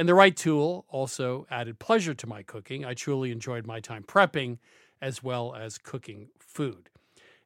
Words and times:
And 0.00 0.08
the 0.08 0.14
right 0.14 0.34
tool 0.34 0.86
also 0.88 1.46
added 1.50 1.78
pleasure 1.78 2.14
to 2.14 2.26
my 2.26 2.42
cooking. 2.42 2.86
I 2.86 2.94
truly 2.94 3.30
enjoyed 3.30 3.66
my 3.66 3.80
time 3.80 4.02
prepping 4.02 4.56
as 5.02 5.22
well 5.22 5.54
as 5.54 5.76
cooking 5.76 6.30
food. 6.38 6.88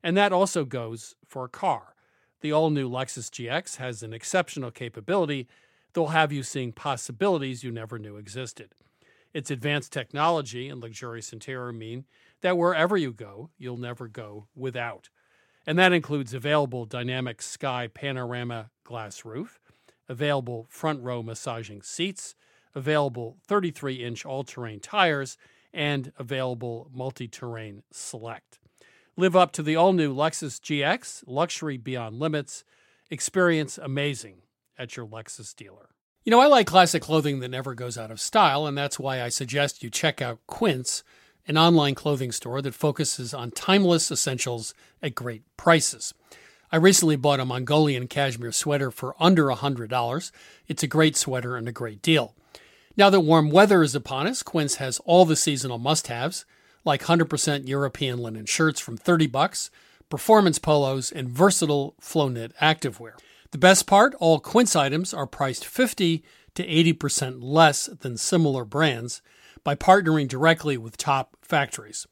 And 0.04 0.16
that 0.16 0.32
also 0.32 0.64
goes 0.64 1.16
for 1.26 1.46
a 1.46 1.48
car. 1.48 1.96
The 2.42 2.52
all 2.52 2.70
new 2.70 2.88
Lexus 2.88 3.28
GX 3.28 3.78
has 3.78 4.04
an 4.04 4.12
exceptional 4.12 4.70
capability 4.70 5.48
that 5.92 6.00
will 6.00 6.10
have 6.10 6.30
you 6.30 6.44
seeing 6.44 6.70
possibilities 6.70 7.64
you 7.64 7.72
never 7.72 7.98
knew 7.98 8.18
existed. 8.18 8.70
Its 9.32 9.50
advanced 9.50 9.92
technology 9.92 10.68
and 10.68 10.80
luxurious 10.80 11.32
interior 11.32 11.72
mean 11.72 12.04
that 12.42 12.56
wherever 12.56 12.96
you 12.96 13.12
go, 13.12 13.50
you'll 13.58 13.78
never 13.78 14.06
go 14.06 14.46
without. 14.54 15.10
And 15.66 15.76
that 15.80 15.92
includes 15.92 16.32
available 16.32 16.84
dynamic 16.84 17.42
sky 17.42 17.88
panorama 17.88 18.70
glass 18.84 19.24
roof, 19.24 19.58
available 20.08 20.66
front 20.68 21.02
row 21.02 21.22
massaging 21.22 21.82
seats, 21.82 22.34
available 22.74 23.36
33 23.46 24.04
inch 24.04 24.24
all 24.24 24.44
terrain 24.44 24.80
tires, 24.80 25.36
and 25.72 26.12
available 26.18 26.90
multi 26.92 27.28
terrain 27.28 27.82
select. 27.90 28.58
Live 29.16 29.36
up 29.36 29.52
to 29.52 29.62
the 29.62 29.76
all 29.76 29.92
new 29.92 30.14
Lexus 30.14 30.60
GX, 30.60 31.24
luxury 31.26 31.76
beyond 31.76 32.18
limits. 32.18 32.64
Experience 33.10 33.78
amazing 33.78 34.42
at 34.78 34.96
your 34.96 35.06
Lexus 35.06 35.54
dealer. 35.54 35.90
You 36.24 36.30
know, 36.30 36.40
I 36.40 36.46
like 36.46 36.66
classic 36.66 37.02
clothing 37.02 37.40
that 37.40 37.50
never 37.50 37.74
goes 37.74 37.98
out 37.98 38.10
of 38.10 38.20
style, 38.20 38.66
and 38.66 38.76
that's 38.76 38.98
why 38.98 39.22
I 39.22 39.28
suggest 39.28 39.82
you 39.82 39.90
check 39.90 40.22
out 40.22 40.40
Quince, 40.46 41.04
an 41.46 41.58
online 41.58 41.94
clothing 41.94 42.32
store 42.32 42.62
that 42.62 42.74
focuses 42.74 43.34
on 43.34 43.50
timeless 43.50 44.10
essentials 44.10 44.72
at 45.02 45.14
great 45.14 45.42
prices. 45.56 46.14
I 46.72 46.76
recently 46.76 47.16
bought 47.16 47.40
a 47.40 47.44
Mongolian 47.44 48.08
cashmere 48.08 48.52
sweater 48.52 48.90
for 48.90 49.14
under 49.20 49.46
$100. 49.46 50.30
It's 50.66 50.82
a 50.82 50.88
great 50.88 51.16
sweater 51.16 51.56
and 51.56 51.68
a 51.68 51.72
great 51.72 52.02
deal. 52.02 52.34
Now 52.96 53.10
that 53.10 53.20
warm 53.20 53.50
weather 53.50 53.82
is 53.82 53.94
upon 53.94 54.26
us, 54.26 54.42
Quince 54.42 54.76
has 54.76 55.00
all 55.04 55.24
the 55.24 55.36
seasonal 55.36 55.78
must-haves, 55.78 56.44
like 56.84 57.04
100% 57.04 57.68
European 57.68 58.18
linen 58.18 58.46
shirts 58.46 58.80
from 58.80 58.96
30 58.96 59.26
bucks, 59.26 59.70
performance 60.08 60.58
polos, 60.58 61.10
and 61.10 61.28
versatile 61.28 61.94
flow 62.00 62.28
knit 62.28 62.52
activewear. 62.60 63.12
The 63.50 63.58
best 63.58 63.86
part, 63.86 64.14
all 64.20 64.40
Quince 64.40 64.76
items 64.76 65.14
are 65.14 65.26
priced 65.26 65.64
50 65.64 66.22
to 66.54 66.66
80% 66.66 67.38
less 67.40 67.86
than 67.86 68.16
similar 68.16 68.64
brands 68.64 69.22
by 69.62 69.74
partnering 69.74 70.28
directly 70.28 70.76
with 70.76 70.96
top 70.96 71.36
factories. 71.42 72.06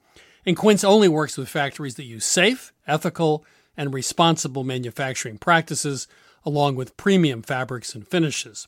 And 0.45 0.57
Quince 0.57 0.83
only 0.83 1.09
works 1.09 1.37
with 1.37 1.49
factories 1.49 1.95
that 1.97 2.05
use 2.05 2.25
safe, 2.25 2.73
ethical, 2.87 3.45
and 3.77 3.95
responsible 3.95 4.65
manufacturing 4.65 5.39
practices 5.39 6.07
along 6.45 6.77
with 6.77 6.97
premium 6.97 7.43
fabrics 7.43 7.95
and 7.95 8.07
finishes. 8.07 8.67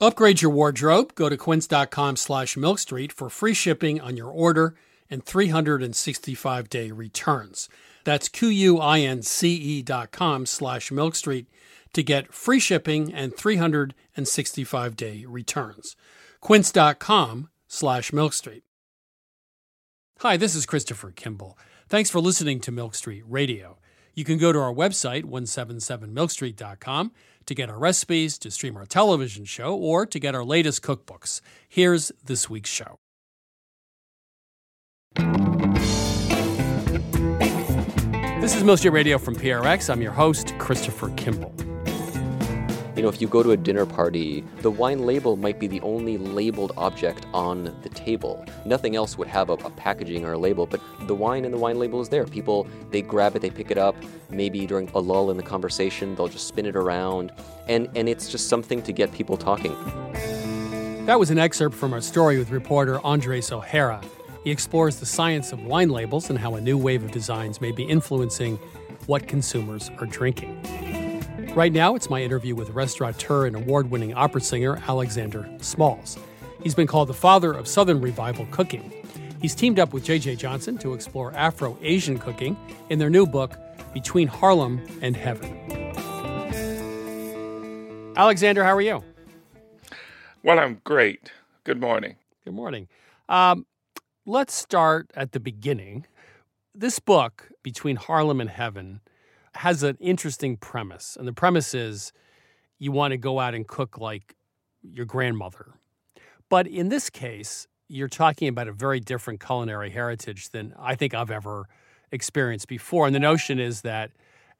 Upgrade 0.00 0.40
your 0.40 0.50
wardrobe. 0.50 1.14
Go 1.14 1.28
to 1.28 1.36
quince.com 1.36 2.16
slash 2.16 2.56
milkstreet 2.56 3.12
for 3.12 3.28
free 3.28 3.54
shipping 3.54 4.00
on 4.00 4.16
your 4.16 4.30
order 4.30 4.74
and 5.10 5.24
365 5.24 6.68
day 6.70 6.90
returns. 6.90 7.68
That's 8.04 8.28
Q-U-I-N-C-E 8.28 9.82
dot 9.82 10.10
com 10.10 10.46
slash 10.46 10.90
milkstreet 10.90 11.46
to 11.92 12.02
get 12.02 12.32
free 12.32 12.60
shipping 12.60 13.12
and 13.12 13.36
365 13.36 14.96
day 14.96 15.24
returns. 15.26 15.96
Quince.com 16.40 17.50
slash 17.68 18.10
milkstreet. 18.10 18.62
Hi, 20.20 20.36
this 20.36 20.54
is 20.54 20.64
Christopher 20.64 21.10
Kimball. 21.10 21.58
Thanks 21.88 22.08
for 22.08 22.20
listening 22.20 22.60
to 22.60 22.72
Milk 22.72 22.94
Street 22.94 23.24
Radio. 23.26 23.79
You 24.14 24.24
can 24.24 24.38
go 24.38 24.52
to 24.52 24.58
our 24.58 24.72
website, 24.72 25.24
177milkstreet.com, 25.24 27.12
to 27.46 27.54
get 27.54 27.70
our 27.70 27.78
recipes, 27.78 28.38
to 28.38 28.50
stream 28.50 28.76
our 28.76 28.86
television 28.86 29.44
show, 29.44 29.74
or 29.74 30.06
to 30.06 30.18
get 30.18 30.34
our 30.34 30.44
latest 30.44 30.82
cookbooks. 30.82 31.40
Here's 31.68 32.12
this 32.24 32.50
week's 32.50 32.70
show. 32.70 32.98
This 38.40 38.54
is 38.56 38.64
Milk 38.64 38.78
Street 38.78 38.92
Radio 38.92 39.18
from 39.18 39.36
PRX. 39.36 39.90
I'm 39.90 40.00
your 40.00 40.12
host, 40.12 40.54
Christopher 40.58 41.10
Kimball. 41.10 41.54
You 42.96 43.02
know, 43.02 43.08
if 43.08 43.20
you 43.20 43.28
go 43.28 43.42
to 43.42 43.52
a 43.52 43.56
dinner 43.56 43.86
party, 43.86 44.44
the 44.62 44.70
wine 44.70 45.06
label 45.06 45.36
might 45.36 45.60
be 45.60 45.68
the 45.68 45.80
only 45.82 46.18
labeled 46.18 46.72
object 46.76 47.24
on 47.32 47.74
the 47.82 47.88
table. 47.88 48.44
Nothing 48.66 48.96
else 48.96 49.16
would 49.16 49.28
have 49.28 49.48
a, 49.48 49.52
a, 49.52 49.70
packaging 49.70 50.24
or 50.24 50.32
a 50.32 50.38
label, 50.38 50.66
but 50.66 50.80
the 51.06 51.14
wine 51.14 51.44
and 51.44 51.54
the 51.54 51.58
wine 51.58 51.78
label 51.78 52.00
is 52.00 52.08
there. 52.08 52.26
People, 52.26 52.66
they 52.90 53.00
grab 53.00 53.36
it, 53.36 53.42
they 53.42 53.50
pick 53.50 53.70
it 53.70 53.78
up. 53.78 53.94
Maybe 54.28 54.66
during 54.66 54.90
a 54.94 54.98
lull 54.98 55.30
in 55.30 55.36
the 55.36 55.42
conversation, 55.42 56.16
they'll 56.16 56.28
just 56.28 56.48
spin 56.48 56.66
it 56.66 56.74
around. 56.74 57.32
And, 57.68 57.88
and 57.94 58.08
it's 58.08 58.28
just 58.28 58.48
something 58.48 58.82
to 58.82 58.92
get 58.92 59.12
people 59.12 59.36
talking. 59.36 59.74
That 61.06 61.18
was 61.18 61.30
an 61.30 61.38
excerpt 61.38 61.76
from 61.76 61.92
our 61.92 62.00
story 62.00 62.38
with 62.38 62.50
reporter 62.50 63.00
Andres 63.04 63.52
O'Hara. 63.52 64.02
He 64.42 64.50
explores 64.50 64.96
the 64.96 65.06
science 65.06 65.52
of 65.52 65.62
wine 65.62 65.90
labels 65.90 66.28
and 66.28 66.38
how 66.38 66.56
a 66.56 66.60
new 66.60 66.76
wave 66.76 67.04
of 67.04 67.12
designs 67.12 67.60
may 67.60 67.70
be 67.70 67.84
influencing 67.84 68.56
what 69.06 69.28
consumers 69.28 69.90
are 69.98 70.06
drinking. 70.06 70.99
Right 71.54 71.72
now, 71.72 71.96
it's 71.96 72.08
my 72.08 72.22
interview 72.22 72.54
with 72.54 72.70
restaurateur 72.70 73.44
and 73.44 73.56
award 73.56 73.90
winning 73.90 74.14
opera 74.14 74.40
singer 74.40 74.80
Alexander 74.86 75.48
Smalls. 75.60 76.16
He's 76.62 76.76
been 76.76 76.86
called 76.86 77.08
the 77.08 77.14
father 77.14 77.52
of 77.52 77.66
Southern 77.66 78.00
revival 78.00 78.46
cooking. 78.52 78.92
He's 79.42 79.56
teamed 79.56 79.80
up 79.80 79.92
with 79.92 80.04
J.J. 80.04 80.36
Johnson 80.36 80.78
to 80.78 80.94
explore 80.94 81.34
Afro 81.34 81.76
Asian 81.82 82.18
cooking 82.18 82.56
in 82.88 83.00
their 83.00 83.10
new 83.10 83.26
book, 83.26 83.58
Between 83.92 84.28
Harlem 84.28 84.80
and 85.02 85.16
Heaven. 85.16 85.52
Alexander, 88.16 88.62
how 88.62 88.76
are 88.76 88.80
you? 88.80 89.02
Well, 90.44 90.60
I'm 90.60 90.80
great. 90.84 91.32
Good 91.64 91.80
morning. 91.80 92.14
Good 92.44 92.54
morning. 92.54 92.86
Um, 93.28 93.66
let's 94.24 94.54
start 94.54 95.10
at 95.16 95.32
the 95.32 95.40
beginning. 95.40 96.06
This 96.76 97.00
book, 97.00 97.48
Between 97.64 97.96
Harlem 97.96 98.40
and 98.40 98.50
Heaven, 98.50 99.00
has 99.60 99.82
an 99.82 99.98
interesting 100.00 100.56
premise. 100.56 101.16
And 101.18 101.28
the 101.28 101.34
premise 101.34 101.74
is 101.74 102.12
you 102.78 102.92
want 102.92 103.12
to 103.12 103.18
go 103.18 103.38
out 103.38 103.54
and 103.54 103.68
cook 103.68 103.98
like 103.98 104.34
your 104.82 105.04
grandmother. 105.04 105.74
But 106.48 106.66
in 106.66 106.88
this 106.88 107.10
case, 107.10 107.68
you're 107.86 108.08
talking 108.08 108.48
about 108.48 108.68
a 108.68 108.72
very 108.72 109.00
different 109.00 109.38
culinary 109.38 109.90
heritage 109.90 110.48
than 110.48 110.72
I 110.78 110.94
think 110.94 111.12
I've 111.12 111.30
ever 111.30 111.68
experienced 112.10 112.68
before. 112.68 113.04
And 113.04 113.14
the 113.14 113.20
notion 113.20 113.60
is 113.60 113.82
that 113.82 114.12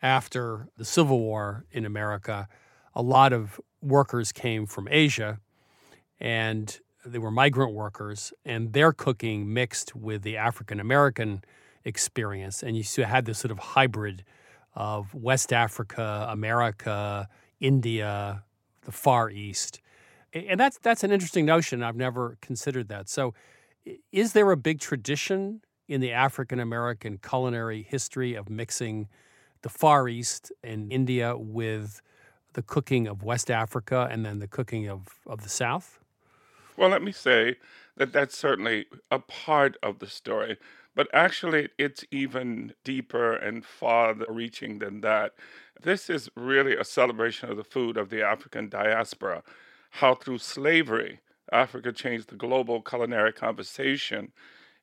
after 0.03 0.69
the 0.77 0.85
Civil 0.85 1.19
War 1.19 1.65
in 1.73 1.87
America, 1.87 2.47
a 2.95 3.01
lot 3.01 3.33
of 3.33 3.59
workers 3.81 4.33
came 4.33 4.67
from 4.67 4.87
Asia 4.91 5.41
and 6.21 6.79
they 7.07 7.19
were 7.19 7.31
migrant 7.31 7.73
workers, 7.73 8.35
and 8.45 8.75
their 8.75 8.93
cooking 8.93 9.51
mixed 9.55 9.97
with 9.97 10.21
the 10.21 10.37
African 10.37 10.79
American 10.79 11.43
experience. 11.87 12.63
And 12.63 12.77
you 12.77 13.05
had 13.05 13.25
this 13.25 13.39
sort 13.39 13.51
of 13.51 13.59
hybrid 13.59 14.25
of 14.75 15.15
West 15.15 15.53
Africa, 15.53 16.27
America, 16.31 17.29
India, 17.61 18.45
the 18.83 18.93
Far 18.93 19.31
East. 19.31 19.81
And 20.33 20.61
that's 20.61 20.79
that's 20.79 21.03
an 21.03 21.11
interesting 21.11 21.45
notion. 21.45 21.83
I've 21.83 21.97
never 21.97 22.39
considered 22.41 22.89
that. 22.89 23.09
So 23.09 23.35
is 24.13 24.33
there 24.33 24.51
a 24.51 24.57
big 24.57 24.81
tradition 24.81 25.63
in 25.89 26.01
the 26.01 26.13
African 26.13 26.61
American 26.61 27.19
culinary 27.19 27.83
history 27.83 28.35
of 28.35 28.49
mixing 28.49 29.09
the 29.63 29.69
Far 29.69 30.09
East 30.09 30.53
and 30.63 30.93
India 30.93 31.37
with 31.37 32.01
the 32.53 32.63
cooking 32.63 33.07
of 33.07 33.23
West 33.23 33.51
Africa 33.51 34.09
and 34.11 34.25
then 34.25 34.39
the 34.39 34.49
cooking 34.49 34.89
of, 34.89 35.07
of 35.27 35.43
the 35.43 35.49
South? 35.49 35.99
Well, 36.77 36.89
let 36.89 37.03
me 37.03 37.13
say 37.13 37.57
that 37.97 38.13
that's 38.13 38.37
certainly 38.37 38.87
a 39.11 39.19
part 39.19 39.77
of 39.83 39.99
the 39.99 40.07
story. 40.07 40.57
But 41.01 41.09
actually, 41.15 41.71
it's 41.79 42.05
even 42.11 42.75
deeper 42.85 43.33
and 43.35 43.65
farther 43.65 44.27
reaching 44.29 44.81
than 44.81 45.01
that. 45.01 45.33
This 45.83 46.11
is 46.11 46.29
really 46.37 46.77
a 46.77 46.85
celebration 46.85 47.49
of 47.49 47.57
the 47.57 47.65
food 47.65 47.97
of 47.97 48.11
the 48.11 48.23
African 48.23 48.69
diaspora, 48.69 49.43
how 49.93 50.15
through 50.15 50.37
slavery, 50.41 51.21
Africa 51.51 51.91
changed 51.91 52.29
the 52.29 52.37
global 52.37 52.83
culinary 52.83 53.33
conversation. 53.33 54.33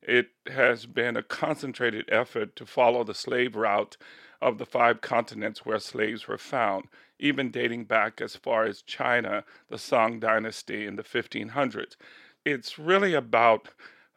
It 0.02 0.30
has 0.48 0.88
been 0.88 1.16
a 1.18 1.22
concentrated 1.22 2.06
effort 2.12 2.56
to 2.56 2.66
follow 2.66 3.04
the 3.04 3.14
slave 3.14 3.56
route 3.56 3.96
of 4.42 4.58
the 4.58 4.66
five 4.66 5.02
continents 5.02 5.68
where 5.68 5.78
slaves 5.78 6.28
were 6.28 6.40
found, 6.40 6.86
even 7.20 7.52
dating 7.52 7.86
back 7.86 8.22
as 8.22 8.36
far 8.36 8.66
as 8.66 8.82
China, 8.82 9.44
the 9.70 9.78
Song 9.78 10.20
dynasty 10.20 10.88
in 10.88 10.96
the 10.96 11.04
1500s. 11.04 11.96
It's 12.44 12.80
really 12.80 13.14
about 13.14 13.68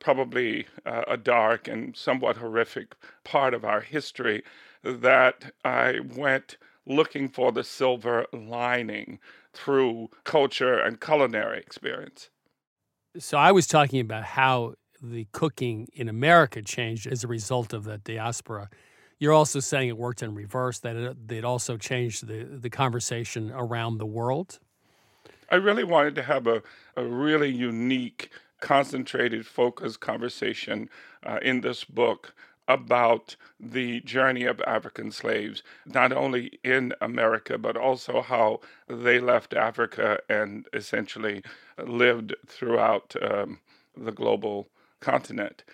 probably 0.01 0.67
uh, 0.85 1.03
a 1.07 1.17
dark 1.17 1.69
and 1.69 1.97
somewhat 1.97 2.37
horrific 2.39 2.95
part 3.25 3.55
of 3.55 3.65
our 3.65 3.81
history 3.81 4.43
that 4.83 5.53
I 5.65 6.01
went 6.17 6.57
looking 6.87 7.29
for 7.29 7.53
the 7.53 7.63
silver 7.63 8.27
lining 8.33 9.21
through 9.53 10.09
culture 10.25 10.79
and 10.79 11.01
culinary 11.01 11.59
experience. 11.59 12.31
So 13.19 13.39
I 13.39 13.53
was 13.53 13.67
talking 13.67 14.01
about 14.01 14.25
how 14.25 14.75
the 15.03 15.27
cooking 15.33 15.89
in 15.93 16.09
America 16.09 16.63
changed 16.63 17.07
as 17.07 17.25
a 17.25 17.29
result 17.29 17.73
of 17.73 17.85
that 17.85 18.05
diaspora. 18.05 18.69
You're 19.19 19.33
also 19.33 19.61
saying 19.61 19.89
it 19.89 19.99
worked 19.99 20.23
in 20.23 20.35
reverse, 20.35 20.79
that 20.81 20.97
it, 20.97 21.17
it 21.31 21.45
also 21.45 21.77
changed 21.77 22.27
the, 22.27 22.45
the 22.45 22.71
conversation 22.71 23.51
around 23.55 23.99
the 23.99 24.07
world? 24.07 24.59
I 25.51 25.57
really 25.57 25.85
wanted 25.85 26.15
to 26.15 26.23
have 26.23 26.47
a, 26.47 26.63
a 26.97 27.05
really 27.05 27.51
unique 27.51 28.31
concentrated, 28.61 29.47
focused 29.47 30.01
conversation 30.01 30.89
uh, 31.25 31.39
in 31.43 31.61
this 31.61 31.85
book 31.85 32.35
about 32.69 33.35
the 33.59 34.01
journey 34.03 34.45
of 34.45 34.61
African 34.61 35.11
slaves, 35.11 35.63
not 35.87 36.13
only 36.13 36.61
in 36.63 36.93
America, 37.01 37.59
but 37.59 37.77
also 37.77 38.23
how 38.23 38.61
they 38.89 39.19
left 39.19 39.55
Africa 39.55 40.21
and 40.29 40.67
essentially 40.73 41.43
lived 41.85 42.35
throughout 42.47 43.17
um, 43.21 43.59
the 43.97 44.13
global 44.13 44.69
continent. 45.01 45.65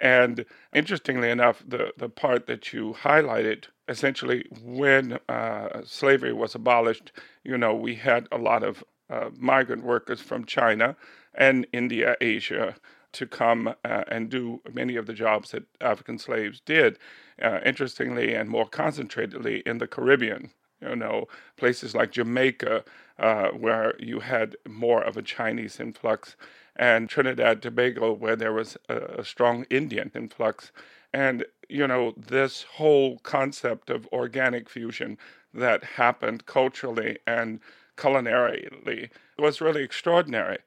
And 0.00 0.44
interestingly 0.74 1.30
enough, 1.30 1.62
the, 1.66 1.92
the 1.96 2.10
part 2.10 2.46
that 2.48 2.72
you 2.72 2.96
highlighted, 3.02 3.64
essentially, 3.88 4.44
when 4.62 5.18
uh, 5.28 5.82
slavery 5.86 6.34
was 6.34 6.54
abolished, 6.54 7.12
you 7.44 7.56
know, 7.56 7.74
we 7.74 7.94
had 7.94 8.28
a 8.30 8.36
lot 8.36 8.62
of 8.62 8.84
uh, 9.08 9.30
migrant 9.38 9.84
workers 9.84 10.20
from 10.20 10.44
China 10.44 10.96
and 11.34 11.66
India, 11.72 12.16
Asia, 12.20 12.74
to 13.12 13.26
come 13.26 13.74
uh, 13.84 14.04
and 14.08 14.30
do 14.30 14.60
many 14.72 14.96
of 14.96 15.06
the 15.06 15.12
jobs 15.12 15.50
that 15.50 15.64
African 15.80 16.18
slaves 16.18 16.60
did. 16.60 16.98
Uh, 17.40 17.60
interestingly, 17.64 18.34
and 18.34 18.48
more 18.48 18.68
concentratedly 18.68 19.62
in 19.66 19.78
the 19.78 19.86
Caribbean, 19.86 20.50
you 20.80 20.96
know, 20.96 21.26
places 21.56 21.94
like 21.94 22.12
Jamaica, 22.12 22.84
uh, 23.18 23.48
where 23.48 23.94
you 23.98 24.20
had 24.20 24.56
more 24.68 25.02
of 25.02 25.16
a 25.16 25.22
Chinese 25.22 25.80
influx, 25.80 26.36
and 26.76 27.08
Trinidad 27.08 27.60
Tobago, 27.60 28.12
where 28.12 28.36
there 28.36 28.52
was 28.52 28.76
a, 28.88 28.96
a 29.20 29.24
strong 29.24 29.66
Indian 29.70 30.10
influx. 30.14 30.72
And, 31.12 31.44
you 31.68 31.86
know, 31.86 32.14
this 32.16 32.62
whole 32.62 33.18
concept 33.18 33.90
of 33.90 34.08
organic 34.12 34.68
fusion 34.70 35.18
that 35.52 35.84
happened 35.84 36.46
culturally 36.46 37.18
and 37.26 37.60
culinarily 37.96 39.10
was 39.38 39.60
really 39.60 39.82
extraordinary. 39.82 40.58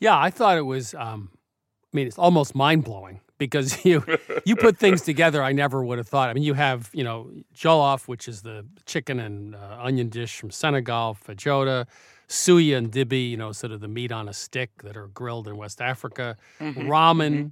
Yeah, 0.00 0.18
I 0.18 0.30
thought 0.30 0.58
it 0.58 0.62
was. 0.62 0.94
Um, 0.94 1.30
I 1.92 1.96
mean, 1.96 2.06
it's 2.06 2.18
almost 2.18 2.54
mind 2.54 2.84
blowing 2.84 3.20
because 3.38 3.84
you 3.84 4.04
you 4.44 4.56
put 4.56 4.76
things 4.76 5.02
together 5.02 5.42
I 5.42 5.52
never 5.52 5.84
would 5.84 5.98
have 5.98 6.08
thought. 6.08 6.28
I 6.28 6.34
mean, 6.34 6.44
you 6.44 6.54
have 6.54 6.90
you 6.92 7.04
know 7.04 7.30
jollof, 7.54 8.08
which 8.08 8.28
is 8.28 8.42
the 8.42 8.66
chicken 8.86 9.18
and 9.20 9.54
uh, 9.54 9.78
onion 9.80 10.08
dish 10.08 10.38
from 10.38 10.50
Senegal, 10.50 11.16
feijoada, 11.26 11.86
suya 12.28 12.76
and 12.76 12.92
dibi, 12.92 13.30
you 13.30 13.36
know, 13.36 13.52
sort 13.52 13.72
of 13.72 13.80
the 13.80 13.88
meat 13.88 14.12
on 14.12 14.28
a 14.28 14.32
stick 14.32 14.70
that 14.82 14.96
are 14.96 15.08
grilled 15.08 15.48
in 15.48 15.56
West 15.56 15.80
Africa, 15.80 16.36
mm-hmm. 16.60 16.80
ramen. 16.82 17.32
Mm-hmm. 17.32 17.48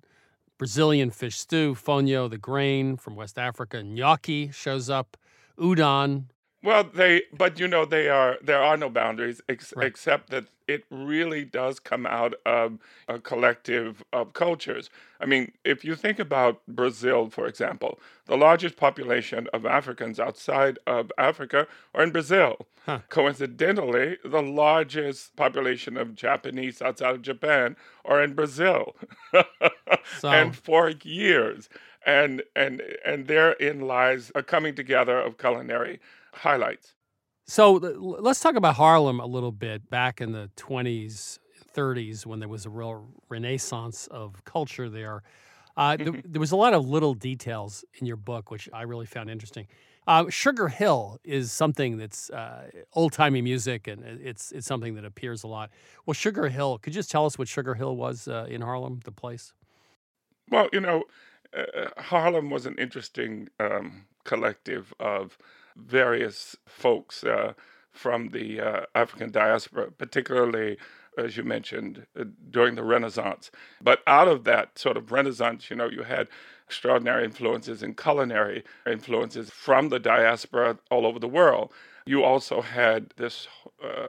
Brazilian 0.58 1.10
fish 1.10 1.36
stew, 1.36 1.74
fonio, 1.74 2.30
the 2.30 2.38
grain 2.38 2.96
from 2.96 3.14
West 3.14 3.38
Africa, 3.38 3.82
gnocchi 3.82 4.50
shows 4.50 4.88
up, 4.88 5.18
udon, 5.58 6.24
well, 6.66 6.82
they, 6.82 7.22
but 7.32 7.60
you 7.60 7.68
know, 7.68 7.84
they 7.84 8.08
are 8.08 8.38
there 8.42 8.60
are 8.60 8.76
no 8.76 8.90
boundaries 8.90 9.40
ex- 9.48 9.72
right. 9.76 9.86
except 9.86 10.30
that 10.30 10.46
it 10.66 10.84
really 10.90 11.44
does 11.44 11.78
come 11.78 12.06
out 12.06 12.34
of 12.44 12.78
a 13.06 13.20
collective 13.20 14.02
of 14.12 14.32
cultures. 14.32 14.90
I 15.20 15.26
mean, 15.26 15.52
if 15.64 15.84
you 15.84 15.94
think 15.94 16.18
about 16.18 16.60
Brazil, 16.66 17.30
for 17.30 17.46
example, 17.46 18.00
the 18.24 18.36
largest 18.36 18.76
population 18.76 19.46
of 19.54 19.64
Africans 19.64 20.18
outside 20.18 20.80
of 20.88 21.12
Africa 21.16 21.68
are 21.94 22.02
in 22.02 22.10
Brazil. 22.10 22.66
Huh. 22.84 22.98
Coincidentally, 23.10 24.18
the 24.24 24.42
largest 24.42 25.36
population 25.36 25.96
of 25.96 26.16
Japanese 26.16 26.82
outside 26.82 27.14
of 27.14 27.22
Japan 27.22 27.76
are 28.04 28.20
in 28.20 28.34
Brazil, 28.34 28.96
so. 30.18 30.28
and 30.28 30.56
for 30.56 30.90
years, 31.04 31.68
and 32.04 32.42
and 32.56 32.82
and 33.04 33.28
therein 33.28 33.82
lies 33.82 34.32
a 34.34 34.42
coming 34.42 34.74
together 34.74 35.20
of 35.20 35.38
culinary 35.38 36.00
highlights. 36.36 36.94
So 37.46 37.72
let's 37.74 38.40
talk 38.40 38.56
about 38.56 38.74
Harlem 38.74 39.20
a 39.20 39.26
little 39.26 39.52
bit. 39.52 39.88
Back 39.88 40.20
in 40.20 40.32
the 40.32 40.50
20s, 40.56 41.38
30s, 41.74 42.26
when 42.26 42.40
there 42.40 42.48
was 42.48 42.66
a 42.66 42.70
real 42.70 43.08
renaissance 43.28 44.08
of 44.08 44.44
culture 44.44 44.88
there, 44.88 45.22
uh, 45.76 45.96
th- 45.96 46.24
there 46.24 46.40
was 46.40 46.52
a 46.52 46.56
lot 46.56 46.74
of 46.74 46.88
little 46.88 47.14
details 47.14 47.84
in 48.00 48.06
your 48.06 48.16
book, 48.16 48.50
which 48.50 48.68
I 48.72 48.82
really 48.82 49.06
found 49.06 49.30
interesting. 49.30 49.68
Uh, 50.06 50.28
Sugar 50.30 50.68
Hill 50.68 51.18
is 51.22 51.52
something 51.52 51.98
that's 51.98 52.30
uh, 52.30 52.70
old 52.94 53.12
timey 53.12 53.42
music, 53.42 53.86
and 53.86 54.02
it's 54.04 54.52
it's 54.52 54.66
something 54.66 54.94
that 54.94 55.04
appears 55.04 55.42
a 55.44 55.48
lot. 55.48 55.70
Well, 56.04 56.14
Sugar 56.14 56.48
Hill, 56.48 56.78
could 56.78 56.94
you 56.94 56.98
just 56.98 57.10
tell 57.10 57.26
us 57.26 57.38
what 57.38 57.48
Sugar 57.48 57.74
Hill 57.74 57.96
was 57.96 58.26
uh, 58.26 58.46
in 58.48 58.62
Harlem, 58.62 59.00
the 59.04 59.12
place? 59.12 59.52
Well, 60.50 60.68
you 60.72 60.80
know, 60.80 61.04
uh, 61.56 61.88
Harlem 62.00 62.50
was 62.50 62.66
an 62.66 62.76
interesting 62.78 63.48
um, 63.58 64.06
collective 64.24 64.94
of 65.00 65.38
various 65.76 66.56
folks 66.66 67.24
uh, 67.24 67.52
from 67.92 68.28
the 68.28 68.60
uh, 68.60 68.80
African 68.94 69.30
diaspora, 69.30 69.90
particularly, 69.90 70.76
as 71.16 71.36
you 71.36 71.44
mentioned, 71.44 72.06
uh, 72.18 72.24
during 72.50 72.74
the 72.74 72.84
Renaissance. 72.84 73.50
But 73.80 74.00
out 74.06 74.28
of 74.28 74.44
that 74.44 74.78
sort 74.78 74.96
of 74.96 75.12
Renaissance, 75.12 75.70
you 75.70 75.76
know, 75.76 75.88
you 75.88 76.02
had 76.02 76.28
extraordinary 76.66 77.24
influences 77.24 77.82
and 77.82 77.96
culinary 77.96 78.64
influences 78.86 79.50
from 79.50 79.88
the 79.88 80.00
diaspora 80.00 80.78
all 80.90 81.06
over 81.06 81.18
the 81.18 81.28
world. 81.28 81.72
you 82.08 82.22
also 82.22 82.60
had 82.60 83.12
this 83.16 83.48
uh, 83.82 84.08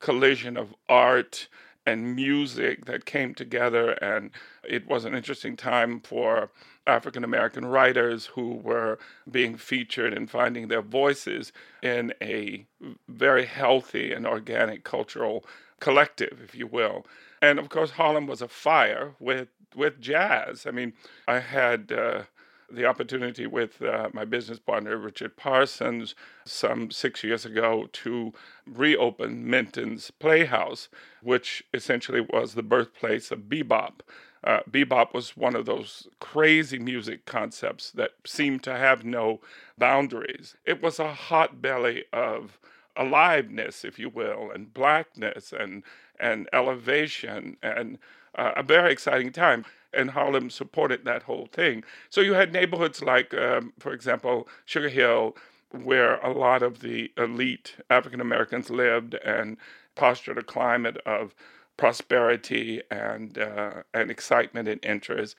collision 0.00 0.56
of 0.56 0.74
art 0.88 1.48
and 1.86 2.14
music 2.14 2.86
that 2.86 3.04
came 3.04 3.34
together, 3.34 3.92
and 3.92 4.30
it 4.64 4.86
was 4.88 5.04
an 5.04 5.14
interesting 5.14 5.56
time 5.56 6.00
for 6.00 6.50
African 6.90 7.24
American 7.24 7.66
writers 7.66 8.26
who 8.26 8.54
were 8.54 8.98
being 9.30 9.56
featured 9.56 10.12
and 10.12 10.30
finding 10.30 10.68
their 10.68 10.82
voices 10.82 11.52
in 11.82 12.12
a 12.20 12.66
very 13.08 13.46
healthy 13.46 14.12
and 14.12 14.26
organic 14.26 14.84
cultural 14.84 15.44
collective, 15.80 16.40
if 16.44 16.54
you 16.54 16.66
will. 16.66 17.06
And 17.42 17.58
of 17.58 17.68
course, 17.68 17.92
Harlem 17.92 18.26
was 18.26 18.42
afire 18.42 19.14
with 19.18 19.48
with 19.74 20.00
jazz. 20.00 20.66
I 20.66 20.72
mean, 20.72 20.92
I 21.28 21.38
had 21.38 21.92
uh, 21.92 22.22
the 22.70 22.86
opportunity 22.86 23.46
with 23.46 23.82
uh, 23.82 24.08
my 24.12 24.24
business 24.24 24.58
partner 24.58 24.96
Richard 24.96 25.36
Parsons 25.36 26.14
some 26.44 26.90
six 26.90 27.24
years 27.24 27.44
ago 27.44 27.88
to 27.92 28.32
reopen 28.66 29.48
Minton's 29.48 30.10
Playhouse, 30.10 30.88
which 31.22 31.64
essentially 31.74 32.20
was 32.20 32.54
the 32.54 32.62
birthplace 32.62 33.30
of 33.30 33.40
bebop. 33.48 34.00
Uh, 34.42 34.60
bebop 34.70 35.12
was 35.12 35.36
one 35.36 35.54
of 35.54 35.66
those 35.66 36.08
crazy 36.18 36.78
music 36.78 37.26
concepts 37.26 37.90
that 37.92 38.12
seemed 38.24 38.62
to 38.62 38.74
have 38.76 39.04
no 39.04 39.40
boundaries. 39.76 40.56
It 40.64 40.82
was 40.82 40.98
a 40.98 41.12
hot 41.12 41.60
belly 41.60 42.04
of 42.12 42.58
aliveness, 42.96 43.84
if 43.84 43.98
you 43.98 44.08
will, 44.08 44.50
and 44.50 44.72
blackness 44.72 45.52
and 45.52 45.82
and 46.18 46.48
elevation 46.52 47.56
and 47.62 47.98
uh, 48.34 48.52
a 48.56 48.62
very 48.62 48.92
exciting 48.92 49.32
time. 49.32 49.64
And 49.92 50.10
Harlem 50.10 50.50
supported 50.50 51.04
that 51.04 51.22
whole 51.24 51.48
thing. 51.52 51.82
So 52.10 52.20
you 52.20 52.34
had 52.34 52.52
neighborhoods 52.52 53.02
like, 53.02 53.34
um, 53.34 53.72
for 53.78 53.92
example, 53.92 54.48
Sugar 54.64 54.88
Hill, 54.88 55.36
where 55.72 56.16
a 56.20 56.32
lot 56.32 56.62
of 56.62 56.80
the 56.80 57.10
elite 57.16 57.76
African 57.90 58.20
Americans 58.20 58.70
lived 58.70 59.14
and 59.14 59.56
postured 59.96 60.38
a 60.38 60.42
climate 60.42 60.98
of 61.06 61.34
prosperity 61.80 62.82
and 62.90 63.38
uh, 63.38 63.82
and 63.94 64.10
excitement 64.10 64.68
and 64.68 64.84
interest. 64.84 65.34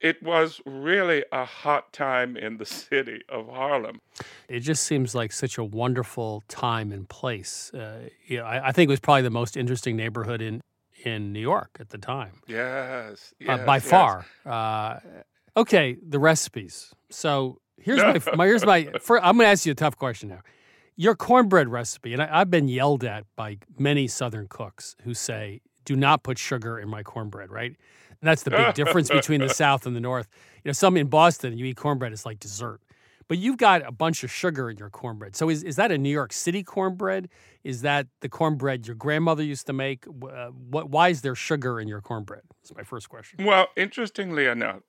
It 0.00 0.22
was 0.22 0.60
really 0.64 1.24
a 1.30 1.44
hot 1.44 1.92
time 1.92 2.36
in 2.36 2.56
the 2.56 2.66
city 2.86 3.22
of 3.28 3.48
Harlem. 3.48 4.00
It 4.48 4.60
just 4.60 4.84
seems 4.84 5.14
like 5.14 5.32
such 5.32 5.58
a 5.58 5.64
wonderful 5.64 6.44
time 6.48 6.92
and 6.92 7.08
place. 7.08 7.72
Uh, 7.74 8.08
you 8.26 8.38
know, 8.38 8.44
I, 8.44 8.68
I, 8.68 8.72
think 8.72 8.88
it 8.88 8.92
was 8.92 9.00
probably 9.00 9.22
the 9.22 9.30
most 9.30 9.56
interesting 9.56 9.96
neighborhood 9.96 10.40
in 10.40 10.60
in 11.04 11.32
New 11.32 11.40
York 11.40 11.76
at 11.80 11.88
the 11.88 11.98
time. 11.98 12.40
Yes, 12.46 13.34
yes 13.40 13.60
uh, 13.60 13.66
by 13.66 13.76
yes. 13.76 13.88
far. 13.88 14.26
Uh, 14.46 15.00
okay, 15.56 15.96
the 16.00 16.20
recipes. 16.20 16.94
So 17.10 17.58
here's 17.80 18.00
my, 18.00 18.36
my 18.36 18.46
here's 18.46 18.64
my. 18.64 18.84
First, 19.00 19.24
I'm 19.24 19.36
going 19.36 19.46
to 19.46 19.50
ask 19.50 19.66
you 19.66 19.72
a 19.72 19.74
tough 19.86 19.96
question 19.96 20.28
now. 20.28 20.42
Your 20.94 21.16
cornbread 21.16 21.68
recipe, 21.68 22.12
and 22.12 22.22
I, 22.22 22.28
I've 22.40 22.50
been 22.50 22.68
yelled 22.68 23.02
at 23.02 23.24
by 23.34 23.58
many 23.78 24.06
Southern 24.06 24.46
cooks 24.46 24.94
who 25.02 25.14
say 25.14 25.60
do 25.84 25.96
not 25.96 26.22
put 26.22 26.38
sugar 26.38 26.78
in 26.78 26.88
my 26.88 27.02
cornbread, 27.02 27.50
right? 27.50 27.74
And 28.22 28.28
that's 28.28 28.44
the 28.44 28.50
big 28.50 28.74
difference 28.74 29.08
between 29.08 29.40
the 29.40 29.48
South 29.62 29.84
and 29.86 29.96
the 29.96 30.00
North. 30.00 30.28
You 30.64 30.68
know, 30.68 30.72
some 30.72 30.96
in 30.96 31.08
Boston, 31.08 31.58
you 31.58 31.64
eat 31.64 31.76
cornbread, 31.76 32.12
it's 32.12 32.24
like 32.24 32.38
dessert. 32.38 32.80
But 33.28 33.38
you've 33.38 33.56
got 33.56 33.86
a 33.86 33.92
bunch 33.92 34.24
of 34.24 34.30
sugar 34.30 34.68
in 34.70 34.76
your 34.76 34.90
cornbread. 34.90 35.36
So 35.36 35.48
is, 35.48 35.62
is 35.62 35.76
that 35.76 35.90
a 35.90 35.98
New 35.98 36.10
York 36.10 36.32
City 36.32 36.62
cornbread? 36.62 37.28
Is 37.64 37.82
that 37.82 38.06
the 38.20 38.28
cornbread 38.28 38.86
your 38.86 38.96
grandmother 38.96 39.42
used 39.42 39.66
to 39.68 39.72
make? 39.72 40.06
Uh, 40.06 40.48
what, 40.48 40.90
why 40.90 41.08
is 41.08 41.22
there 41.22 41.34
sugar 41.34 41.80
in 41.80 41.88
your 41.88 42.00
cornbread? 42.00 42.42
That's 42.62 42.74
my 42.76 42.82
first 42.82 43.08
question. 43.08 43.44
Well, 43.44 43.68
interestingly 43.76 44.46
enough, 44.46 44.80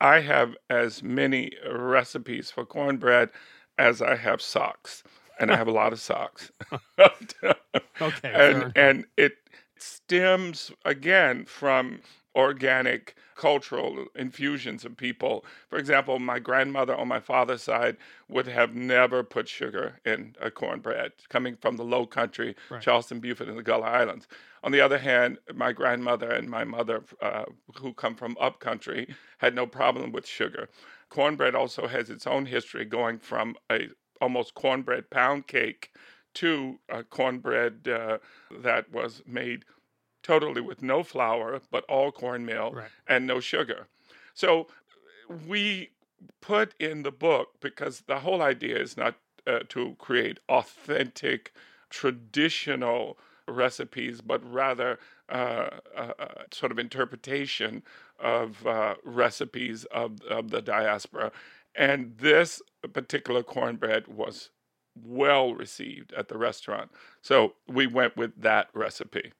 I 0.00 0.20
have 0.20 0.54
as 0.70 1.02
many 1.02 1.52
recipes 1.70 2.50
for 2.50 2.64
cornbread 2.64 3.30
as 3.78 4.00
I 4.00 4.16
have 4.16 4.40
socks. 4.40 5.02
And 5.40 5.52
I 5.52 5.56
have 5.56 5.68
a 5.68 5.72
lot 5.72 5.92
of 5.92 6.00
socks. 6.00 6.50
okay. 6.98 7.52
and, 8.24 8.72
and 8.76 9.04
it 9.16 9.36
stems 9.82 10.70
again 10.84 11.44
from 11.44 12.00
organic 12.34 13.16
cultural 13.34 14.06
infusions 14.14 14.84
of 14.84 14.96
people. 14.96 15.44
For 15.68 15.78
example, 15.78 16.18
my 16.18 16.38
grandmother 16.38 16.94
on 16.94 17.08
my 17.08 17.20
father's 17.20 17.62
side 17.62 17.96
would 18.28 18.46
have 18.46 18.74
never 18.74 19.24
put 19.24 19.48
sugar 19.48 19.98
in 20.04 20.36
a 20.40 20.50
cornbread, 20.50 21.12
coming 21.28 21.56
from 21.56 21.76
the 21.76 21.84
low 21.84 22.06
country, 22.06 22.54
right. 22.70 22.80
Charleston, 22.80 23.20
Beaufort, 23.20 23.48
and 23.48 23.58
the 23.58 23.62
Gullah 23.62 23.86
Islands. 23.86 24.28
On 24.62 24.72
the 24.72 24.80
other 24.80 24.98
hand, 24.98 25.38
my 25.54 25.72
grandmother 25.72 26.30
and 26.30 26.48
my 26.48 26.64
mother, 26.64 27.02
uh, 27.20 27.44
who 27.76 27.92
come 27.92 28.14
from 28.14 28.36
up 28.40 28.60
country, 28.60 29.14
had 29.38 29.54
no 29.54 29.66
problem 29.66 30.12
with 30.12 30.26
sugar. 30.26 30.68
Cornbread 31.08 31.54
also 31.54 31.86
has 31.86 32.10
its 32.10 32.26
own 32.26 32.46
history, 32.46 32.84
going 32.84 33.18
from 33.18 33.56
a 33.70 33.88
almost 34.20 34.54
cornbread 34.54 35.10
pound 35.10 35.46
cake 35.46 35.90
to 36.38 36.78
a 36.88 37.02
cornbread 37.02 37.88
uh, 37.88 38.18
that 38.62 38.92
was 38.92 39.22
made 39.26 39.64
totally 40.22 40.60
with 40.60 40.82
no 40.82 41.02
flour, 41.02 41.60
but 41.72 41.84
all 41.86 42.12
cornmeal 42.12 42.72
right. 42.72 42.90
and 43.08 43.26
no 43.26 43.40
sugar. 43.40 43.88
So 44.34 44.68
we 45.48 45.90
put 46.40 46.74
in 46.78 47.02
the 47.02 47.10
book 47.10 47.54
because 47.60 48.02
the 48.06 48.20
whole 48.20 48.40
idea 48.40 48.78
is 48.78 48.96
not 48.96 49.16
uh, 49.48 49.60
to 49.70 49.96
create 49.98 50.38
authentic, 50.48 51.52
traditional 51.90 53.18
recipes, 53.48 54.20
but 54.20 54.40
rather 54.48 55.00
uh, 55.28 55.70
uh, 55.96 56.12
uh 56.18 56.26
sort 56.52 56.70
of 56.70 56.78
interpretation 56.78 57.82
of 58.20 58.64
uh, 58.64 58.94
recipes 59.04 59.86
of, 59.86 60.20
of 60.30 60.50
the 60.50 60.62
diaspora. 60.62 61.32
And 61.74 62.16
this 62.18 62.62
particular 62.92 63.42
cornbread 63.42 64.06
was 64.06 64.50
well 65.04 65.54
received 65.54 66.12
at 66.12 66.28
the 66.28 66.38
restaurant. 66.38 66.90
So 67.22 67.54
we 67.66 67.86
went 67.86 68.16
with 68.16 68.40
that 68.40 68.68
recipe. 68.74 69.32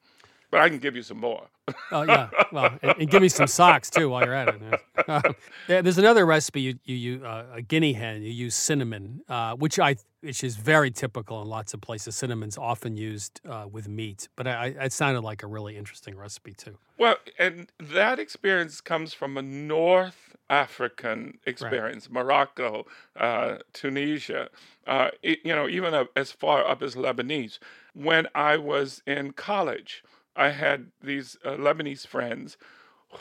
But 0.50 0.60
I 0.60 0.68
can 0.68 0.78
give 0.78 0.96
you 0.96 1.02
some 1.02 1.18
more. 1.18 1.46
oh 1.92 2.02
yeah, 2.02 2.30
well, 2.52 2.78
and, 2.82 2.94
and, 2.98 3.10
give 3.10 3.20
me 3.20 3.28
some 3.28 3.46
socks 3.46 3.90
too 3.90 4.08
while 4.08 4.24
you're 4.24 4.34
at 4.34 4.48
it. 4.48 4.80
Um, 5.06 5.22
yeah, 5.68 5.80
there's 5.80 5.96
another 5.96 6.26
recipe 6.26 6.60
you 6.60 6.78
you, 6.84 6.96
you 6.96 7.24
uh, 7.24 7.46
a 7.54 7.62
guinea 7.62 7.94
hen. 7.94 8.22
You 8.22 8.30
use 8.30 8.54
cinnamon, 8.54 9.22
uh, 9.26 9.54
which 9.54 9.78
I 9.78 9.96
which 10.20 10.44
is 10.44 10.56
very 10.56 10.90
typical 10.90 11.40
in 11.40 11.48
lots 11.48 11.72
of 11.72 11.80
places. 11.80 12.14
Cinnamon's 12.14 12.58
often 12.58 12.96
used 12.96 13.40
uh, 13.48 13.66
with 13.70 13.88
meat, 13.88 14.28
but 14.36 14.46
I, 14.46 14.66
it 14.66 14.92
sounded 14.92 15.22
like 15.22 15.42
a 15.42 15.46
really 15.46 15.78
interesting 15.78 16.14
recipe 16.14 16.52
too. 16.52 16.76
Well, 16.98 17.16
and 17.38 17.68
that 17.80 18.18
experience 18.18 18.82
comes 18.82 19.14
from 19.14 19.38
a 19.38 19.42
North 19.42 20.36
African 20.50 21.38
experience, 21.46 22.06
right. 22.06 22.24
Morocco, 22.24 22.86
uh, 23.16 23.58
Tunisia, 23.72 24.48
uh, 24.86 25.10
it, 25.22 25.38
you 25.44 25.54
know, 25.54 25.68
even 25.68 26.06
as 26.16 26.32
far 26.32 26.66
up 26.66 26.82
as 26.82 26.94
Lebanese. 26.94 27.58
When 27.94 28.26
I 28.34 28.56
was 28.56 29.02
in 29.06 29.32
college 29.32 30.02
I 30.38 30.50
had 30.50 30.92
these 31.02 31.36
uh, 31.44 31.50
Lebanese 31.50 32.06
friends 32.06 32.56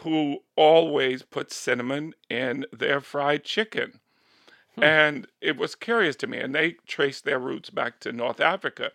who 0.04 0.40
always 0.56 1.24
put 1.24 1.52
cinnamon 1.52 2.14
in 2.30 2.66
their 2.72 3.02
fried 3.02 3.44
chicken. 3.44 4.00
Hmm. 4.76 4.84
And 4.84 5.28
it 5.42 5.58
was 5.58 5.76
curious 5.76 6.16
to 6.18 6.28
me, 6.28 6.38
and 6.38 6.54
they 6.54 6.76
traced 6.86 7.26
their 7.26 7.40
roots 7.40 7.70
back 7.70 8.00
to 8.02 8.12
North 8.12 8.40
Africa. 8.40 8.92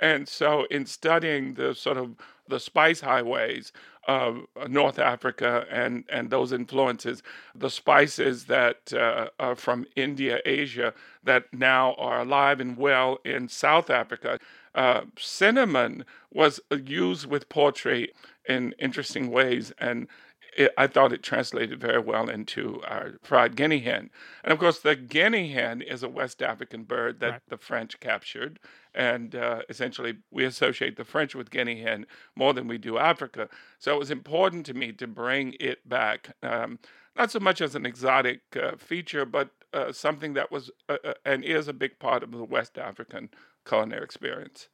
And 0.00 0.28
so, 0.28 0.64
in 0.70 0.86
studying 0.86 1.54
the 1.54 1.74
sort 1.74 1.96
of 1.96 2.16
the 2.48 2.60
spice 2.60 3.00
highways 3.00 3.72
of 4.06 4.42
North 4.68 4.98
Africa 4.98 5.66
and, 5.70 6.04
and 6.08 6.30
those 6.30 6.52
influences, 6.52 7.22
the 7.54 7.70
spices 7.70 8.44
that 8.46 8.92
uh, 8.92 9.28
are 9.38 9.56
from 9.56 9.86
India, 9.96 10.40
Asia, 10.44 10.92
that 11.22 11.52
now 11.52 11.94
are 11.94 12.20
alive 12.20 12.60
and 12.60 12.76
well 12.76 13.18
in 13.24 13.48
South 13.48 13.88
Africa, 13.88 14.38
uh, 14.74 15.02
cinnamon 15.18 16.04
was 16.32 16.60
used 16.84 17.26
with 17.26 17.48
poetry 17.48 18.12
in 18.48 18.74
interesting 18.78 19.30
ways, 19.30 19.72
and 19.78 20.08
it, 20.56 20.72
I 20.76 20.86
thought 20.86 21.12
it 21.12 21.22
translated 21.22 21.80
very 21.80 22.00
well 22.00 22.28
into 22.28 22.80
our 22.86 23.14
fried 23.22 23.56
guinea 23.56 23.80
hen. 23.80 24.10
And 24.42 24.52
of 24.52 24.58
course, 24.58 24.80
the 24.80 24.96
guinea 24.96 25.52
hen 25.52 25.82
is 25.82 26.02
a 26.02 26.08
West 26.08 26.42
African 26.42 26.84
bird 26.84 27.20
that 27.20 27.30
right. 27.30 27.40
the 27.48 27.56
French 27.56 27.98
captured. 28.00 28.58
And 28.94 29.34
uh, 29.34 29.62
essentially, 29.68 30.18
we 30.30 30.44
associate 30.44 30.96
the 30.96 31.04
French 31.04 31.34
with 31.34 31.50
guinea 31.50 31.82
hen 31.82 32.06
more 32.36 32.52
than 32.52 32.68
we 32.68 32.78
do 32.78 32.98
Africa. 32.98 33.48
So 33.78 33.94
it 33.94 33.98
was 33.98 34.10
important 34.10 34.66
to 34.66 34.74
me 34.74 34.92
to 34.92 35.06
bring 35.06 35.56
it 35.60 35.88
back, 35.88 36.36
um, 36.42 36.78
not 37.16 37.30
so 37.30 37.40
much 37.40 37.60
as 37.60 37.74
an 37.74 37.86
exotic 37.86 38.40
uh, 38.60 38.76
feature, 38.76 39.24
but 39.24 39.50
uh, 39.72 39.92
something 39.92 40.34
that 40.34 40.52
was 40.52 40.70
uh, 40.88 40.98
uh, 41.04 41.14
and 41.24 41.44
is 41.44 41.68
a 41.68 41.72
big 41.72 41.98
part 41.98 42.22
of 42.22 42.30
the 42.30 42.44
West 42.44 42.78
African 42.78 43.28
culinary 43.64 44.04
experience. 44.04 44.68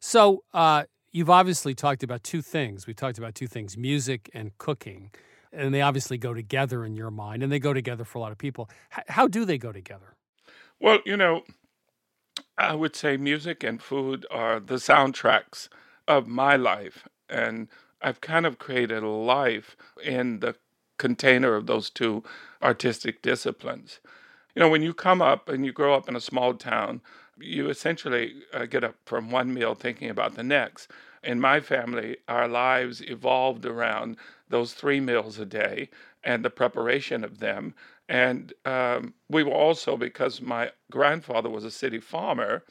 So, 0.00 0.44
uh, 0.54 0.84
you've 1.12 1.30
obviously 1.30 1.74
talked 1.74 2.02
about 2.02 2.22
two 2.22 2.42
things. 2.42 2.86
We've 2.86 2.96
talked 2.96 3.18
about 3.18 3.34
two 3.34 3.46
things 3.46 3.76
music 3.76 4.30
and 4.34 4.56
cooking. 4.58 5.10
And 5.52 5.72
they 5.72 5.80
obviously 5.80 6.18
go 6.18 6.34
together 6.34 6.84
in 6.84 6.94
your 6.94 7.10
mind, 7.10 7.42
and 7.42 7.50
they 7.50 7.58
go 7.58 7.72
together 7.72 8.04
for 8.04 8.18
a 8.18 8.20
lot 8.20 8.32
of 8.32 8.38
people. 8.38 8.68
H- 8.96 9.04
how 9.08 9.26
do 9.26 9.46
they 9.46 9.56
go 9.56 9.72
together? 9.72 10.14
Well, 10.78 10.98
you 11.06 11.16
know, 11.16 11.42
I 12.58 12.74
would 12.74 12.94
say 12.94 13.16
music 13.16 13.64
and 13.64 13.82
food 13.82 14.26
are 14.30 14.60
the 14.60 14.74
soundtracks 14.74 15.68
of 16.06 16.26
my 16.26 16.56
life. 16.56 17.08
And 17.28 17.68
I've 18.02 18.20
kind 18.20 18.46
of 18.46 18.58
created 18.58 19.02
a 19.02 19.08
life 19.08 19.76
in 20.02 20.40
the 20.40 20.56
container 20.98 21.54
of 21.54 21.66
those 21.66 21.90
two 21.90 22.24
artistic 22.62 23.22
disciplines. 23.22 24.00
You 24.54 24.60
know, 24.60 24.68
when 24.68 24.82
you 24.82 24.92
come 24.92 25.22
up 25.22 25.48
and 25.48 25.64
you 25.64 25.72
grow 25.72 25.94
up 25.94 26.08
in 26.08 26.16
a 26.16 26.20
small 26.20 26.54
town, 26.54 27.00
you 27.40 27.68
essentially 27.68 28.34
uh, 28.52 28.66
get 28.66 28.84
up 28.84 28.96
from 29.04 29.30
one 29.30 29.52
meal 29.52 29.74
thinking 29.74 30.10
about 30.10 30.34
the 30.34 30.42
next. 30.42 30.90
In 31.22 31.40
my 31.40 31.60
family, 31.60 32.18
our 32.28 32.48
lives 32.48 33.00
evolved 33.02 33.66
around 33.66 34.16
those 34.48 34.72
three 34.72 35.00
meals 35.00 35.38
a 35.38 35.44
day 35.44 35.90
and 36.24 36.44
the 36.44 36.50
preparation 36.50 37.24
of 37.24 37.38
them. 37.38 37.74
And 38.08 38.52
um, 38.64 39.14
we 39.28 39.42
were 39.42 39.52
also, 39.52 39.96
because 39.96 40.40
my 40.40 40.70
grandfather 40.90 41.50
was 41.50 41.64
a 41.64 41.70
city 41.70 42.00
farmer, 42.00 42.64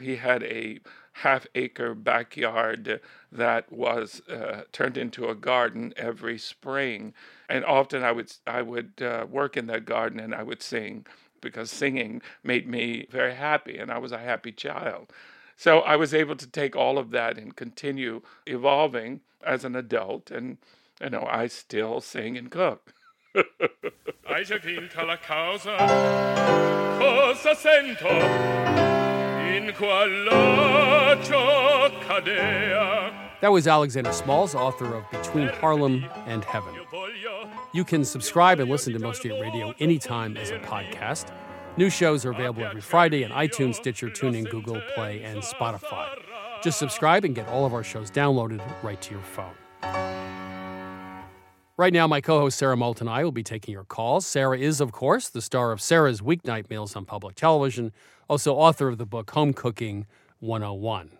he 0.00 0.16
had 0.16 0.42
a 0.42 0.80
half 1.18 1.46
acre 1.54 1.94
backyard 1.94 3.00
that 3.30 3.70
was 3.72 4.20
uh, 4.28 4.62
turned 4.72 4.98
into 4.98 5.28
a 5.28 5.34
garden 5.34 5.94
every 5.96 6.36
spring. 6.36 7.14
And 7.48 7.64
often 7.64 8.02
I 8.02 8.10
would, 8.10 8.32
I 8.46 8.62
would 8.62 9.00
uh, 9.00 9.26
work 9.30 9.56
in 9.56 9.66
that 9.68 9.84
garden 9.84 10.18
and 10.18 10.34
I 10.34 10.42
would 10.42 10.62
sing 10.62 11.06
because 11.44 11.70
singing 11.70 12.20
made 12.42 12.66
me 12.68 13.06
very 13.10 13.34
happy 13.34 13.78
and 13.78 13.92
I 13.92 13.98
was 13.98 14.10
a 14.10 14.18
happy 14.18 14.50
child. 14.50 15.12
So 15.56 15.80
I 15.80 15.94
was 15.94 16.12
able 16.12 16.34
to 16.36 16.46
take 16.48 16.74
all 16.74 16.98
of 16.98 17.10
that 17.10 17.38
and 17.38 17.54
continue 17.54 18.22
evolving 18.46 19.20
as 19.46 19.64
an 19.64 19.76
adult. 19.76 20.32
And, 20.32 20.58
you 21.00 21.10
know, 21.10 21.26
I 21.30 21.46
still 21.46 22.00
sing 22.00 22.36
and 22.36 22.50
cook. 22.50 22.92
La 24.26 25.16
causa, 25.16 25.76
cosa 26.98 27.54
sento 27.54 28.08
in 29.54 29.72
cadea. 32.06 33.23
That 33.40 33.52
was 33.52 33.66
Alexander 33.66 34.12
Smalls, 34.12 34.54
author 34.54 34.94
of 34.94 35.10
Between 35.10 35.48
Harlem 35.48 36.04
and 36.26 36.44
Heaven. 36.44 36.74
You 37.72 37.84
can 37.84 38.04
subscribe 38.04 38.60
and 38.60 38.70
listen 38.70 38.92
to 38.92 38.98
Milk 38.98 39.16
Street 39.16 39.38
Radio 39.40 39.74
anytime 39.80 40.36
as 40.36 40.50
a 40.50 40.58
podcast. 40.60 41.26
New 41.76 41.90
shows 41.90 42.24
are 42.24 42.30
available 42.30 42.64
every 42.64 42.80
Friday 42.80 43.24
on 43.24 43.30
iTunes, 43.32 43.74
Stitcher, 43.74 44.08
TuneIn, 44.08 44.48
Google 44.48 44.80
Play, 44.94 45.22
and 45.22 45.40
Spotify. 45.40 46.08
Just 46.62 46.78
subscribe 46.78 47.24
and 47.24 47.34
get 47.34 47.48
all 47.48 47.66
of 47.66 47.74
our 47.74 47.84
shows 47.84 48.10
downloaded 48.10 48.62
right 48.82 49.00
to 49.02 49.14
your 49.14 49.22
phone. 49.22 49.52
Right 51.76 51.92
now, 51.92 52.06
my 52.06 52.20
co 52.20 52.38
host 52.38 52.56
Sarah 52.56 52.76
Moulton 52.76 53.08
and 53.08 53.16
I 53.16 53.24
will 53.24 53.32
be 53.32 53.42
taking 53.42 53.72
your 53.72 53.84
calls. 53.84 54.24
Sarah 54.24 54.56
is, 54.56 54.80
of 54.80 54.92
course, 54.92 55.28
the 55.28 55.42
star 55.42 55.72
of 55.72 55.82
Sarah's 55.82 56.20
Weeknight 56.20 56.70
Meals 56.70 56.94
on 56.94 57.04
public 57.04 57.34
television, 57.34 57.92
also 58.28 58.54
author 58.54 58.88
of 58.88 58.98
the 58.98 59.06
book 59.06 59.32
Home 59.32 59.52
Cooking 59.52 60.06
101. 60.38 61.10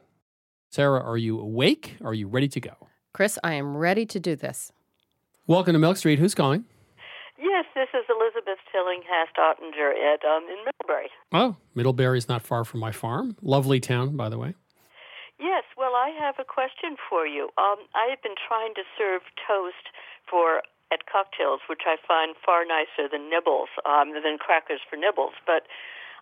Sarah, 0.75 0.99
are 1.07 1.17
you 1.17 1.39
awake? 1.39 1.95
Are 2.03 2.15
you 2.15 2.27
ready 2.27 2.49
to 2.49 2.59
go? 2.59 2.75
Chris, 3.13 3.39
I 3.45 3.55
am 3.55 3.77
ready 3.77 4.05
to 4.07 4.19
do 4.19 4.35
this. 4.35 4.73
Welcome 5.47 5.75
to 5.75 5.79
Milk 5.79 5.97
Street. 5.97 6.19
Who's 6.19 6.35
calling? 6.35 6.65
Yes, 7.39 7.63
this 7.77 7.87
is 7.95 8.03
Elizabeth 8.11 8.59
Tillinghast 8.75 9.39
Ottinger 9.39 9.95
at 9.95 10.27
um, 10.27 10.43
in 10.51 10.59
Middlebury. 10.67 11.15
Oh, 11.31 11.55
Middlebury 11.77 12.19
is 12.19 12.27
not 12.27 12.43
far 12.43 12.65
from 12.65 12.81
my 12.81 12.91
farm. 12.91 13.37
Lovely 13.41 13.79
town, 13.79 14.17
by 14.17 14.29
the 14.29 14.37
way. 14.37 14.57
Yes, 15.39 15.63
well, 15.79 15.95
I 15.95 16.11
have 16.19 16.41
a 16.41 16.45
question 16.45 16.99
for 17.09 17.25
you. 17.25 17.55
Um, 17.55 17.87
I 17.95 18.11
have 18.11 18.21
been 18.27 18.35
trying 18.35 18.75
to 18.75 18.83
serve 18.99 19.23
toast 19.47 19.95
for 20.29 20.67
at 20.91 21.07
cocktails, 21.07 21.61
which 21.71 21.87
I 21.87 22.03
find 22.03 22.35
far 22.45 22.67
nicer 22.67 23.07
than 23.07 23.31
nibbles, 23.31 23.71
um, 23.87 24.11
than 24.11 24.43
crackers 24.43 24.81
for 24.91 24.97
nibbles. 24.97 25.39
But 25.47 25.71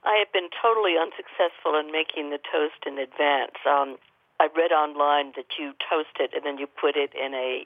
I 0.05 0.21
have 0.21 0.29
been 0.29 0.53
totally 0.53 1.01
unsuccessful 1.01 1.73
in 1.81 1.89
making 1.89 2.29
the 2.29 2.43
toast 2.53 2.85
in 2.85 3.01
advance. 3.01 3.57
Um, 3.65 3.97
I 4.41 4.49
read 4.57 4.73
online 4.73 5.33
that 5.37 5.59
you 5.59 5.73
toast 5.89 6.19
it 6.21 6.33
and 6.35 6.45
then 6.45 6.59
you 6.59 6.67
put 6.67 6.97
it 6.97 7.13
in 7.15 7.35
a 7.35 7.65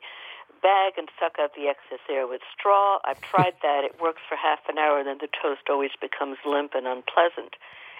bag 0.62 0.94
and 0.96 1.08
suck 1.20 1.38
out 1.38 1.54
the 1.54 1.68
excess 1.68 2.02
air 2.10 2.26
with 2.26 2.40
straw. 2.52 2.98
I've 3.04 3.20
tried 3.20 3.54
that. 3.62 3.84
It 3.84 4.00
works 4.00 4.22
for 4.28 4.36
half 4.36 4.60
an 4.68 4.78
hour, 4.78 4.98
and 4.98 5.06
then 5.06 5.18
the 5.20 5.28
toast 5.30 5.68
always 5.68 5.92
becomes 6.00 6.38
limp 6.44 6.72
and 6.74 6.86
unpleasant. 6.86 7.54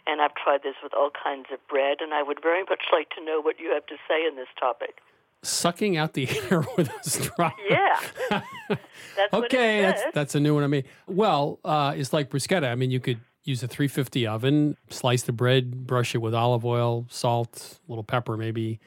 And 0.06 0.20
I've 0.20 0.34
tried 0.34 0.62
this 0.62 0.76
with 0.82 0.94
all 0.94 1.10
kinds 1.10 1.46
of 1.52 1.58
bread, 1.68 1.98
and 2.00 2.14
I 2.14 2.22
would 2.22 2.40
very 2.42 2.62
much 2.68 2.84
like 2.92 3.10
to 3.10 3.24
know 3.24 3.40
what 3.40 3.58
you 3.58 3.72
have 3.72 3.86
to 3.86 3.96
say 4.08 4.26
in 4.26 4.36
this 4.36 4.48
topic. 4.58 4.98
Sucking 5.42 5.96
out 5.96 6.14
the 6.14 6.28
air 6.50 6.64
with 6.76 6.90
a 6.90 7.08
straw. 7.08 7.52
Yeah. 7.68 8.00
That's 9.16 9.32
okay, 9.32 9.80
that's 9.80 10.02
that's 10.12 10.34
a 10.34 10.40
new 10.40 10.54
one. 10.54 10.62
I 10.62 10.66
mean, 10.66 10.84
well, 11.06 11.58
uh, 11.64 11.94
it's 11.96 12.12
like 12.12 12.28
bruschetta. 12.28 12.70
I 12.70 12.74
mean, 12.74 12.90
you 12.90 13.00
could 13.00 13.18
use 13.46 13.62
a 13.62 13.68
350 13.68 14.26
oven, 14.26 14.76
slice 14.90 15.22
the 15.22 15.32
bread, 15.32 15.86
brush 15.86 16.14
it 16.14 16.18
with 16.18 16.34
olive 16.34 16.64
oil, 16.64 17.06
salt, 17.08 17.78
a 17.86 17.90
little 17.90 18.04
pepper, 18.04 18.36
maybe 18.36 18.80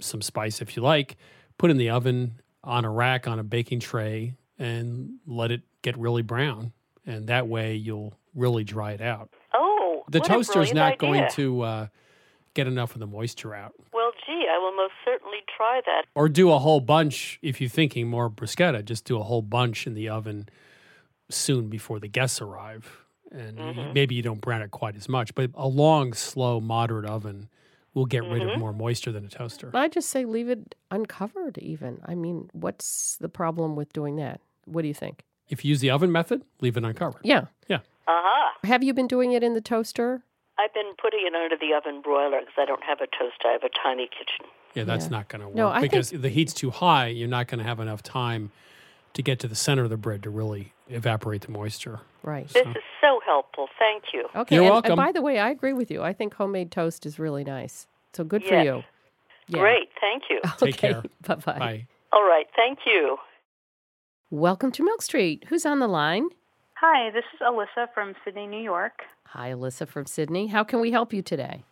some 0.00 0.20
spice 0.20 0.60
if 0.60 0.76
you 0.76 0.82
like. 0.82 1.16
Put 1.56 1.70
in 1.70 1.76
the 1.76 1.90
oven, 1.90 2.40
on 2.64 2.84
a 2.84 2.90
rack 2.90 3.26
on 3.26 3.38
a 3.38 3.42
baking 3.42 3.80
tray 3.80 4.34
and 4.58 5.14
let 5.26 5.50
it 5.50 5.62
get 5.82 5.96
really 5.98 6.22
brown. 6.22 6.72
And 7.06 7.26
that 7.28 7.48
way 7.48 7.74
you'll 7.74 8.14
really 8.34 8.64
dry 8.64 8.92
it 8.92 9.00
out. 9.00 9.30
Oh, 9.54 10.04
the 10.08 10.20
toaster 10.20 10.62
is 10.62 10.72
not 10.72 10.92
idea. 10.92 10.98
going 10.98 11.30
to 11.32 11.60
uh, 11.62 11.86
get 12.54 12.66
enough 12.66 12.94
of 12.94 13.00
the 13.00 13.06
moisture 13.06 13.54
out. 13.54 13.72
Well, 13.92 14.12
gee, 14.24 14.46
I 14.48 14.58
will 14.58 14.76
most 14.76 14.94
certainly 15.04 15.38
try 15.56 15.80
that. 15.84 16.04
Or 16.14 16.28
do 16.28 16.52
a 16.52 16.58
whole 16.58 16.80
bunch 16.80 17.38
if 17.42 17.60
you're 17.60 17.70
thinking 17.70 18.08
more 18.08 18.30
bruschetta. 18.30 18.84
Just 18.84 19.04
do 19.04 19.18
a 19.18 19.22
whole 19.22 19.42
bunch 19.42 19.86
in 19.86 19.94
the 19.94 20.08
oven 20.08 20.48
soon 21.28 21.68
before 21.68 21.98
the 21.98 22.08
guests 22.08 22.40
arrive, 22.40 23.01
and 23.32 23.58
mm-hmm. 23.58 23.92
maybe 23.92 24.14
you 24.14 24.22
don't 24.22 24.40
brown 24.40 24.62
it 24.62 24.70
quite 24.70 24.96
as 24.96 25.08
much. 25.08 25.34
But 25.34 25.50
a 25.54 25.66
long, 25.66 26.12
slow, 26.12 26.60
moderate 26.60 27.06
oven 27.06 27.48
will 27.94 28.06
get 28.06 28.22
rid 28.22 28.42
mm-hmm. 28.42 28.50
of 28.50 28.58
more 28.58 28.72
moisture 28.72 29.12
than 29.12 29.24
a 29.24 29.28
toaster. 29.28 29.70
I 29.74 29.88
just 29.88 30.10
say 30.10 30.24
leave 30.24 30.48
it 30.48 30.74
uncovered, 30.90 31.58
even. 31.58 32.00
I 32.04 32.14
mean, 32.14 32.48
what's 32.52 33.16
the 33.20 33.28
problem 33.28 33.76
with 33.76 33.92
doing 33.92 34.16
that? 34.16 34.40
What 34.64 34.82
do 34.82 34.88
you 34.88 34.94
think? 34.94 35.24
If 35.48 35.64
you 35.64 35.70
use 35.70 35.80
the 35.80 35.90
oven 35.90 36.12
method, 36.12 36.42
leave 36.60 36.76
it 36.76 36.84
uncovered. 36.84 37.22
Yeah. 37.24 37.46
Yeah. 37.68 37.80
Uh 38.06 38.22
huh. 38.22 38.52
Have 38.64 38.82
you 38.82 38.94
been 38.94 39.08
doing 39.08 39.32
it 39.32 39.42
in 39.42 39.54
the 39.54 39.60
toaster? 39.60 40.22
I've 40.58 40.72
been 40.74 40.92
putting 41.00 41.20
it 41.26 41.34
under 41.34 41.56
the 41.56 41.74
oven 41.74 42.02
broiler 42.02 42.40
because 42.40 42.54
I 42.58 42.64
don't 42.64 42.82
have 42.84 43.00
a 43.00 43.06
toaster. 43.06 43.48
I 43.48 43.52
have 43.52 43.62
a 43.62 43.70
tiny 43.82 44.06
kitchen. 44.06 44.46
Yeah, 44.74 44.84
that's 44.84 45.06
yeah. 45.06 45.10
not 45.10 45.28
going 45.28 45.40
to 45.42 45.48
work 45.48 45.56
no, 45.56 45.80
because 45.80 46.10
think... 46.10 46.22
the 46.22 46.28
heat's 46.28 46.54
too 46.54 46.70
high. 46.70 47.08
You're 47.08 47.28
not 47.28 47.48
going 47.48 47.58
to 47.58 47.64
have 47.64 47.80
enough 47.80 48.02
time 48.02 48.52
to 49.14 49.22
get 49.22 49.38
to 49.40 49.48
the 49.48 49.54
center 49.54 49.84
of 49.84 49.90
the 49.90 49.96
bread 49.96 50.22
to 50.22 50.30
really 50.30 50.72
evaporate 50.88 51.42
the 51.42 51.50
moisture. 51.50 52.00
Right. 52.22 52.48
This 52.48 52.66
is 52.66 52.82
so 53.00 53.11
helpful. 53.32 53.66
Thank 53.78 54.04
you. 54.12 54.26
Okay. 54.36 54.56
You're 54.56 54.64
and, 54.64 54.72
welcome. 54.72 54.92
And 54.92 54.96
by 54.96 55.12
the 55.12 55.22
way, 55.22 55.38
I 55.38 55.50
agree 55.50 55.72
with 55.72 55.90
you. 55.90 56.02
I 56.02 56.12
think 56.12 56.34
homemade 56.34 56.70
toast 56.70 57.06
is 57.06 57.18
really 57.18 57.44
nice. 57.44 57.86
So 58.12 58.24
good 58.24 58.42
yes. 58.42 58.50
for 58.50 58.62
you. 58.62 58.84
Yeah. 59.48 59.60
Great. 59.60 59.88
Thank 60.00 60.24
you. 60.28 60.40
Take 60.58 60.76
care. 60.76 61.02
Bye-bye. 61.26 61.58
Bye. 61.58 61.86
All 62.12 62.24
right. 62.24 62.46
Thank 62.54 62.80
you. 62.84 63.16
Welcome 64.30 64.70
to 64.72 64.84
Milk 64.84 65.00
Street. 65.00 65.44
Who's 65.48 65.64
on 65.64 65.78
the 65.78 65.88
line? 65.88 66.28
Hi, 66.74 67.10
this 67.10 67.24
is 67.32 67.40
Alyssa 67.40 67.86
from 67.94 68.14
Sidney, 68.24 68.46
New 68.46 68.62
York. 68.62 69.02
Hi, 69.28 69.50
Alyssa 69.50 69.88
from 69.88 70.04
Sidney. 70.04 70.48
How 70.48 70.64
can 70.64 70.80
we 70.80 70.90
help 70.90 71.12
you 71.12 71.22
today? 71.22 71.64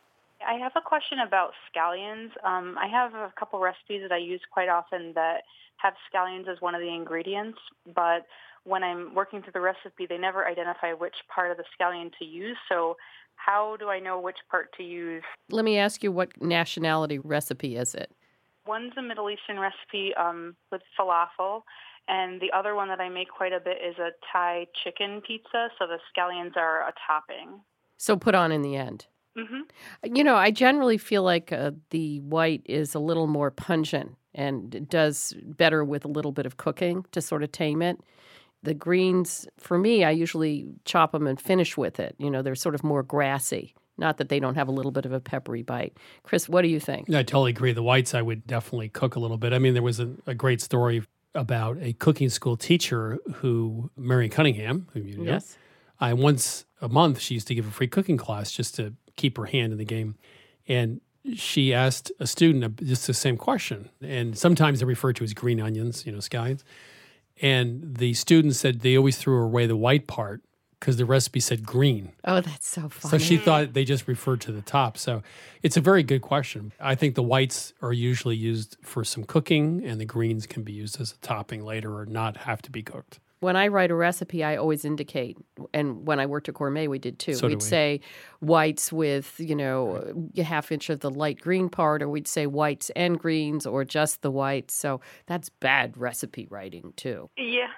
I 0.47 0.55
have 0.55 0.73
a 0.77 0.81
question 0.81 1.19
about 1.27 1.51
scallions. 1.69 2.31
Um, 2.45 2.77
I 2.79 2.87
have 2.87 3.13
a 3.15 3.33
couple 3.39 3.61
recipes 3.61 4.03
that 4.03 4.13
I 4.13 4.19
use 4.19 4.41
quite 4.51 4.69
often 4.69 5.13
that 5.15 5.43
have 5.77 5.95
scallions 6.09 6.49
as 6.49 6.61
one 6.61 6.75
of 6.75 6.81
the 6.81 6.95
ingredients, 6.95 7.59
but 7.95 8.27
when 8.71 8.85
I'm 8.85 9.15
working 9.15 9.43
through 9.43 9.53
the 9.53 9.61
recipe, 9.61 10.07
they 10.09 10.17
never 10.17 10.47
identify 10.47 10.93
which 10.93 11.17
part 11.35 11.51
of 11.51 11.57
the 11.57 11.65
scallion 11.77 12.11
to 12.19 12.25
use. 12.25 12.57
So, 12.69 12.97
how 13.35 13.77
do 13.79 13.89
I 13.89 13.99
know 13.99 14.21
which 14.21 14.37
part 14.51 14.73
to 14.77 14.83
use? 14.83 15.23
Let 15.51 15.65
me 15.65 15.77
ask 15.79 16.03
you 16.05 16.13
what 16.13 16.41
nationality 16.41 17.19
recipe 17.19 17.77
is 17.77 17.95
it? 17.95 18.13
One's 18.67 18.93
a 18.97 19.03
Middle 19.03 19.29
Eastern 19.31 19.59
recipe 19.59 20.13
um, 20.15 20.55
with 20.71 20.83
falafel, 20.99 21.63
and 22.07 22.41
the 22.41 22.53
other 22.57 22.75
one 22.75 22.89
that 22.89 23.01
I 23.01 23.09
make 23.09 23.29
quite 23.29 23.53
a 23.53 23.61
bit 23.61 23.79
is 23.85 23.99
a 23.99 24.11
Thai 24.33 24.67
chicken 24.85 25.21
pizza. 25.27 25.69
So 25.79 25.87
the 25.87 25.99
scallions 26.15 26.57
are 26.57 26.83
a 26.83 26.93
topping. 27.07 27.61
So 27.97 28.17
put 28.17 28.35
on 28.35 28.53
in 28.53 28.63
the 28.63 28.77
end. 28.77 29.07
Mm-hmm. 29.37 30.15
You 30.15 30.25
know, 30.25 30.37
I 30.37 30.51
generally 30.51 30.99
feel 30.99 31.23
like 31.23 31.53
uh, 31.53 31.73
the 31.91 32.21
white 32.21 32.63
is 32.67 32.95
a 32.95 32.99
little 32.99 33.27
more 33.27 33.51
pungent 33.51 34.17
and 34.35 34.89
does 34.89 35.35
better 35.43 35.85
with 35.85 36.05
a 36.05 36.09
little 36.09 36.33
bit 36.33 36.47
of 36.47 36.57
cooking 36.57 37.05
to 37.13 37.21
sort 37.21 37.43
of 37.43 37.51
tame 37.53 37.83
it. 37.83 37.99
The 38.63 38.75
greens, 38.75 39.49
for 39.59 39.79
me, 39.79 40.05
I 40.05 40.11
usually 40.11 40.69
chop 40.85 41.13
them 41.13 41.27
and 41.27 41.41
finish 41.41 41.77
with 41.77 41.99
it. 41.99 42.15
You 42.19 42.31
know, 42.31 42.43
they're 42.43 42.55
sort 42.55 42.75
of 42.75 42.85
more 42.85 43.03
grassy. 43.03 43.75
Not 43.97 44.17
that 44.17 44.29
they 44.29 44.41
don't 44.41 44.55
have 44.55 44.69
a 44.69 44.73
little 44.73 44.93
bit 44.93 45.05
of 45.05 45.13
a 45.13 45.21
peppery 45.21 45.63
bite. 45.63 45.97
Chris, 46.23 46.49
what 46.49 46.63
do 46.63 46.69
you 46.69 46.81
think? 46.81 47.11
I 47.11 47.23
totally 47.23 47.51
agree. 47.51 47.73
The 47.73 47.83
whites, 47.83 48.15
I 48.15 48.23
would 48.23 48.47
definitely 48.47 48.89
cook 48.89 49.15
a 49.15 49.21
little 49.21 49.37
bit. 49.37 49.53
I 49.53 49.59
mean, 49.59 49.75
there 49.75 49.83
was 49.83 50.01
a, 50.01 50.11
a 50.27 50.35
great 50.35 50.63
story 50.63 51.03
about 51.35 51.77
a 51.81 51.93
cooking 51.93 52.29
school 52.29 52.57
teacher 52.57 53.19
who, 53.37 53.91
Mary 53.97 54.29
Cunningham, 54.29 54.89
who 54.93 55.01
you 55.01 55.19
know, 55.19 55.25
yes. 55.25 55.57
I 56.01 56.15
once 56.15 56.65
a 56.81 56.89
month 56.89 57.21
she 57.21 57.35
used 57.35 57.47
to 57.49 57.55
give 57.55 57.67
a 57.67 57.71
free 57.71 57.89
cooking 57.89 58.17
class 58.17 58.51
just 58.51 58.75
to 58.77 58.95
keep 59.17 59.37
her 59.37 59.45
hand 59.45 59.73
in 59.73 59.79
the 59.79 59.85
game, 59.85 60.17
and 60.67 61.01
she 61.35 61.75
asked 61.75 62.11
a 62.19 62.27
student 62.27 62.83
just 62.83 63.07
the 63.07 63.15
same 63.15 63.37
question, 63.37 63.91
and 64.01 64.37
sometimes 64.37 64.79
they're 64.81 64.89
referred 64.89 65.17
to 65.17 65.25
as 65.25 65.35
green 65.35 65.61
onions, 65.61 66.07
you 66.07 66.13
know, 66.13 66.19
scallions. 66.19 66.63
And 67.43 67.97
the 67.97 68.15
students 68.15 68.59
said 68.59 68.81
they 68.81 68.97
always 68.97 69.17
threw 69.17 69.43
away 69.43 69.67
the 69.67 69.77
white 69.77 70.07
part 70.07 70.43
because 70.79 70.97
the 70.97 71.05
recipe 71.05 71.41
said 71.41 71.65
green. 71.65 72.13
Oh, 72.25 72.41
that's 72.41 72.67
so 72.67 72.89
funny. 72.89 73.11
So 73.11 73.19
she 73.19 73.37
thought 73.37 73.75
they 73.75 73.85
just 73.85 74.09
referred 74.09 74.41
to 74.43 74.53
the 74.53 74.63
top. 74.63 74.97
So 74.97 75.23
it's 75.63 75.77
a 75.77 75.81
very 75.81 76.03
good 76.03 76.23
question. 76.23 76.73
I 76.81 76.95
think 76.95 77.15
the 77.15 77.23
whites 77.23 77.75
are 77.83 77.93
usually 77.93 78.37
used 78.37 78.79
for 78.83 79.05
some 79.05 79.25
cooking, 79.25 79.85
and 79.85 80.01
the 80.01 80.07
greens 80.07 80.47
can 80.47 80.63
be 80.63 80.73
used 80.73 81.01
as 81.01 81.13
a 81.13 81.19
topping 81.19 81.65
later 81.65 81.99
or 81.99 82.07
not 82.07 82.39
have 82.39 82.63
to 82.63 82.71
be 82.71 82.83
cooked. 82.83 83.21
When 83.41 83.57
I 83.57 83.69
write 83.69 83.91
a 83.91 83.95
recipe, 83.95 84.45
I 84.45 84.57
always 84.57 84.85
indicate, 84.85 85.39
and 85.73 86.07
when 86.07 86.21
I 86.21 86.27
worked 86.27 86.49
at 86.51 86.55
Gourmet, 86.55 86.89
we 86.89 86.99
did 86.99 87.19
too. 87.19 87.35
So 87.35 87.47
we'd 87.47 87.57
we. 87.57 87.61
say 87.61 88.01
whites 88.41 88.93
with, 88.93 89.35
you 89.39 89.57
know, 89.57 90.31
a 90.37 90.43
half 90.43 90.71
inch 90.71 90.91
of 90.91 91.01
the 91.01 91.11
light 91.11 91.41
green 91.41 91.71
part, 91.71 92.03
or 92.03 92.09
we'd 92.09 92.29
say 92.29 92.47
whites 92.47 92.91
and 92.95 93.19
greens, 93.19 93.67
or 93.67 93.85
just 93.85 94.21
the 94.21 94.31
whites. 94.31 94.75
So 94.75 95.01
that's 95.25 95.49
bad 95.49 95.97
recipe 95.97 96.47
writing 96.51 96.93
too. 96.97 97.31
Yeah, 97.39 97.69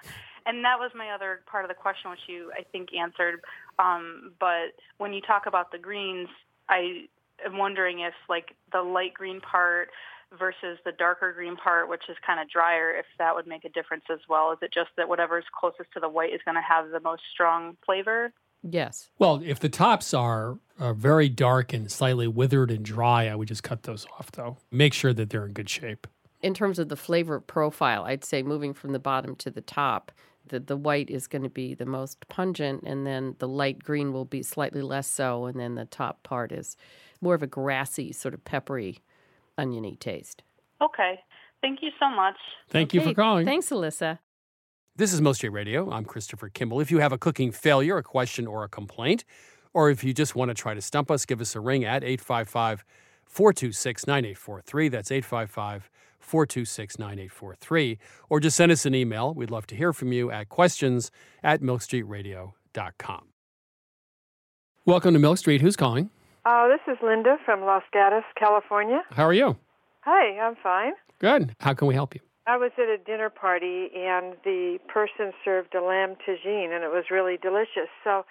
and 0.46 0.64
that 0.64 0.80
was 0.80 0.90
my 0.96 1.10
other 1.10 1.42
part 1.46 1.64
of 1.64 1.68
the 1.68 1.74
question, 1.74 2.10
which 2.10 2.20
you 2.26 2.50
I 2.58 2.64
think 2.64 2.88
answered. 2.92 3.40
Um, 3.78 4.32
but 4.40 4.74
when 4.98 5.12
you 5.12 5.20
talk 5.20 5.46
about 5.46 5.70
the 5.70 5.78
greens, 5.78 6.28
I 6.68 7.06
am 7.46 7.56
wondering 7.56 8.00
if 8.00 8.14
like 8.28 8.56
the 8.72 8.82
light 8.82 9.14
green 9.14 9.40
part 9.40 9.90
versus 10.38 10.78
the 10.84 10.92
darker 10.92 11.32
green 11.32 11.56
part, 11.56 11.88
which 11.88 12.02
is 12.08 12.16
kind 12.26 12.40
of 12.40 12.48
drier, 12.48 12.94
if 12.96 13.06
that 13.18 13.34
would 13.34 13.46
make 13.46 13.64
a 13.64 13.68
difference 13.68 14.04
as 14.10 14.20
well. 14.28 14.52
Is 14.52 14.58
it 14.62 14.72
just 14.72 14.90
that 14.96 15.08
whatever's 15.08 15.44
closest 15.58 15.92
to 15.94 16.00
the 16.00 16.08
white 16.08 16.32
is 16.32 16.40
going 16.44 16.56
to 16.56 16.62
have 16.62 16.90
the 16.90 17.00
most 17.00 17.22
strong 17.32 17.76
flavor? 17.84 18.32
Yes. 18.62 19.10
Well, 19.18 19.42
if 19.44 19.58
the 19.58 19.68
tops 19.68 20.14
are, 20.14 20.58
are 20.78 20.94
very 20.94 21.28
dark 21.28 21.72
and 21.72 21.90
slightly 21.90 22.28
withered 22.28 22.70
and 22.70 22.84
dry, 22.84 23.28
I 23.28 23.34
would 23.34 23.48
just 23.48 23.62
cut 23.62 23.82
those 23.82 24.06
off, 24.18 24.30
though. 24.32 24.56
Make 24.70 24.94
sure 24.94 25.12
that 25.12 25.30
they're 25.30 25.46
in 25.46 25.52
good 25.52 25.68
shape. 25.68 26.06
In 26.42 26.54
terms 26.54 26.78
of 26.78 26.88
the 26.88 26.96
flavor 26.96 27.40
profile, 27.40 28.04
I'd 28.04 28.24
say 28.24 28.42
moving 28.42 28.72
from 28.74 28.92
the 28.92 28.98
bottom 28.98 29.36
to 29.36 29.50
the 29.50 29.60
top, 29.60 30.12
the, 30.46 30.60
the 30.60 30.76
white 30.76 31.10
is 31.10 31.26
going 31.26 31.42
to 31.42 31.48
be 31.48 31.74
the 31.74 31.86
most 31.86 32.28
pungent, 32.28 32.82
and 32.84 33.06
then 33.06 33.36
the 33.38 33.48
light 33.48 33.82
green 33.82 34.12
will 34.12 34.24
be 34.24 34.42
slightly 34.42 34.82
less 34.82 35.06
so, 35.06 35.46
and 35.46 35.58
then 35.58 35.74
the 35.74 35.84
top 35.84 36.22
part 36.22 36.52
is 36.52 36.76
more 37.20 37.34
of 37.34 37.42
a 37.42 37.46
grassy, 37.46 38.12
sort 38.12 38.34
of 38.34 38.44
peppery, 38.44 38.98
oniony 39.62 39.96
taste. 39.96 40.42
Okay. 40.82 41.20
Thank 41.60 41.78
you 41.82 41.90
so 42.00 42.10
much. 42.10 42.36
Thank 42.68 42.92
you 42.92 43.00
for 43.00 43.14
calling. 43.14 43.46
Thanks, 43.46 43.70
Alyssa. 43.70 44.18
This 44.96 45.12
is 45.12 45.20
Milk 45.20 45.36
Street 45.36 45.50
Radio. 45.50 45.90
I'm 45.90 46.04
Christopher 46.04 46.48
Kimball. 46.48 46.80
If 46.80 46.90
you 46.90 46.98
have 46.98 47.12
a 47.12 47.18
cooking 47.18 47.52
failure, 47.52 47.96
a 47.96 48.02
question, 48.02 48.46
or 48.46 48.64
a 48.64 48.68
complaint, 48.68 49.24
or 49.72 49.88
if 49.88 50.04
you 50.04 50.12
just 50.12 50.34
want 50.34 50.50
to 50.50 50.54
try 50.54 50.74
to 50.74 50.82
stump 50.82 51.10
us, 51.10 51.24
give 51.24 51.40
us 51.40 51.54
a 51.54 51.60
ring 51.60 51.84
at 51.84 52.02
855 52.02 52.84
426 53.24 54.06
9843. 54.06 54.88
That's 54.88 55.10
855 55.10 55.90
426 56.18 56.98
9843. 56.98 57.98
Or 58.28 58.40
just 58.40 58.56
send 58.56 58.72
us 58.72 58.84
an 58.84 58.94
email. 58.94 59.32
We'd 59.32 59.50
love 59.50 59.66
to 59.68 59.76
hear 59.76 59.92
from 59.92 60.12
you 60.12 60.30
at 60.30 60.48
questions 60.48 61.10
at 61.42 61.62
milkstreetradio.com. 61.62 63.28
Welcome 64.84 65.14
to 65.14 65.20
Milk 65.20 65.38
Street. 65.38 65.60
Who's 65.60 65.76
calling? 65.76 66.10
Oh, 66.44 66.68
this 66.68 66.92
is 66.92 66.98
Linda 67.02 67.36
from 67.44 67.60
Los 67.60 67.84
Gatos, 67.92 68.24
California. 68.36 69.02
How 69.10 69.26
are 69.26 69.32
you? 69.32 69.56
Hi, 70.00 70.40
I'm 70.40 70.56
fine. 70.60 70.94
Good. 71.20 71.54
How 71.60 71.72
can 71.74 71.86
we 71.86 71.94
help 71.94 72.14
you? 72.14 72.20
I 72.48 72.56
was 72.56 72.72
at 72.78 72.88
a 72.88 72.98
dinner 72.98 73.30
party 73.30 73.88
and 73.94 74.34
the 74.42 74.78
person 74.88 75.32
served 75.44 75.76
a 75.76 75.80
lamb 75.80 76.16
tagine 76.26 76.74
and 76.74 76.82
it 76.82 76.90
was 76.90 77.04
really 77.12 77.36
delicious. 77.36 77.86
So 78.02 78.24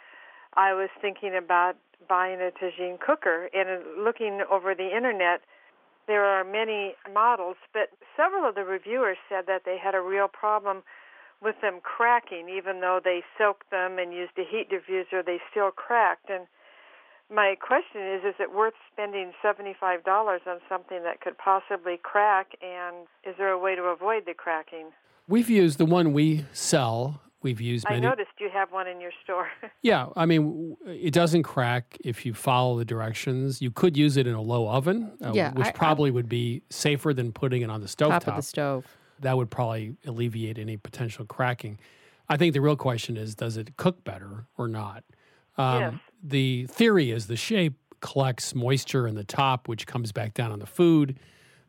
I 0.56 0.74
was 0.74 0.89
thinking 1.02 1.34
about 1.38 1.78
buying 2.10 2.41
a 2.41 2.52
tagine 2.52 3.00
cooker 3.00 3.47
and 3.54 3.69
uh, 3.69 4.02
looking 4.04 4.41
over 4.52 4.76
the 4.76 4.93
internet 4.93 5.41
there 6.08 6.26
are 6.26 6.43
many 6.43 6.95
models, 7.13 7.56
but 7.71 7.91
several 8.17 8.50
of 8.50 8.56
the 8.56 8.65
reviewers 8.65 9.17
said 9.30 9.45
that 9.47 9.62
they 9.63 9.78
had 9.82 9.95
a 9.95 10.02
real 10.02 10.28
problem 10.28 10.84
with 11.41 11.56
them 11.62 11.80
cracking 11.82 12.50
even 12.50 12.82
though 12.82 13.00
they 13.02 13.21
soaked 13.38 13.69
them 13.71 13.97
and 13.97 14.12
used 14.12 14.34
a 14.38 14.43
heat 14.43 14.67
diffuser, 14.69 15.24
they 15.26 15.39
still 15.50 15.71
cracked 15.71 16.30
and 16.30 16.47
my 17.34 17.56
question 17.60 18.02
is 18.02 18.22
is 18.24 18.36
it 18.39 18.54
worth 18.54 18.74
spending 18.91 19.32
$75 19.44 20.06
on 20.48 20.60
something 20.67 21.04
that 21.04 21.22
could 21.22 21.38
possibly 21.38 21.98
crack 22.02 22.48
and 22.62 23.08
is 23.24 23.36
there 23.38 23.50
a 23.50 23.58
way 23.60 23.76
to 23.76 23.84
avoid 23.84 24.26
the 24.26 24.34
cracking 24.34 24.88
We've 25.28 25.50
used 25.50 25.78
the 25.78 25.86
one 25.86 26.12
we 26.13 26.46
sell. 26.52 27.22
We've 27.41 27.62
used 27.62 27.86
i 27.88 27.98
noticed 28.00 28.32
you 28.39 28.50
have 28.52 28.72
one 28.72 28.88
in 28.88 29.00
your 29.00 29.12
store 29.24 29.48
Yeah, 29.82 30.08
I 30.15 30.26
mean, 30.26 30.76
it 30.86 31.13
doesn't 31.13 31.44
crack 31.44 31.98
if 32.04 32.26
you 32.26 32.34
follow 32.34 32.78
the 32.78 32.86
directions. 32.86 33.62
You 33.62 33.72
could 33.72 33.96
use 33.98 34.17
it 34.17 34.28
in 34.28 34.36
a 34.36 34.41
low 34.41 34.67
oven, 34.70 35.12
uh, 35.24 35.32
Yeah, 35.34 35.54
which 35.54 35.65
I- 35.67 35.70
I- 35.70 35.72
probably 35.72 36.12
would 36.12 36.30
be 36.30 36.62
safer 36.70 37.13
than 37.13 37.32
putting 37.32 37.62
it 37.62 37.70
on 37.72 37.82
the 37.82 37.88
stove 37.88 38.12
Top 38.12 38.28
of 38.28 38.36
the 38.36 38.41
stove. 38.44 38.86
That 39.22 39.38
would 39.38 39.50
probably 39.50 39.96
alleviate 40.06 40.58
any 40.60 40.78
potential 40.78 41.26
cracking. 41.26 41.80
I 42.30 42.38
think 42.38 42.54
the 42.54 42.62
real 42.62 42.76
question 42.76 43.17
is, 43.17 43.36
does 43.36 43.58
it 43.58 43.76
cook 43.78 44.04
better 44.04 44.46
or 44.58 44.67
not? 44.67 45.04
Um, 45.58 45.80
Yes. 45.82 45.94
The 46.24 46.66
theory 46.68 47.12
is 47.12 47.28
the 47.28 47.36
shape 47.36 47.76
collects 48.00 48.54
moisture 48.54 49.08
in 49.08 49.16
the 49.16 49.24
top, 49.24 49.68
which 49.68 49.88
comes 49.88 50.12
back 50.12 50.34
down 50.34 50.52
on 50.52 50.60
the 50.60 50.66
food. 50.66 51.18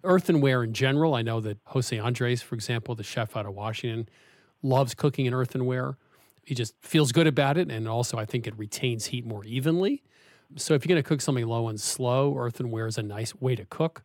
Earthenware 0.04 0.64
in 0.64 0.72
general, 0.72 1.14
I 1.14 1.22
know 1.22 1.40
that 1.40 1.58
Jose 1.66 1.96
Andres, 1.96 2.42
for 2.42 2.54
example, 2.54 2.94
the 2.94 3.04
chef 3.04 3.36
out 3.36 3.46
of 3.46 3.54
Washington, 3.54 4.08
loves 4.62 4.94
cooking 4.94 5.26
in 5.26 5.34
earthenware. 5.34 5.96
He 6.44 6.54
just 6.54 6.74
feels 6.80 7.12
good 7.12 7.26
about 7.26 7.56
it, 7.56 7.70
and 7.70 7.88
also 7.88 8.18
I 8.18 8.24
think 8.24 8.46
it 8.46 8.58
retains 8.58 9.06
heat 9.06 9.24
more 9.24 9.44
evenly. 9.44 10.02
So 10.56 10.74
if 10.74 10.84
you're 10.84 10.88
going 10.88 11.02
to 11.02 11.08
cook 11.08 11.20
something 11.20 11.46
low 11.46 11.68
and 11.68 11.80
slow, 11.80 12.36
earthenware 12.36 12.86
is 12.86 12.98
a 12.98 13.02
nice 13.02 13.34
way 13.36 13.54
to 13.54 13.64
cook. 13.64 14.02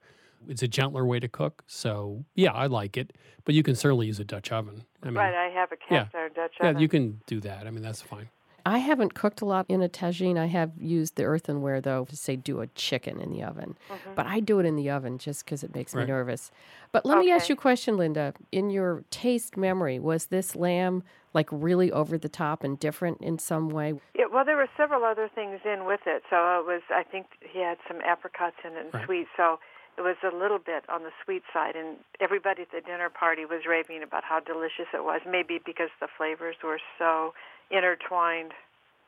It's 0.48 0.62
a 0.62 0.68
gentler 0.68 1.06
way 1.06 1.20
to 1.20 1.28
cook. 1.28 1.64
So 1.68 2.26
yeah, 2.36 2.52
I 2.52 2.68
like 2.68 2.96
it, 2.96 3.14
but 3.44 3.56
you 3.56 3.64
can 3.64 3.76
certainly 3.76 4.08
use 4.08 4.20
a 4.20 4.24
Dutch 4.24 4.52
oven. 4.52 4.84
I 5.02 5.08
mean, 5.08 5.16
right 5.16 5.34
i 5.34 5.50
have 5.50 5.72
a 5.72 5.78
yeah. 5.90 6.04
cast 6.04 6.16
iron 6.16 6.32
dutch 6.36 6.54
yeah, 6.60 6.68
oven 6.68 6.78
Yeah, 6.78 6.82
you 6.82 6.88
can 6.88 7.22
do 7.26 7.40
that. 7.42 7.66
I 7.66 7.72
mean, 7.72 7.82
that's 7.82 8.02
fine. 8.02 8.30
I 8.68 8.80
haven't 8.80 9.14
cooked 9.14 9.40
a 9.42 9.46
lot 9.46 9.66
in 9.70 9.82
a 9.82 9.88
tagine. 9.88 10.38
I 10.38 10.48
have 10.48 10.72
used 10.78 11.16
the 11.16 11.24
earthenware 11.24 11.80
though 11.80 12.06
to 12.06 12.18
say 12.18 12.36
do 12.36 12.60
a 12.60 12.68
chicken 12.68 13.22
in 13.22 13.32
the 13.32 13.44
oven, 13.44 13.78
mm-hmm. 13.90 14.14
but 14.14 14.26
I 14.26 14.42
do 14.42 14.60
it 14.60 14.66
in 14.66 14.76
the 14.76 14.90
oven 14.90 15.18
just 15.18 15.46
because 15.46 15.64
it 15.64 15.74
makes 15.74 15.96
Right. 15.96 16.02
me 16.02 16.08
nervous. 16.08 16.52
But 16.92 17.06
let 17.06 17.18
me 17.20 17.32
ask 17.32 17.48
you 17.48 17.54
a 17.54 17.58
question, 17.58 17.96
Linda. 17.96 18.34
In 18.52 18.70
your 18.70 19.04
taste 19.10 19.56
memory, 19.56 20.00
was 20.00 20.28
this 20.28 20.56
lamb 20.56 21.04
like 21.34 21.48
really 21.52 21.92
over 21.92 22.18
the 22.18 22.30
top 22.30 22.64
and 22.64 22.78
different 22.78 23.22
in 23.22 23.40
some 23.40 23.70
way? 23.70 23.94
Yeah, 24.16 24.26
well, 24.32 24.44
there 24.44 24.58
were 24.58 24.70
several 24.76 25.04
other 25.04 25.30
things 25.34 25.62
in 25.64 25.86
with 25.86 26.02
it. 26.06 26.24
So 26.30 26.60
it 26.60 26.66
was, 26.66 26.82
I 26.90 27.04
think 27.04 27.28
he 27.42 27.60
had 27.60 27.78
some 27.88 28.02
apricots 28.02 28.58
in 28.66 28.74
it 28.74 28.86
and 28.86 28.94
Right. 28.94 29.06
sweet. 29.06 29.28
So 29.38 29.60
it 29.98 30.02
was 30.02 30.18
a 30.24 30.36
little 30.36 30.60
bit 30.60 30.84
on 30.90 31.04
the 31.04 31.12
sweet 31.24 31.44
side. 31.54 31.76
And 31.76 31.98
everybody 32.20 32.64
at 32.64 32.72
the 32.72 32.82
dinner 32.82 33.10
party 33.10 33.46
was 33.46 33.66
raving 33.66 34.04
about 34.04 34.24
how 34.24 34.40
delicious 34.40 34.88
it 34.94 35.04
was, 35.04 35.22
maybe 35.26 35.60
because 35.64 35.90
the 36.00 36.08
flavors 36.08 36.56
were 36.64 36.80
so 36.98 37.34
intertwined. 37.70 38.54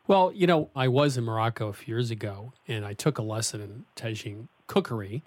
Well, 0.08 0.32
you 0.34 0.48
know, 0.48 0.70
I 0.76 0.88
was 0.88 1.18
in 1.18 1.24
Morocco 1.24 1.68
a 1.68 1.74
few 1.74 1.94
years 1.94 2.10
ago 2.10 2.54
and 2.68 2.86
I 2.86 2.94
took 2.94 3.18
a 3.18 3.22
lesson 3.22 3.62
in 3.62 3.86
tagine 3.96 4.48
cookery. 4.68 5.24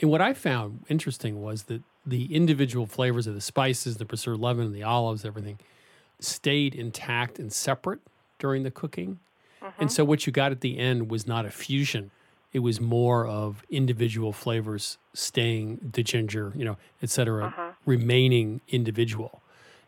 And 0.00 0.10
what 0.10 0.20
I 0.20 0.34
found 0.34 0.84
interesting 0.88 1.42
was 1.42 1.64
that 1.64 1.82
the 2.06 2.34
individual 2.34 2.86
flavors 2.86 3.26
of 3.26 3.34
the 3.34 3.40
spices, 3.40 3.96
the 3.96 4.04
preserved 4.04 4.40
lemon, 4.40 4.72
the 4.72 4.82
olives, 4.82 5.24
everything 5.24 5.58
stayed 6.20 6.74
intact 6.74 7.38
and 7.38 7.52
separate 7.52 8.00
during 8.38 8.62
the 8.62 8.70
cooking. 8.70 9.18
Mm-hmm. 9.62 9.82
And 9.82 9.92
so 9.92 10.04
what 10.04 10.26
you 10.26 10.32
got 10.32 10.52
at 10.52 10.60
the 10.60 10.78
end 10.78 11.10
was 11.10 11.26
not 11.26 11.44
a 11.44 11.50
fusion. 11.50 12.10
It 12.52 12.60
was 12.60 12.80
more 12.80 13.26
of 13.26 13.64
individual 13.68 14.32
flavors 14.32 14.98
staying 15.12 15.90
the 15.92 16.04
ginger, 16.04 16.52
you 16.54 16.64
know, 16.64 16.76
et 17.02 17.10
cetera, 17.10 17.46
uh-huh. 17.46 17.72
remaining 17.84 18.60
individual. 18.68 19.42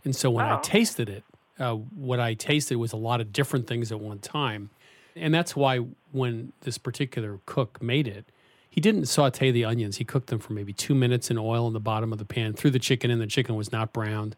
And 0.04 0.16
so 0.16 0.30
when 0.30 0.46
I 0.46 0.56
Oh. 0.56 0.60
tasted 0.62 1.08
it, 1.08 1.22
uh, 1.58 1.74
what 1.74 2.20
I 2.20 2.34
tasted 2.34 2.76
was 2.76 2.92
a 2.92 2.96
lot 2.96 3.20
of 3.20 3.32
different 3.32 3.66
things 3.66 3.90
at 3.92 4.00
one 4.00 4.18
time. 4.18 4.70
And 5.14 5.32
that's 5.32 5.56
why 5.56 5.78
when 6.12 6.52
this 6.60 6.78
particular 6.78 7.40
cook 7.46 7.82
made 7.82 8.06
it, 8.06 8.26
he 8.68 8.80
didn't 8.80 9.06
saute 9.06 9.50
the 9.50 9.64
onions. 9.64 9.96
He 9.96 10.04
cooked 10.04 10.26
them 10.28 10.38
for 10.38 10.52
maybe 10.52 10.74
two 10.74 10.94
minutes 10.94 11.30
in 11.30 11.38
oil 11.38 11.66
in 11.66 11.72
the 11.72 11.80
bottom 11.80 12.12
of 12.12 12.18
the 12.18 12.26
pan, 12.26 12.52
threw 12.52 12.70
the 12.70 12.78
chicken 12.78 13.10
in. 13.10 13.18
The 13.18 13.26
chicken 13.26 13.54
was 13.54 13.72
not 13.72 13.92
browned. 13.94 14.36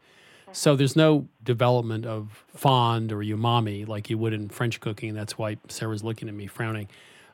So 0.53 0.77
there's 0.77 0.97
no 0.97 1.29
development 1.43 2.07
of 2.07 2.45
fond 2.49 3.13
or 3.13 3.19
umami 3.19 3.87
like 3.87 4.09
you 4.09 4.17
would 4.19 4.33
in 4.33 4.49
French 4.49 4.81
cooking. 4.81 5.15
That's 5.15 5.37
why 5.37 5.59
Sarah's 5.69 6.05
looking 6.05 6.29
at 6.29 6.35
me 6.35 6.47
frowning. 6.47 6.89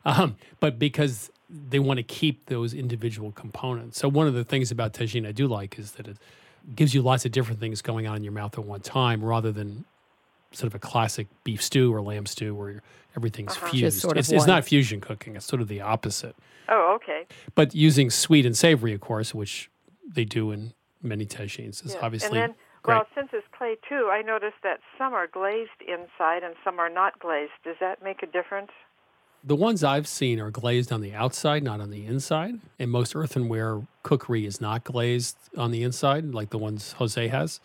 Um, 0.07 0.37
but 0.61 0.79
because 0.79 1.31
they 1.49 1.79
want 1.79 1.99
to 1.99 2.03
keep 2.03 2.47
those 2.47 2.75
individual 2.75 3.33
components. 3.33 3.99
So 3.99 4.09
one 4.09 4.27
of 4.27 4.35
the 4.35 4.44
things 4.44 4.70
about 4.70 4.92
tagine 4.92 5.27
I 5.27 5.33
do 5.33 5.47
like 5.47 5.79
is 5.79 5.92
that 5.92 6.09
it 6.09 6.16
gives 6.74 6.94
you 6.94 7.03
lots 7.03 7.24
of 7.24 7.33
different 7.33 7.61
things 7.61 7.83
going 7.83 8.07
on 8.07 8.16
in 8.16 8.24
your 8.24 8.33
mouth 8.33 8.59
at 8.59 8.64
one 8.64 8.81
time 8.81 9.22
rather 9.24 9.53
than 9.53 9.85
sort 10.53 10.68
of 10.68 10.74
a 10.74 10.79
classic 10.79 11.27
beef 11.42 11.62
stew 11.62 11.92
or 11.92 12.00
lamb 12.00 12.27
stew 12.27 12.55
where 12.55 12.83
everything's 13.16 13.57
uh-huh. 13.57 13.68
fused. 13.68 14.00
sort 14.00 14.16
of 14.16 14.20
it's, 14.20 14.33
it's 14.33 14.46
not 14.46 14.64
fusion 14.64 15.00
cooking. 15.00 15.37
It's 15.37 15.46
sort 15.46 15.61
of 15.61 15.68
the 15.68 15.81
opposite. 15.81 16.37
Oh, 16.68 16.96
okay. 16.96 17.27
But 17.55 17.74
using 17.74 18.11
sweet 18.11 18.46
and 18.46 18.57
savory, 18.57 18.94
of 18.94 19.00
course, 19.00 19.35
which 19.35 19.70
they 20.07 20.24
do 20.24 20.50
in 20.50 20.72
many 21.03 21.27
tagines, 21.27 21.85
is 21.85 21.94
Yeah. 21.94 22.00
obviously 22.03 22.38
and 22.38 22.50
then, 22.50 22.55
great. 22.83 22.94
well, 22.94 23.07
since 23.14 23.29
it's 23.33 23.46
clay 23.57 23.77
too, 23.88 24.09
I 24.11 24.22
noticed 24.22 24.62
that 24.62 24.81
some 24.96 25.12
are 25.12 25.27
glazed 25.27 25.83
inside 25.87 26.42
and 26.42 26.55
some 26.64 26.79
are 26.79 26.88
not 26.88 27.18
glazed. 27.18 27.53
Does 27.64 27.77
that 27.81 28.03
make 28.03 28.22
a 28.22 28.27
difference? 28.27 28.70
The 29.46 29.57
ones 29.57 29.85
I've 29.85 30.09
seen 30.09 30.40
are 30.40 30.50
glazed 30.50 30.90
on 30.90 31.02
the 31.02 31.12
outside, 31.12 31.62
not 31.62 31.80
on 31.80 31.90
the 31.90 32.07
inside. 32.07 32.61
And 32.78 32.90
most 32.90 33.14
earthenware 33.14 33.83
cookery 34.02 34.46
is 34.46 34.61
not 34.61 34.85
glazed 34.85 35.37
on 35.57 35.70
the 35.70 35.83
inside, 35.83 36.33
like 36.33 36.50
the 36.50 36.59
ones 36.59 36.92
Jose 36.92 37.28
has. 37.28 37.61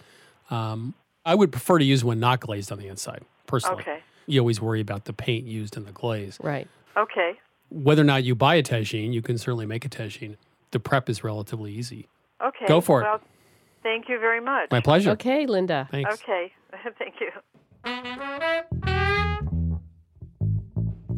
Um, 0.50 0.94
I 1.26 1.36
would 1.36 1.52
prefer 1.52 1.80
to 1.80 1.86
use 1.86 2.04
one 2.04 2.20
not 2.20 2.42
glazed 2.42 2.72
on 2.72 2.80
the 2.80 2.88
inside, 2.88 3.24
personally. 3.48 3.82
Okay. 3.82 4.00
You 4.26 4.42
always 4.42 4.62
worry 4.62 4.82
about 4.82 5.06
the 5.06 5.14
paint 5.14 5.46
used 5.46 5.78
in 5.78 5.86
the 5.86 5.92
glaze. 5.92 6.38
Right. 6.42 6.68
Okay. 6.98 7.40
Whether 7.70 8.02
or 8.02 8.06
not 8.06 8.24
you 8.24 8.36
buy 8.36 8.56
a 8.56 8.64
tagine, 8.64 9.14
you 9.14 9.22
can 9.22 9.38
certainly 9.38 9.66
make 9.66 9.86
a 9.86 9.90
tagine. 9.90 10.36
The 10.72 10.80
prep 10.80 11.10
is 11.10 11.24
relatively 11.24 11.72
easy. 11.72 12.08
Okay. 12.44 12.66
Go 12.68 12.82
for 12.82 13.02
it. 13.04 13.22
Thank 13.84 14.10
you 14.10 14.20
very 14.20 14.42
much. 14.42 14.70
My 14.72 14.82
pleasure. 14.82 15.12
Okay, 15.12 15.46
Linda. 15.46 15.88
Thanks. 15.92 16.14
Okay. 16.16 16.52
Thank 17.00 17.16
you. 17.22 17.32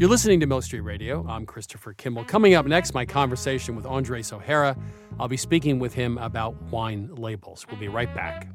You're 0.02 0.10
listening 0.10 0.40
to 0.40 0.48
Milk 0.48 0.64
Street 0.64 0.80
Radio. 0.80 1.24
I'm 1.30 1.46
Christopher 1.46 1.94
Kimball. 1.94 2.24
Coming 2.24 2.56
up 2.56 2.66
next, 2.66 2.96
my 2.96 3.06
conversation 3.06 3.76
with 3.76 3.86
Andres 3.86 4.34
O'Hara. 4.34 4.76
I'll 5.20 5.28
be 5.28 5.38
speaking 5.38 5.78
with 5.78 5.94
him 5.94 6.18
about 6.18 6.60
wine 6.72 7.14
labels. 7.14 7.68
We'll 7.70 7.80
be 7.80 7.88
right 7.88 8.12
back. 8.16 8.48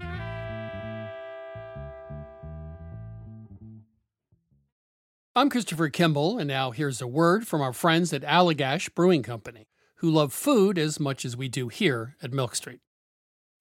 I'm 5.37 5.49
Christopher 5.49 5.89
Kimball, 5.89 6.37
and 6.37 6.49
now 6.49 6.73
here's 6.73 7.01
a 7.01 7.07
word 7.07 7.47
from 7.47 7.61
our 7.61 7.73
friends 7.73 8.13
at 8.13 8.23
Allagash 8.23 8.93
Brewing 8.93 9.23
Company, 9.23 9.69
who 9.99 10.11
love 10.11 10.33
food 10.33 10.81
as 10.81 10.99
much 10.99 11.25
as 11.25 11.37
we 11.37 11.49
do 11.49 11.69
here 11.69 12.17
at 12.21 12.33
Milk 12.33 12.57
Street. 12.57 12.81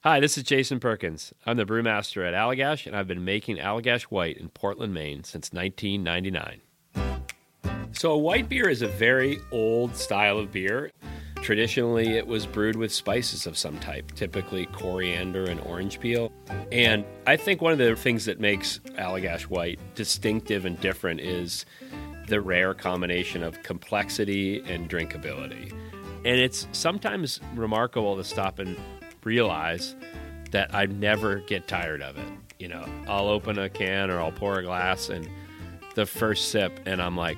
Hi, 0.01 0.19
this 0.19 0.39
is 0.39 0.43
Jason 0.43 0.79
Perkins. 0.79 1.33
I'm 1.45 1.57
the 1.57 1.65
brewmaster 1.65 2.27
at 2.27 2.33
Allagash, 2.33 2.87
and 2.87 2.95
I've 2.95 3.07
been 3.07 3.23
making 3.23 3.57
Allagash 3.57 4.05
White 4.05 4.37
in 4.37 4.49
Portland, 4.49 4.95
Maine 4.95 5.23
since 5.23 5.53
1999. 5.53 6.61
So, 7.97 8.11
a 8.11 8.17
white 8.17 8.49
beer 8.49 8.67
is 8.67 8.81
a 8.81 8.87
very 8.87 9.39
old 9.51 9.95
style 9.95 10.37
of 10.37 10.51
beer. 10.51 10.91
Traditionally, 11.37 12.17
it 12.17 12.27
was 12.27 12.45
brewed 12.45 12.75
with 12.75 12.91
spices 12.91 13.47
of 13.47 13.57
some 13.57 13.79
type, 13.79 14.11
typically 14.15 14.65
coriander 14.67 15.45
and 15.45 15.61
orange 15.61 16.01
peel. 16.01 16.31
And 16.73 17.05
I 17.25 17.37
think 17.37 17.61
one 17.61 17.71
of 17.71 17.77
the 17.77 17.95
things 17.95 18.25
that 18.25 18.39
makes 18.39 18.79
Allagash 18.97 19.43
White 19.43 19.79
distinctive 19.95 20.65
and 20.65 20.79
different 20.81 21.21
is 21.21 21.65
the 22.27 22.41
rare 22.41 22.73
combination 22.73 23.43
of 23.43 23.63
complexity 23.63 24.61
and 24.67 24.89
drinkability. 24.89 25.71
And 26.25 26.39
it's 26.39 26.67
sometimes 26.73 27.39
remarkable 27.53 28.17
to 28.17 28.25
stop 28.25 28.59
and 28.59 28.75
realize 29.23 29.95
that 30.51 30.75
I 30.75 30.87
never 30.87 31.37
get 31.37 31.67
tired 31.69 32.01
of 32.01 32.17
it. 32.17 32.27
You 32.59 32.67
know, 32.67 32.85
I'll 33.07 33.29
open 33.29 33.57
a 33.57 33.69
can 33.69 34.09
or 34.09 34.19
I'll 34.19 34.31
pour 34.33 34.59
a 34.59 34.63
glass 34.63 35.09
and 35.09 35.29
the 35.93 36.05
first 36.05 36.49
sip, 36.49 36.77
and 36.85 37.01
I'm 37.01 37.15
like, 37.15 37.37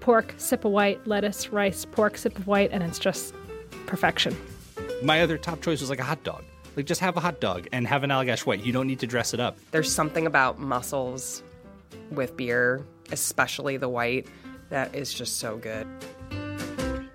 pork, 0.00 0.34
sip 0.38 0.64
of 0.64 0.72
white, 0.72 1.06
lettuce, 1.06 1.50
rice, 1.50 1.84
pork, 1.84 2.18
sip 2.18 2.38
of 2.38 2.46
white, 2.46 2.70
and 2.72 2.82
it's 2.82 2.98
just 2.98 3.34
perfection. 3.86 4.36
My 5.02 5.22
other 5.22 5.38
top 5.38 5.62
choice 5.62 5.80
was 5.80 5.90
like 5.90 6.00
a 6.00 6.04
hot 6.04 6.22
dog. 6.24 6.44
Like 6.76 6.86
just 6.86 7.00
have 7.00 7.16
a 7.16 7.20
hot 7.20 7.40
dog 7.40 7.68
and 7.72 7.86
have 7.86 8.04
an 8.04 8.10
Allagash 8.10 8.46
White. 8.46 8.64
You 8.64 8.72
don't 8.72 8.86
need 8.86 9.00
to 9.00 9.06
dress 9.06 9.34
it 9.34 9.40
up. 9.40 9.58
There's 9.72 9.92
something 9.92 10.26
about 10.26 10.58
mussels 10.58 11.42
with 12.10 12.36
beer, 12.36 12.84
especially 13.10 13.76
the 13.76 13.88
white, 13.88 14.26
that 14.68 14.94
is 14.94 15.12
just 15.12 15.38
so 15.38 15.56
good. 15.56 15.86
I 16.30 17.06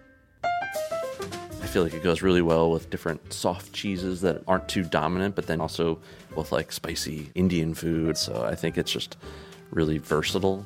feel 1.67 1.83
like 1.83 1.93
it 1.93 2.03
goes 2.03 2.21
really 2.21 2.41
well 2.41 2.71
with 2.71 2.89
different 2.89 3.33
soft 3.33 3.73
cheeses 3.73 4.21
that 4.21 4.43
aren't 4.47 4.69
too 4.69 4.83
dominant, 4.83 5.35
but 5.35 5.47
then 5.47 5.59
also 5.59 5.99
with 6.35 6.51
like 6.51 6.71
spicy 6.71 7.31
Indian 7.35 7.73
food. 7.73 8.17
So 8.17 8.45
I 8.45 8.55
think 8.55 8.77
it's 8.77 8.91
just 8.91 9.17
really 9.71 9.97
versatile. 9.97 10.65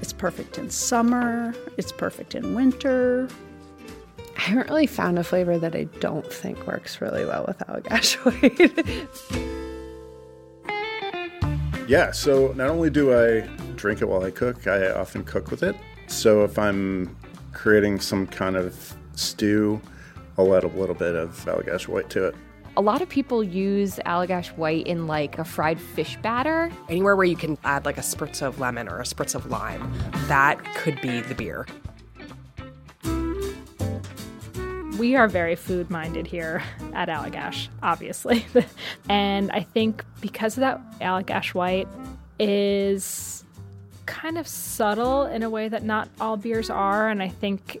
It's 0.00 0.12
perfect 0.12 0.58
in 0.58 0.70
summer. 0.70 1.54
It's 1.76 1.92
perfect 1.92 2.34
in 2.34 2.54
winter. 2.54 3.28
I 4.36 4.40
haven't 4.40 4.68
really 4.68 4.86
found 4.86 5.18
a 5.18 5.24
flavor 5.24 5.58
that 5.58 5.74
I 5.74 5.84
don't 6.00 6.30
think 6.30 6.66
works 6.66 7.00
really 7.00 7.24
well 7.24 7.44
with 7.46 7.58
Allagash 7.60 8.16
White. 8.24 9.08
Yeah, 11.88 12.12
so 12.12 12.52
not 12.56 12.70
only 12.70 12.90
do 12.90 13.14
I 13.14 13.46
drink 13.76 14.00
it 14.02 14.08
while 14.08 14.24
I 14.24 14.30
cook, 14.30 14.66
I 14.66 14.90
often 14.90 15.22
cook 15.24 15.50
with 15.50 15.62
it. 15.62 15.76
So 16.06 16.42
if 16.44 16.58
I'm 16.58 17.16
creating 17.52 18.00
some 18.00 18.26
kind 18.26 18.56
of 18.56 18.96
stew, 19.14 19.80
I'll 20.36 20.54
add 20.56 20.64
a 20.64 20.68
little 20.68 20.94
bit 20.94 21.14
of 21.14 21.30
Allagash 21.44 21.86
White 21.86 22.10
to 22.10 22.28
it. 22.28 22.34
A 22.76 22.82
lot 22.82 23.02
of 23.02 23.08
people 23.08 23.44
use 23.44 24.00
Allagash 24.04 24.48
White 24.56 24.88
in 24.88 25.06
like 25.06 25.38
a 25.38 25.44
fried 25.44 25.80
fish 25.80 26.16
batter. 26.22 26.72
Anywhere 26.88 27.14
where 27.14 27.24
you 27.24 27.36
can 27.36 27.56
add 27.62 27.84
like 27.84 27.98
a 27.98 28.00
spritz 28.00 28.42
of 28.42 28.58
lemon 28.58 28.88
or 28.88 28.98
a 28.98 29.04
spritz 29.04 29.36
of 29.36 29.46
lime, 29.46 29.92
that 30.26 30.58
could 30.74 31.00
be 31.00 31.20
the 31.20 31.36
beer. 31.36 31.66
We 34.98 35.14
are 35.14 35.28
very 35.28 35.54
food 35.54 35.88
minded 35.88 36.26
here 36.26 36.64
at 36.94 37.08
Allagash, 37.08 37.68
obviously. 37.80 38.44
and 39.08 39.52
I 39.52 39.60
think 39.60 40.04
because 40.20 40.56
of 40.56 40.62
that, 40.62 40.80
Allagash 41.00 41.54
White 41.54 41.86
is 42.40 43.44
kind 44.06 44.36
of 44.36 44.48
subtle 44.48 45.26
in 45.26 45.44
a 45.44 45.50
way 45.50 45.68
that 45.68 45.84
not 45.84 46.08
all 46.20 46.36
beers 46.36 46.70
are. 46.70 47.08
And 47.08 47.22
I 47.22 47.28
think 47.28 47.80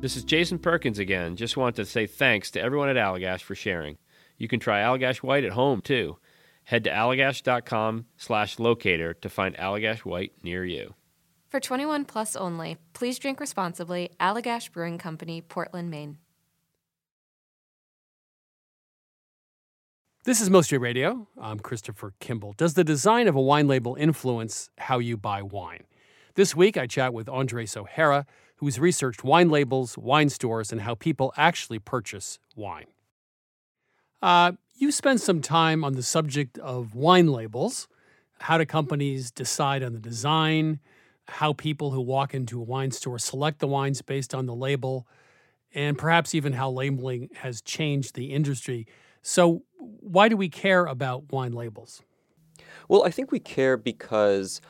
This 0.00 0.16
is 0.16 0.22
Jason 0.22 0.60
Perkins 0.60 1.00
again. 1.00 1.34
Just 1.34 1.56
want 1.56 1.74
to 1.74 1.84
say 1.84 2.06
thanks 2.06 2.52
to 2.52 2.60
everyone 2.60 2.88
at 2.88 2.94
Allagash 2.94 3.40
for 3.40 3.56
sharing. 3.56 3.98
You 4.36 4.46
can 4.46 4.60
try 4.60 4.80
Allagash 4.80 5.24
White 5.24 5.42
at 5.42 5.52
home 5.52 5.80
too. 5.80 6.18
Head 6.62 6.84
to 6.84 6.90
allagash.com 6.90 8.06
slash 8.16 8.60
locator 8.60 9.14
to 9.14 9.28
find 9.28 9.56
Allagash 9.56 10.04
White 10.04 10.32
near 10.44 10.64
you. 10.64 10.94
For 11.48 11.58
21 11.58 12.04
plus 12.04 12.36
only, 12.36 12.76
please 12.92 13.18
drink 13.18 13.40
responsibly. 13.40 14.10
Allagash 14.20 14.70
Brewing 14.70 14.98
Company, 14.98 15.40
Portland, 15.40 15.90
Maine. 15.90 16.18
This 20.22 20.40
is 20.40 20.48
Milk 20.48 20.64
Street 20.64 20.78
Radio. 20.78 21.26
I'm 21.40 21.58
Christopher 21.58 22.12
Kimball. 22.20 22.52
Does 22.52 22.74
the 22.74 22.84
design 22.84 23.26
of 23.26 23.34
a 23.34 23.40
wine 23.40 23.66
label 23.66 23.96
influence 23.96 24.70
how 24.78 25.00
you 25.00 25.16
buy 25.16 25.42
wine? 25.42 25.84
This 26.34 26.54
week, 26.54 26.76
I 26.76 26.86
chat 26.86 27.12
with 27.12 27.28
Andres 27.28 27.76
O'Hara, 27.76 28.24
who's 28.58 28.78
researched 28.78 29.24
wine 29.24 29.48
labels, 29.50 29.96
wine 29.98 30.28
stores, 30.28 30.70
and 30.72 30.82
how 30.82 30.94
people 30.94 31.32
actually 31.36 31.78
purchase 31.78 32.38
wine. 32.54 32.86
Uh, 34.20 34.52
you 34.74 34.92
spent 34.92 35.20
some 35.20 35.40
time 35.40 35.84
on 35.84 35.94
the 35.94 36.02
subject 36.02 36.58
of 36.58 36.94
wine 36.94 37.28
labels. 37.28 37.88
How 38.40 38.58
do 38.58 38.66
companies 38.66 39.30
decide 39.30 39.82
on 39.82 39.92
the 39.92 40.00
design? 40.00 40.80
how 41.28 41.52
people 41.52 41.90
who 41.90 42.00
walk 42.00 42.34
into 42.34 42.58
a 42.58 42.64
wine 42.64 42.90
store 42.90 43.18
select 43.18 43.58
the 43.58 43.66
wines 43.66 44.02
based 44.02 44.34
on 44.34 44.46
the 44.46 44.54
label, 44.54 45.06
and 45.74 45.98
perhaps 45.98 46.34
even 46.34 46.54
how 46.54 46.70
labeling 46.70 47.28
has 47.34 47.60
changed 47.60 48.14
the 48.14 48.32
industry. 48.32 48.86
So, 49.22 49.62
why 49.78 50.28
do 50.28 50.36
we 50.36 50.48
care 50.48 50.86
about 50.86 51.30
wine 51.30 51.52
labels? 51.52 52.02
Well, 52.88 53.04
I 53.04 53.10
think 53.10 53.30
we 53.30 53.40
care 53.40 53.76
because 53.76 54.60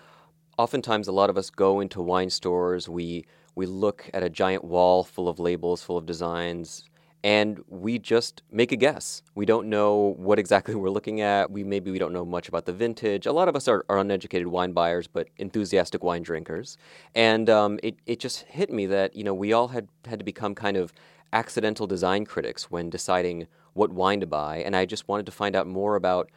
oftentimes 0.59 1.07
a 1.07 1.13
lot 1.13 1.31
of 1.31 1.39
us 1.39 1.51
go 1.51 1.79
into 1.79 2.03
wine 2.03 2.31
stores, 2.31 2.89
we 2.89 3.25
we 3.59 3.67
look 3.67 4.09
at 4.15 4.23
a 4.23 4.31
giant 4.31 4.63
wall 4.63 5.03
full 5.03 5.29
of 5.29 5.41
labels, 5.41 5.83
full 5.83 5.99
of 5.99 6.07
designs, 6.07 6.85
and 7.25 7.59
we 7.67 7.99
just 7.99 8.43
make 8.53 8.71
a 8.71 8.77
guess. 8.77 9.21
We 9.35 9.47
don't 9.47 9.69
know 9.69 10.15
what 10.17 10.39
exactly 10.39 10.75
we're 10.81 10.91
looking 10.91 11.21
at. 11.21 11.51
We 11.51 11.65
maybe 11.65 11.91
we 11.91 11.99
don't 11.99 12.13
know 12.13 12.25
much 12.25 12.49
about 12.49 12.67
the 12.67 12.73
vintage. 12.73 13.27
A 13.27 13.33
lot 13.33 13.49
of 13.49 13.57
us 13.57 13.67
are, 13.67 13.85
are 13.89 13.99
uneducated 13.99 14.47
wine 14.47 14.71
buyers, 14.71 15.09
but 15.09 15.27
enthusiastic 15.39 16.05
wine 16.05 16.23
drinkers. 16.23 16.79
And 17.17 17.51
um, 17.51 17.81
it 17.83 17.97
it 18.07 18.21
just 18.21 18.43
hit 18.43 18.73
me 18.73 18.87
that 18.87 19.17
you 19.17 19.25
know 19.25 19.35
we 19.35 19.53
all 19.53 19.69
had 19.69 19.89
had 20.07 20.21
to 20.21 20.25
become 20.25 20.55
kind 20.55 20.77
of 20.77 20.93
accidental 21.33 21.89
design 21.89 22.25
critics 22.25 22.71
when 22.71 22.89
deciding 22.89 23.49
what 23.75 23.91
wine 23.91 24.21
to 24.21 24.27
buy. 24.27 24.59
And 24.59 24.77
I 24.77 24.87
just 24.87 25.09
wanted 25.09 25.27
to 25.27 25.33
find 25.33 25.57
out 25.57 25.67
more 25.67 25.97
about 25.97 26.31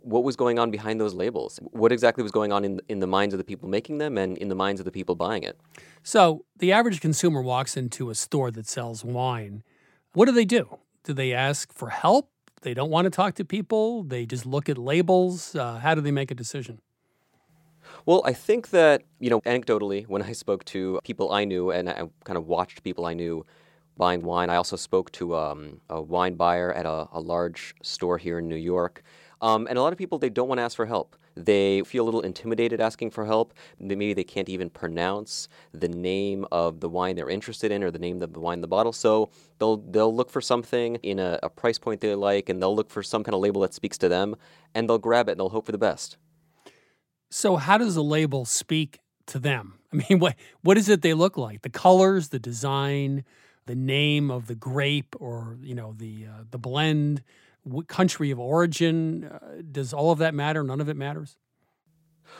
what 0.00 0.24
was 0.24 0.36
going 0.36 0.58
on 0.58 0.70
behind 0.70 1.00
those 1.00 1.14
labels. 1.14 1.58
What 1.72 1.92
exactly 1.92 2.22
was 2.22 2.32
going 2.32 2.52
on 2.52 2.64
in 2.64 2.80
in 2.88 3.00
the 3.00 3.06
minds 3.06 3.34
of 3.34 3.38
the 3.38 3.44
people 3.44 3.68
making 3.68 3.98
them 3.98 4.18
and 4.18 4.38
in 4.38 4.48
the 4.48 4.54
minds 4.54 4.80
of 4.80 4.84
the 4.84 4.92
people 4.92 5.14
buying 5.14 5.42
it. 5.42 5.58
So 6.02 6.44
the 6.56 6.72
average 6.72 7.00
consumer 7.00 7.42
walks 7.42 7.76
into 7.76 8.10
a 8.10 8.14
store 8.14 8.50
that 8.50 8.66
sells 8.66 9.04
wine 9.04 9.62
what 10.14 10.26
do 10.26 10.32
they 10.32 10.44
do? 10.44 10.78
Do 11.04 11.14
they 11.14 11.32
ask 11.32 11.72
for 11.72 11.88
help? 11.88 12.30
They 12.62 12.74
don't 12.74 12.90
want 12.90 13.06
to 13.06 13.10
talk 13.10 13.34
to 13.36 13.44
people. 13.44 14.02
They 14.02 14.26
just 14.26 14.44
look 14.46 14.68
at 14.68 14.78
labels. 14.78 15.54
Uh, 15.54 15.78
how 15.78 15.94
do 15.94 16.00
they 16.00 16.10
make 16.10 16.30
a 16.30 16.34
decision? 16.34 16.80
Well, 18.04 18.22
I 18.24 18.32
think 18.32 18.70
that, 18.70 19.02
you 19.20 19.30
know, 19.30 19.40
anecdotally, 19.42 20.06
when 20.06 20.22
I 20.22 20.32
spoke 20.32 20.64
to 20.66 21.00
people 21.02 21.32
I 21.32 21.44
knew 21.44 21.70
and 21.70 21.88
I 21.88 22.08
kind 22.24 22.36
of 22.36 22.46
watched 22.46 22.82
people 22.82 23.06
I 23.06 23.14
knew 23.14 23.46
buying 23.96 24.22
wine, 24.22 24.50
I 24.50 24.56
also 24.56 24.76
spoke 24.76 25.10
to 25.12 25.34
um, 25.36 25.80
a 25.88 26.00
wine 26.00 26.34
buyer 26.34 26.72
at 26.72 26.86
a, 26.86 27.08
a, 27.12 27.20
large 27.20 27.74
store 27.82 28.18
here 28.18 28.38
in 28.38 28.48
New 28.48 28.56
York. 28.56 29.02
Um, 29.42 29.66
and 29.68 29.76
a 29.76 29.82
lot 29.82 29.92
of 29.92 29.98
people, 29.98 30.18
they 30.18 30.30
don't 30.30 30.48
want 30.48 30.60
to 30.60 30.62
ask 30.62 30.76
for 30.76 30.86
help. 30.86 31.16
They 31.34 31.82
feel 31.82 32.04
a 32.04 32.06
little 32.06 32.20
intimidated 32.20 32.80
asking 32.80 33.10
for 33.10 33.26
help. 33.26 33.52
Maybe 33.80 34.14
they 34.14 34.22
can't 34.22 34.48
even 34.48 34.70
pronounce 34.70 35.48
the 35.72 35.88
name 35.88 36.46
of 36.52 36.78
the 36.78 36.88
wine 36.88 37.16
they're 37.16 37.28
interested 37.28 37.72
in 37.72 37.82
or 37.82 37.90
the 37.90 37.98
name 37.98 38.22
of 38.22 38.32
the 38.32 38.40
wine 38.40 38.58
in 38.58 38.60
the 38.60 38.68
bottle. 38.68 38.92
So 38.92 39.30
they'll 39.58 39.78
they'll 39.78 40.14
look 40.14 40.30
for 40.30 40.40
something 40.40 40.96
in 40.96 41.18
a, 41.18 41.40
a 41.42 41.50
price 41.50 41.78
point 41.78 42.00
they 42.00 42.14
like, 42.14 42.48
and 42.48 42.62
they'll 42.62 42.76
look 42.76 42.88
for 42.88 43.02
some 43.02 43.24
kind 43.24 43.34
of 43.34 43.40
label 43.40 43.62
that 43.62 43.74
speaks 43.74 43.98
to 43.98 44.08
them, 44.08 44.36
and 44.74 44.88
they'll 44.88 44.98
grab 44.98 45.28
it 45.28 45.32
and 45.32 45.40
they'll 45.40 45.48
hope 45.48 45.66
for 45.66 45.72
the 45.72 45.78
best. 45.78 46.18
So 47.30 47.56
how 47.56 47.78
does 47.78 47.96
a 47.96 48.02
label 48.02 48.44
speak 48.44 49.00
to 49.26 49.40
them? 49.40 49.78
I 49.92 50.04
mean, 50.08 50.20
what 50.20 50.36
what 50.60 50.78
is 50.78 50.88
it 50.88 51.02
they 51.02 51.14
look 51.14 51.36
like? 51.36 51.62
The 51.62 51.70
colors, 51.70 52.28
the 52.28 52.38
design, 52.38 53.24
the 53.66 53.74
name 53.74 54.30
of 54.30 54.46
the 54.46 54.54
grape, 54.54 55.16
or 55.18 55.58
you 55.62 55.74
know 55.74 55.94
the 55.98 56.26
uh, 56.26 56.44
the 56.50 56.58
blend 56.58 57.24
country 57.86 58.30
of 58.30 58.38
origin? 58.38 59.24
Uh, 59.24 59.62
does 59.70 59.92
all 59.92 60.10
of 60.10 60.18
that 60.18 60.34
matter? 60.34 60.62
None 60.62 60.80
of 60.80 60.88
it 60.88 60.96
matters. 60.96 61.36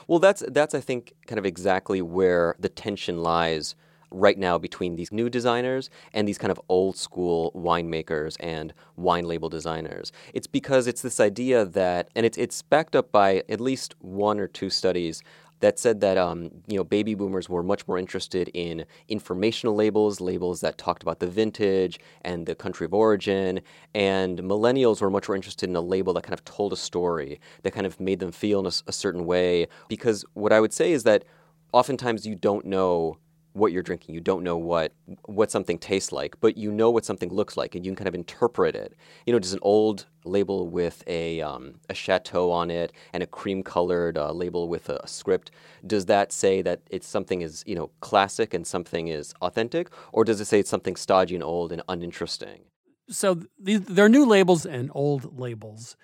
Well, 0.08 0.18
that's 0.18 0.42
that's 0.48 0.74
I 0.74 0.80
think 0.80 1.12
kind 1.26 1.38
of 1.38 1.46
exactly 1.46 2.02
where 2.02 2.56
the 2.58 2.68
tension 2.68 3.22
lies 3.22 3.74
right 4.12 4.38
now 4.38 4.58
between 4.58 4.96
these 4.96 5.10
new 5.10 5.28
designers 5.30 5.90
and 6.12 6.28
these 6.28 6.38
kind 6.38 6.50
of 6.50 6.60
old 6.68 6.96
school 6.96 7.50
winemakers 7.54 8.36
and 8.40 8.74
wine 8.96 9.24
label 9.24 9.48
designers. 9.48 10.12
It's 10.34 10.46
because 10.46 10.86
it's 10.86 11.02
this 11.02 11.18
idea 11.18 11.64
that, 11.64 12.08
and 12.14 12.26
it's 12.26 12.38
it's 12.38 12.62
backed 12.62 12.94
up 12.94 13.10
by 13.10 13.42
at 13.48 13.60
least 13.60 13.94
one 14.00 14.38
or 14.38 14.46
two 14.46 14.70
studies 14.70 15.22
that 15.62 15.78
said 15.78 16.00
that 16.00 16.18
um, 16.18 16.50
you 16.66 16.76
know 16.76 16.84
baby 16.84 17.14
boomers 17.14 17.48
were 17.48 17.62
much 17.62 17.86
more 17.88 17.96
interested 17.96 18.50
in 18.52 18.84
informational 19.08 19.74
labels, 19.74 20.20
labels 20.20 20.60
that 20.60 20.76
talked 20.76 21.02
about 21.02 21.20
the 21.20 21.26
vintage 21.26 21.98
and 22.22 22.46
the 22.46 22.54
country 22.54 22.84
of 22.84 22.92
origin, 22.92 23.60
and 23.94 24.40
millennials 24.40 25.00
were 25.00 25.08
much 25.08 25.28
more 25.28 25.36
interested 25.36 25.70
in 25.70 25.76
a 25.76 25.80
label 25.80 26.12
that 26.12 26.24
kind 26.24 26.34
of 26.34 26.44
told 26.44 26.72
a 26.72 26.76
story, 26.76 27.40
that 27.62 27.70
kind 27.70 27.86
of 27.86 27.98
made 28.00 28.18
them 28.18 28.32
feel 28.32 28.58
in 28.60 28.66
a, 28.66 28.72
a 28.88 28.92
certain 28.92 29.24
way. 29.24 29.68
Because 29.88 30.24
what 30.34 30.52
I 30.52 30.60
would 30.60 30.72
say 30.72 30.92
is 30.92 31.04
that 31.04 31.24
oftentimes 31.72 32.26
you 32.26 32.34
don't 32.34 32.66
know 32.66 33.18
what 33.52 33.72
you're 33.72 33.82
drinking. 33.82 34.14
You 34.14 34.20
don't 34.20 34.42
know 34.42 34.56
what 34.56 34.92
what 35.26 35.50
something 35.50 35.78
tastes 35.78 36.12
like, 36.12 36.36
but 36.40 36.56
you 36.56 36.70
know 36.70 36.90
what 36.90 37.04
something 37.04 37.32
looks 37.32 37.56
like, 37.56 37.74
and 37.74 37.84
you 37.84 37.90
can 37.90 37.96
kind 37.96 38.08
of 38.08 38.14
interpret 38.14 38.74
it. 38.74 38.94
You 39.26 39.32
know, 39.32 39.38
does 39.38 39.52
an 39.52 39.58
old 39.62 40.06
label 40.24 40.68
with 40.68 41.02
a 41.06 41.40
um, 41.40 41.74
a 41.88 41.94
chateau 41.94 42.50
on 42.50 42.70
it 42.70 42.92
and 43.12 43.22
a 43.22 43.26
cream 43.26 43.62
colored 43.62 44.16
uh, 44.16 44.32
label 44.32 44.68
with 44.68 44.88
a, 44.88 45.00
a, 45.02 45.08
script 45.08 45.50
does 45.86 46.06
that 46.06 46.32
say 46.32 46.62
that 46.62 46.80
it's 46.90 47.06
something 47.06 47.42
is 47.42 47.64
you 47.66 47.74
know 47.74 47.90
classic 48.00 48.54
and 48.54 48.66
something 48.66 49.08
is 49.08 49.34
authentic, 49.42 49.88
or 50.12 50.24
does 50.24 50.40
it 50.40 50.46
say 50.46 50.60
it's 50.60 50.70
something 50.70 50.96
stodgy 50.96 51.34
and 51.34 51.44
old 51.44 51.72
and 51.72 51.82
uninteresting? 51.88 52.62
So 53.08 53.42
these, 53.58 53.80
there 53.82 54.04
are 54.04 54.08
new 54.08 54.24
labels 54.24 54.64
and 54.64 54.90
old 54.94 55.38
labels, 55.38 55.96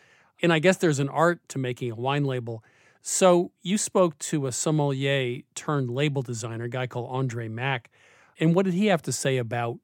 and 0.43 0.53
I 0.53 0.59
guess 0.59 0.77
there's 0.79 0.99
an 0.99 1.09
art 1.09 1.41
to 1.51 1.59
making 1.59 1.93
a 1.93 1.95
wine 1.95 2.25
label 2.25 2.63
so 3.11 3.53
you 3.63 3.79
spoke 3.79 4.19
to 4.19 4.47
a 4.47 4.53
sommelier 4.53 5.41
turned 5.55 5.89
label 5.89 6.21
designer, 6.21 6.65
a 6.65 6.69
guy 6.69 6.87
called 6.87 7.09
Andre 7.11 7.49
Mack. 7.49 7.91
And 8.39 8.55
what 8.55 8.67
did 8.67 8.75
he 8.75 8.89
have 8.89 9.01
to 9.03 9.13
say 9.13 9.39
about 9.39 9.79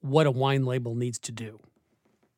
what 0.00 0.28
a 0.28 0.30
wine 0.30 0.64
label 0.64 0.94
needs 0.94 1.18
to 1.18 1.32
do? 1.32 1.58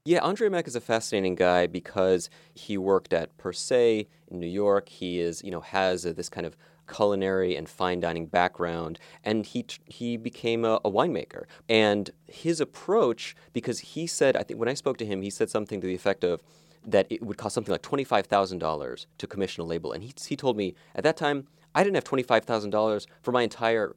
Yeah, 0.06 0.20
Andre 0.20 0.48
Mack 0.48 0.66
is 0.66 0.74
a 0.74 0.80
fascinating 0.80 1.34
guy 1.34 1.66
because 1.66 2.30
he 2.54 2.78
worked 2.78 3.12
at 3.12 3.36
Per 3.36 3.52
Se 3.52 4.08
in 4.28 4.40
New 4.40 4.46
York. 4.46 4.88
He 4.88 5.20
is, 5.20 5.44
you 5.44 5.50
know, 5.50 5.60
has 5.60 6.06
a, 6.06 6.14
this 6.14 6.30
kind 6.30 6.46
of 6.46 6.56
culinary 6.90 7.54
and 7.54 7.68
fine 7.68 8.00
dining 8.00 8.24
background, 8.24 8.98
and 9.22 9.44
he 9.44 9.66
he 9.84 10.16
became 10.16 10.64
a, 10.64 10.80
a, 10.86 10.90
winemaker. 10.90 11.44
And 11.68 12.10
his 12.26 12.62
approach, 12.62 13.36
because 13.52 13.80
he 13.80 14.06
said, 14.06 14.38
I 14.38 14.42
think 14.42 14.58
when 14.58 14.70
I 14.70 14.74
spoke 14.74 14.96
to 14.96 15.06
him, 15.06 15.20
he 15.20 15.28
said 15.28 15.50
something 15.50 15.82
to 15.82 15.86
the 15.86 15.94
effect 15.94 16.24
of, 16.24 16.40
that 16.86 17.06
it 17.10 17.22
would 17.22 17.36
cost 17.36 17.54
something 17.54 17.72
like 17.72 17.82
$25,000 17.82 19.06
to 19.18 19.26
commission 19.26 19.62
a 19.62 19.66
label. 19.66 19.92
And 19.92 20.02
he, 20.02 20.12
he 20.26 20.36
told 20.36 20.56
me 20.56 20.74
at 20.94 21.04
that 21.04 21.16
time, 21.16 21.46
I 21.74 21.84
didn't 21.84 21.96
have 21.96 22.04
$25,000 22.04 23.06
for 23.22 23.32
my 23.32 23.42
entire 23.42 23.96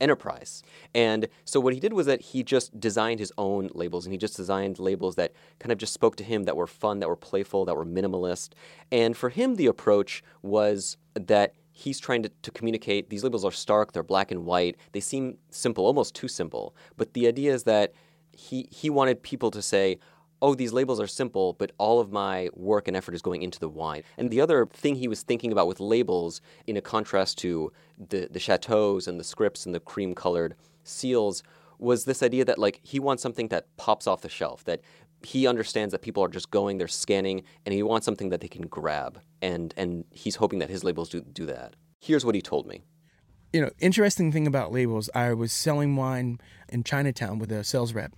enterprise. 0.00 0.62
And 0.94 1.28
so 1.44 1.60
what 1.60 1.72
he 1.72 1.80
did 1.80 1.92
was 1.92 2.06
that 2.06 2.20
he 2.20 2.42
just 2.42 2.78
designed 2.78 3.20
his 3.20 3.32
own 3.38 3.70
labels 3.74 4.04
and 4.04 4.12
he 4.12 4.18
just 4.18 4.36
designed 4.36 4.78
labels 4.78 5.14
that 5.16 5.32
kind 5.60 5.72
of 5.72 5.78
just 5.78 5.94
spoke 5.94 6.16
to 6.16 6.24
him, 6.24 6.44
that 6.44 6.56
were 6.56 6.66
fun, 6.66 6.98
that 7.00 7.08
were 7.08 7.16
playful, 7.16 7.64
that 7.64 7.76
were 7.76 7.86
minimalist. 7.86 8.50
And 8.90 9.16
for 9.16 9.28
him, 9.28 9.54
the 9.56 9.66
approach 9.66 10.22
was 10.42 10.96
that 11.14 11.54
he's 11.70 11.98
trying 11.98 12.22
to, 12.22 12.30
to 12.42 12.50
communicate 12.50 13.10
these 13.10 13.24
labels 13.24 13.44
are 13.44 13.50
stark, 13.50 13.92
they're 13.92 14.02
black 14.02 14.30
and 14.30 14.44
white, 14.44 14.76
they 14.92 15.00
seem 15.00 15.38
simple, 15.50 15.86
almost 15.86 16.14
too 16.14 16.28
simple. 16.28 16.74
But 16.96 17.14
the 17.14 17.26
idea 17.26 17.52
is 17.52 17.64
that 17.64 17.92
he, 18.32 18.68
he 18.70 18.90
wanted 18.90 19.22
people 19.22 19.50
to 19.52 19.62
say, 19.62 19.98
oh, 20.44 20.54
these 20.54 20.74
labels 20.74 21.00
are 21.00 21.06
simple, 21.06 21.54
but 21.54 21.72
all 21.78 22.00
of 22.00 22.12
my 22.12 22.50
work 22.52 22.86
and 22.86 22.94
effort 22.94 23.14
is 23.14 23.22
going 23.22 23.40
into 23.40 23.58
the 23.58 23.68
wine. 23.68 24.02
And 24.18 24.30
the 24.30 24.42
other 24.42 24.66
thing 24.66 24.96
he 24.96 25.08
was 25.08 25.22
thinking 25.22 25.50
about 25.50 25.66
with 25.66 25.80
labels, 25.80 26.42
in 26.66 26.76
a 26.76 26.82
contrast 26.82 27.38
to 27.38 27.72
the, 28.10 28.28
the 28.30 28.38
chateaus 28.38 29.08
and 29.08 29.18
the 29.18 29.24
scripts 29.24 29.64
and 29.64 29.74
the 29.74 29.80
cream 29.80 30.14
colored 30.14 30.54
seals, 30.82 31.42
was 31.78 32.04
this 32.04 32.22
idea 32.22 32.44
that 32.44 32.58
like 32.58 32.78
he 32.82 33.00
wants 33.00 33.22
something 33.22 33.48
that 33.48 33.74
pops 33.78 34.06
off 34.06 34.20
the 34.20 34.28
shelf, 34.28 34.64
that 34.64 34.82
he 35.22 35.46
understands 35.46 35.92
that 35.92 36.02
people 36.02 36.22
are 36.22 36.28
just 36.28 36.50
going, 36.50 36.76
they're 36.76 36.88
scanning, 36.88 37.42
and 37.64 37.72
he 37.72 37.82
wants 37.82 38.04
something 38.04 38.28
that 38.28 38.42
they 38.42 38.48
can 38.48 38.66
grab. 38.66 39.20
And 39.40 39.72
and 39.78 40.04
he's 40.10 40.36
hoping 40.36 40.58
that 40.58 40.68
his 40.68 40.84
labels 40.84 41.08
do 41.08 41.22
do 41.22 41.46
that. 41.46 41.74
Here's 42.00 42.24
what 42.24 42.34
he 42.34 42.42
told 42.42 42.66
me. 42.66 42.82
You 43.54 43.62
know, 43.62 43.70
interesting 43.78 44.30
thing 44.30 44.46
about 44.46 44.72
labels, 44.72 45.08
I 45.14 45.32
was 45.32 45.54
selling 45.54 45.96
wine 45.96 46.38
in 46.68 46.84
Chinatown 46.84 47.38
with 47.38 47.50
a 47.50 47.64
sales 47.64 47.94
rep 47.94 48.12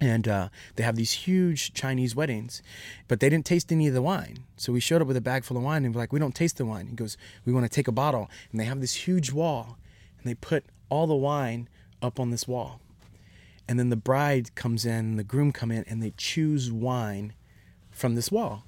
and 0.00 0.28
uh, 0.28 0.48
they 0.76 0.84
have 0.84 0.96
these 0.96 1.10
huge 1.10 1.74
Chinese 1.74 2.14
weddings, 2.14 2.62
but 3.08 3.20
they 3.20 3.28
didn't 3.28 3.46
taste 3.46 3.72
any 3.72 3.88
of 3.88 3.94
the 3.94 4.02
wine. 4.02 4.44
So 4.56 4.72
we 4.72 4.80
showed 4.80 5.02
up 5.02 5.08
with 5.08 5.16
a 5.16 5.20
bag 5.20 5.44
full 5.44 5.56
of 5.56 5.62
wine 5.62 5.84
and 5.84 5.94
we're 5.94 6.00
like, 6.00 6.12
we 6.12 6.20
don't 6.20 6.34
taste 6.34 6.56
the 6.56 6.66
wine. 6.66 6.86
He 6.86 6.94
goes, 6.94 7.16
we 7.44 7.52
want 7.52 7.64
to 7.64 7.70
take 7.70 7.88
a 7.88 7.92
bottle. 7.92 8.30
And 8.52 8.60
they 8.60 8.64
have 8.64 8.80
this 8.80 8.94
huge 8.94 9.32
wall 9.32 9.76
and 10.18 10.30
they 10.30 10.34
put 10.34 10.64
all 10.88 11.06
the 11.06 11.14
wine 11.14 11.68
up 12.00 12.20
on 12.20 12.30
this 12.30 12.46
wall. 12.46 12.80
And 13.68 13.78
then 13.78 13.90
the 13.90 13.96
bride 13.96 14.54
comes 14.54 14.86
in 14.86 14.92
and 14.92 15.18
the 15.18 15.24
groom 15.24 15.52
come 15.52 15.70
in 15.70 15.84
and 15.88 16.02
they 16.02 16.14
choose 16.16 16.70
wine 16.70 17.34
from 17.90 18.14
this 18.14 18.30
wall. 18.30 18.64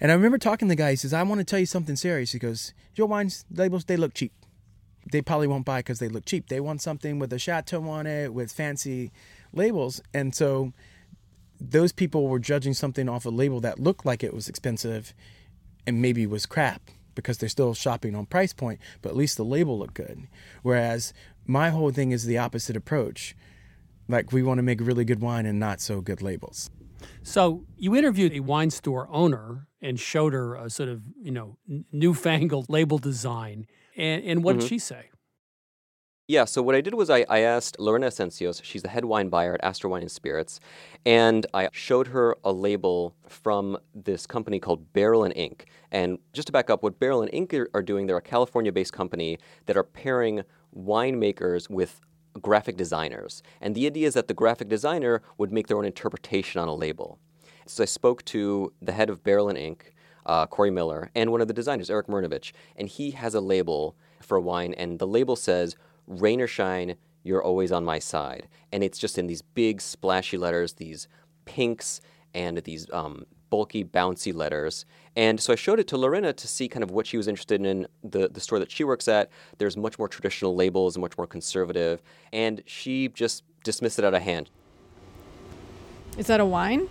And 0.00 0.10
I 0.10 0.14
remember 0.14 0.38
talking 0.38 0.66
to 0.68 0.72
the 0.72 0.76
guy, 0.76 0.90
he 0.90 0.96
says, 0.96 1.12
I 1.12 1.22
want 1.22 1.38
to 1.38 1.44
tell 1.44 1.60
you 1.60 1.66
something 1.66 1.94
serious. 1.94 2.32
He 2.32 2.38
goes, 2.38 2.74
Your 2.96 3.06
wines 3.06 3.44
labels, 3.54 3.84
they 3.84 3.96
look 3.96 4.14
cheap. 4.14 4.32
They 5.12 5.22
probably 5.22 5.46
won't 5.46 5.66
buy 5.66 5.80
because 5.80 5.98
they 5.98 6.08
look 6.08 6.24
cheap. 6.24 6.48
They 6.48 6.60
want 6.60 6.82
something 6.82 7.18
with 7.18 7.32
a 7.32 7.38
chateau 7.38 7.88
on 7.88 8.06
it, 8.06 8.32
with 8.32 8.50
fancy 8.50 9.12
labels. 9.56 10.02
And 10.12 10.34
so 10.34 10.72
those 11.60 11.92
people 11.92 12.28
were 12.28 12.38
judging 12.38 12.74
something 12.74 13.08
off 13.08 13.24
a 13.24 13.30
label 13.30 13.60
that 13.60 13.78
looked 13.78 14.04
like 14.04 14.22
it 14.22 14.34
was 14.34 14.48
expensive 14.48 15.14
and 15.86 16.00
maybe 16.00 16.26
was 16.26 16.46
crap 16.46 16.82
because 17.14 17.38
they're 17.38 17.48
still 17.48 17.74
shopping 17.74 18.14
on 18.14 18.26
price 18.26 18.52
point, 18.52 18.80
but 19.02 19.10
at 19.10 19.16
least 19.16 19.36
the 19.36 19.44
label 19.44 19.78
looked 19.78 19.94
good. 19.94 20.26
Whereas 20.62 21.12
my 21.46 21.70
whole 21.70 21.90
thing 21.90 22.10
is 22.10 22.24
the 22.24 22.38
opposite 22.38 22.76
approach. 22.76 23.36
Like 24.08 24.32
we 24.32 24.42
want 24.42 24.58
to 24.58 24.62
make 24.62 24.80
really 24.80 25.04
good 25.04 25.20
wine 25.20 25.46
and 25.46 25.58
not 25.58 25.80
so 25.80 26.00
good 26.00 26.20
labels. 26.22 26.70
So 27.22 27.64
you 27.76 27.94
interviewed 27.94 28.32
a 28.32 28.40
wine 28.40 28.70
store 28.70 29.08
owner 29.10 29.68
and 29.80 30.00
showed 30.00 30.32
her 30.32 30.54
a 30.56 30.70
sort 30.70 30.88
of, 30.88 31.02
you 31.20 31.30
know, 31.30 31.58
newfangled 31.92 32.68
label 32.68 32.98
design. 32.98 33.66
And, 33.96 34.24
and 34.24 34.44
what 34.44 34.52
mm-hmm. 34.52 34.60
did 34.60 34.68
she 34.68 34.78
say? 34.78 35.10
Yeah, 36.26 36.46
so 36.46 36.62
what 36.62 36.74
I 36.74 36.80
did 36.80 36.94
was 36.94 37.10
I, 37.10 37.26
I 37.28 37.40
asked 37.40 37.78
Lorena 37.78 38.06
Asencios, 38.06 38.64
she's 38.64 38.80
the 38.80 38.88
head 38.88 39.04
wine 39.04 39.28
buyer 39.28 39.52
at 39.52 39.62
Astor 39.62 39.90
Wine 39.90 40.00
and 40.00 40.10
Spirits, 40.10 40.58
and 41.04 41.44
I 41.52 41.68
showed 41.70 42.06
her 42.08 42.34
a 42.42 42.50
label 42.50 43.14
from 43.28 43.76
this 43.94 44.26
company 44.26 44.58
called 44.58 44.90
Barrel 44.94 45.24
and 45.24 45.36
Ink. 45.36 45.66
And 45.92 46.18
just 46.32 46.46
to 46.46 46.52
back 46.52 46.70
up, 46.70 46.82
what 46.82 46.98
Barrel 46.98 47.20
and 47.20 47.28
Ink 47.34 47.54
are, 47.74 47.82
doing, 47.82 48.06
they're 48.06 48.16
a 48.16 48.22
California 48.22 48.72
based 48.72 48.94
company 48.94 49.36
that 49.66 49.76
are 49.76 49.84
pairing 49.84 50.44
winemakers 50.74 51.68
with 51.68 52.00
graphic 52.40 52.78
designers. 52.78 53.42
And 53.60 53.74
the 53.74 53.84
idea 53.84 54.08
is 54.08 54.14
that 54.14 54.26
the 54.26 54.32
graphic 54.32 54.70
designer 54.70 55.20
would 55.36 55.52
make 55.52 55.66
their 55.66 55.76
own 55.76 55.84
interpretation 55.84 56.58
on 56.58 56.68
a 56.68 56.74
label. 56.74 57.18
So 57.66 57.82
I 57.82 57.86
spoke 57.86 58.24
to 58.26 58.72
the 58.80 58.92
head 58.92 59.10
of 59.10 59.22
Barrel 59.22 59.50
and 59.50 59.58
Ink, 59.58 59.92
uh, 60.24 60.46
Corey 60.46 60.70
Miller, 60.70 61.10
and 61.14 61.30
one 61.30 61.42
of 61.42 61.48
the 61.48 61.54
designers, 61.54 61.90
Eric 61.90 62.06
Murnovich, 62.06 62.52
and 62.76 62.88
he 62.88 63.10
has 63.10 63.34
a 63.34 63.42
label 63.42 63.94
for 64.22 64.38
a 64.38 64.40
wine, 64.40 64.72
and 64.72 64.98
the 64.98 65.06
label 65.06 65.36
says, 65.36 65.76
rain 66.06 66.40
or 66.40 66.46
shine, 66.46 66.96
you're 67.22 67.42
always 67.42 67.72
on 67.72 67.84
my 67.84 67.98
side. 67.98 68.48
And 68.72 68.84
it's 68.84 68.98
just 68.98 69.18
in 69.18 69.26
these 69.26 69.42
big 69.42 69.80
splashy 69.80 70.36
letters, 70.36 70.74
these 70.74 71.08
pinks 71.44 72.00
and 72.34 72.58
these 72.58 72.90
um, 72.92 73.24
bulky, 73.50 73.84
bouncy 73.84 74.34
letters. 74.34 74.84
And 75.16 75.40
so 75.40 75.52
I 75.52 75.56
showed 75.56 75.78
it 75.78 75.88
to 75.88 75.96
Lorena 75.96 76.32
to 76.32 76.48
see 76.48 76.68
kind 76.68 76.82
of 76.82 76.90
what 76.90 77.06
she 77.06 77.16
was 77.16 77.28
interested 77.28 77.64
in. 77.64 77.86
The, 78.02 78.28
the 78.28 78.40
store 78.40 78.58
that 78.58 78.70
she 78.70 78.84
works 78.84 79.08
at, 79.08 79.30
there's 79.58 79.76
much 79.76 79.98
more 79.98 80.08
traditional 80.08 80.54
labels 80.54 80.96
and 80.96 81.02
much 81.02 81.16
more 81.16 81.26
conservative. 81.26 82.02
And 82.32 82.62
she 82.66 83.08
just 83.08 83.44
dismissed 83.62 83.98
it 83.98 84.04
out 84.04 84.14
of 84.14 84.22
hand. 84.22 84.50
Is 86.18 86.26
that 86.26 86.40
a 86.40 86.44
wine? 86.44 86.88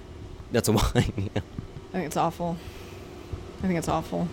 That's 0.52 0.70
a 0.70 0.72
wine, 0.74 1.30
yeah. 1.36 1.42
I 1.90 1.92
think 1.92 2.06
it's 2.08 2.18
awful. 2.18 2.58
I 3.60 3.68
think 3.68 3.78
it's 3.78 3.90
awful. 3.90 4.28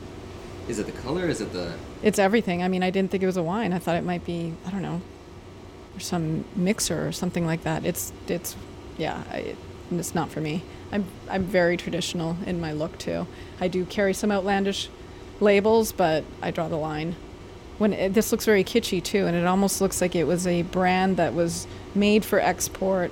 Is 0.71 0.79
it 0.79 0.87
the 0.87 0.93
color? 0.93 1.27
Is 1.27 1.41
it 1.41 1.53
the. 1.53 1.75
It's 2.01 2.21
everything. 2.21 2.63
I 2.63 2.69
mean, 2.69 2.85
I 2.85 2.91
didn't 2.91 3.11
think 3.11 3.25
it 3.25 3.27
was 3.27 3.37
a 3.37 3.43
wine. 3.43 3.73
I 3.73 3.81
thought 3.81 3.97
it 3.97 4.05
might 4.05 4.25
be, 4.25 4.55
I 4.65 4.71
don't 4.71 4.83
know, 4.83 5.03
some 5.99 6.45
mixer 6.55 7.09
or 7.09 7.11
something 7.11 7.45
like 7.45 7.65
that. 7.65 7.85
It's, 7.85 8.13
it's, 8.29 8.55
yeah, 8.97 9.25
I, 9.33 9.57
it's 9.91 10.15
not 10.15 10.31
for 10.31 10.41
me. 10.41 10.63
I'm, 10.93 11.07
I'm 11.29 11.43
very 11.43 11.77
traditional 11.77 12.37
in 12.47 12.61
my 12.61 12.71
look 12.73 12.99
too. 12.99 13.27
I 13.61 13.67
do 13.67 13.85
carry 13.85 14.15
some 14.15 14.31
outlandish 14.31 14.89
labels, 15.41 15.91
but 15.91 16.23
I 16.41 16.53
draw 16.53 16.69
the 16.69 16.77
line. 16.77 17.17
When 17.79 17.93
it, 17.93 18.15
this 18.15 18.31
looks 18.31 18.45
very 18.45 18.63
kitschy 18.63 19.03
too, 19.03 19.27
and 19.27 19.37
it 19.37 19.47
almost 19.47 19.81
looks 19.81 20.01
like 20.01 20.15
it 20.15 20.25
was 20.25 20.47
a 20.47 20.63
brand 20.63 21.17
that 21.17 21.35
was 21.35 21.67
made 21.97 22.25
for 22.25 22.39
export 22.39 23.11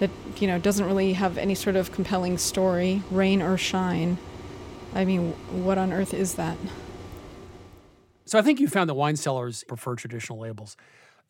that 0.00 0.10
you 0.36 0.46
know 0.46 0.58
doesn't 0.58 0.86
really 0.86 1.12
have 1.12 1.36
any 1.36 1.54
sort 1.54 1.76
of 1.76 1.92
compelling 1.92 2.38
story, 2.38 3.02
rain 3.10 3.42
or 3.42 3.58
shine. 3.58 4.16
I 4.94 5.04
mean, 5.04 5.32
what 5.50 5.76
on 5.76 5.92
earth 5.92 6.14
is 6.14 6.36
that? 6.36 6.56
So 8.24 8.38
I 8.38 8.42
think 8.42 8.60
you 8.60 8.68
found 8.68 8.88
that 8.88 8.94
wine 8.94 9.16
sellers 9.16 9.64
prefer 9.64 9.94
traditional 9.94 10.38
labels. 10.38 10.76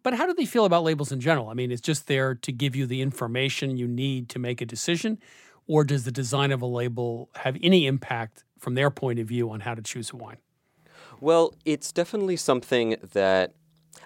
But 0.03 0.15
how 0.15 0.27
do 0.27 0.35
they 0.35 0.45
feel 0.45 0.65
about 0.65 0.85
labels 0.85 1.11
in 1.11 1.21
general? 1.21 1.49
I 1.49 1.55
mean, 1.55 1.73
it's 1.73 1.81
just 1.81 2.07
there 2.07 2.35
to 2.35 2.53
give 2.53 2.77
you 2.77 2.87
the 2.87 3.01
information 3.01 3.77
you 3.77 3.89
need 3.89 4.29
to 4.31 4.39
make 4.39 4.61
a 4.61 4.67
decision, 4.67 5.19
or 5.67 5.83
does 5.83 6.05
the 6.05 6.13
design 6.13 6.53
of 6.53 6.61
a 6.61 6.67
label 6.67 7.31
have 7.37 7.57
any 7.63 7.87
impact 7.87 8.45
from 8.59 8.75
their 8.75 8.91
point 8.91 9.19
of 9.19 9.27
view 9.27 9.51
on 9.51 9.61
how 9.61 9.75
to 9.75 9.83
choose 9.83 10.11
a 10.13 10.17
wine? 10.17 10.37
Well, 11.21 11.55
it's 11.65 11.91
definitely 11.91 12.37
something 12.37 12.97
that 13.13 13.55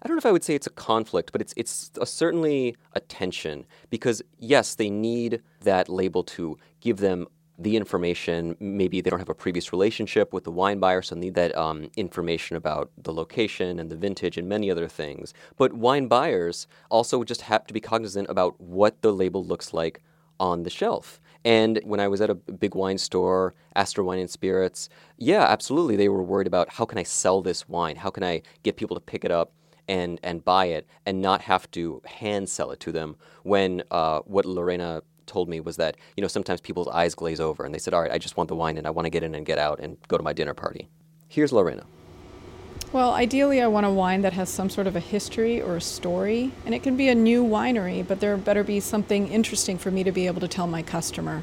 I 0.03 0.07
don't 0.07 0.17
know 0.17 0.19
if 0.19 0.27
I 0.27 0.33
would 0.33 0.45
say 0.45 0.55
it's 0.55 0.67
a 0.67 0.71
conflict, 0.71 1.33
but 1.33 1.41
it's 1.41 1.55
it's 1.57 1.91
a, 2.01 2.07
certainly 2.07 2.77
a 2.93 3.01
tension 3.01 3.67
because 3.91 4.23
yes, 4.39 4.77
they 4.77 4.91
need 4.91 5.43
that 5.63 5.89
label 5.89 6.23
to 6.25 6.57
give 6.81 6.99
them 6.99 7.27
the 7.59 7.77
information. 7.77 8.57
Maybe 8.61 9.01
they 9.01 9.11
don't 9.11 9.19
have 9.19 9.29
a 9.29 9.35
previous 9.35 9.73
relationship 9.73 10.33
with 10.33 10.45
the 10.45 10.53
wine 10.53 10.79
buyer, 10.79 11.03
so 11.03 11.17
need 11.17 11.35
that 11.35 11.57
um, 11.57 11.91
information 11.97 12.57
about 12.57 12.91
the 12.97 13.13
location 13.13 13.81
and 13.81 13.91
the 13.91 13.97
vintage 13.97 14.39
and 14.39 14.49
many 14.49 14.71
other 14.71 14.87
things. 14.87 15.35
But 15.57 15.73
wine 15.73 16.07
buyers 16.07 16.67
also 16.89 17.25
just 17.25 17.43
have 17.43 17.67
to 17.67 17.75
be 17.75 17.81
cognizant 17.81 18.31
about 18.31 18.61
what 18.61 19.03
the 19.03 19.13
label 19.13 19.45
looks 19.45 19.75
like 19.75 20.01
on 20.39 20.63
the 20.63 20.71
shelf. 20.71 21.21
And 21.45 21.81
when 21.85 22.01
I 22.01 22.09
was 22.09 22.21
at 22.21 22.31
a 22.31 22.35
big 22.35 22.75
wine 22.75 22.99
store, 22.99 23.55
Astor 23.75 24.05
Wine 24.05 24.21
and 24.21 24.31
Spirits, 24.31 24.89
yeah, 25.17 25.45
absolutely, 25.45 25.97
they 25.97 26.09
were 26.09 26.23
worried 26.23 26.47
about 26.47 26.75
how 26.75 26.85
can 26.85 26.99
I 26.99 27.03
sell 27.03 27.43
this 27.43 27.69
wine? 27.69 27.97
How 27.97 28.11
can 28.11 28.23
I 28.23 28.43
get 28.63 28.77
people 28.77 28.97
to 28.97 29.01
pick 29.01 29.25
it 29.25 29.31
up 29.31 29.53
and 29.89 30.21
and 30.23 30.45
buy 30.45 30.67
it 30.67 30.87
and 31.07 31.23
not 31.23 31.41
have 31.43 31.71
to 31.73 32.03
hand 32.05 32.49
sell 32.49 32.71
it 32.71 32.81
to 32.81 32.93
them? 32.93 33.17
When 33.43 33.83
uh, 33.91 34.21
what 34.21 34.45
Lorena 34.47 35.03
told 35.29 35.49
me 35.49 35.61
was 35.61 35.77
that 35.77 35.97
you 36.17 36.23
know 36.23 36.29
sometimes 36.29 36.61
people's 36.61 36.89
eyes 36.89 37.15
glaze 37.15 37.41
over 37.41 37.65
and 37.65 37.75
they 37.75 37.79
said, 37.79 37.95
all 37.95 38.03
right, 38.03 38.11
I 38.11 38.19
just 38.19 38.37
want 38.37 38.49
the 38.49 38.57
wine 38.57 38.79
and 38.79 38.87
I 38.87 38.91
want 38.91 39.07
to 39.07 39.11
get 39.11 39.23
in 39.23 39.35
and 39.35 39.47
get 39.47 39.59
out 39.59 39.79
and 39.79 39.97
go 40.09 40.17
to 40.17 40.23
my 40.23 40.33
dinner 40.33 40.55
party. 40.55 40.89
Here's 41.29 41.53
Lorena. 41.53 41.85
Well, 42.91 43.13
ideally, 43.13 43.61
I 43.61 43.67
want 43.67 43.85
a 43.85 43.91
wine 43.91 44.23
that 44.23 44.33
has 44.33 44.49
some 44.49 44.71
sort 44.71 44.87
of 44.87 44.97
a 44.97 45.01
history 45.01 45.61
or 45.61 45.77
a 45.77 45.81
story, 45.81 46.53
and 46.65 46.75
it 46.75 46.83
can 46.83 46.97
be 46.97 47.09
a 47.09 47.15
new 47.15 47.45
winery, 47.45 48.07
but 48.07 48.21
there 48.21 48.35
better 48.39 48.65
be 48.65 48.81
something 48.81 49.29
interesting 49.29 49.77
for 49.77 49.91
me 49.91 50.05
to 50.05 50.11
be 50.11 50.27
able 50.27 50.41
to 50.41 50.49
tell 50.49 50.67
my 50.67 50.83
customer. 50.83 51.43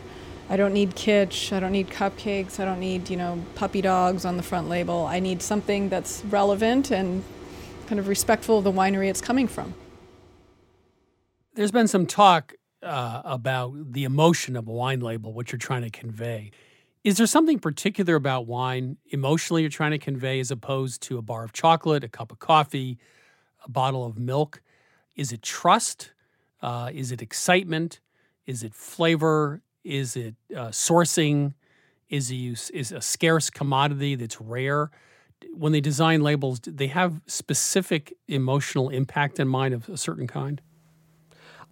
I 0.49 0.57
don't 0.57 0.73
need 0.73 0.95
kitsch, 0.95 1.53
I 1.53 1.59
don't 1.59 1.71
need 1.71 1.89
cupcakes, 1.89 2.59
I 2.59 2.65
don't 2.65 2.79
need, 2.79 3.11
you 3.11 3.17
know, 3.17 3.43
puppy 3.53 3.81
dogs 3.81 4.25
on 4.25 4.37
the 4.37 4.43
front 4.43 4.69
label. 4.69 5.05
I 5.05 5.19
need 5.19 5.43
something 5.43 5.89
that's 5.89 6.23
relevant 6.25 6.89
and 6.89 7.23
kind 7.85 7.99
of 7.99 8.07
respectful 8.07 8.57
of 8.57 8.63
the 8.63 8.71
winery 8.71 9.09
it's 9.09 9.21
coming 9.21 9.47
from. 9.47 9.75
There's 11.53 11.71
been 11.71 11.87
some 11.87 12.07
talk 12.07 12.53
uh, 12.85 13.21
about 13.25 13.91
the 13.93 14.03
emotion 14.03 14.55
of 14.55 14.67
a 14.67 14.71
wine 14.71 14.99
label, 14.99 15.33
what 15.33 15.51
you're 15.51 15.59
trying 15.59 15.81
to 15.81 15.89
convey. 15.89 16.51
Is 17.03 17.17
there 17.17 17.27
something 17.27 17.59
particular 17.59 18.15
about 18.15 18.47
wine 18.47 18.97
emotionally 19.09 19.61
you're 19.61 19.69
trying 19.69 19.91
to 19.91 19.99
convey 19.99 20.39
as 20.39 20.49
opposed 20.51 21.01
to 21.03 21.17
a 21.17 21.21
bar 21.21 21.43
of 21.43 21.53
chocolate, 21.53 22.03
a 22.03 22.09
cup 22.09 22.31
of 22.31 22.39
coffee, 22.39 22.97
a 23.63 23.69
bottle 23.69 24.05
of 24.05 24.17
milk? 24.17 24.61
Is 25.15 25.31
it 25.31 25.41
trust? 25.41 26.13
Uh, 26.61 26.89
is 26.93 27.11
it 27.11 27.21
excitement? 27.21 27.99
Is 28.45 28.63
it 28.63 28.73
flavor? 28.73 29.61
Is 29.83 30.15
it 30.15 30.35
uh, 30.55 30.69
sourcing? 30.69 31.53
Is, 32.09 32.31
it, 32.31 32.71
is 32.73 32.91
a 32.91 33.01
scarce 33.01 33.49
commodity 33.49 34.15
that's 34.15 34.39
rare? 34.39 34.89
When 35.53 35.73
they 35.73 35.81
design 35.81 36.21
labels, 36.21 36.59
they 36.65 36.87
have 36.87 37.21
specific 37.27 38.13
emotional 38.27 38.89
impact 38.89 39.39
in 39.39 39.47
mind 39.47 39.73
of 39.73 39.89
a 39.89 39.97
certain 39.97 40.27
kind? 40.27 40.61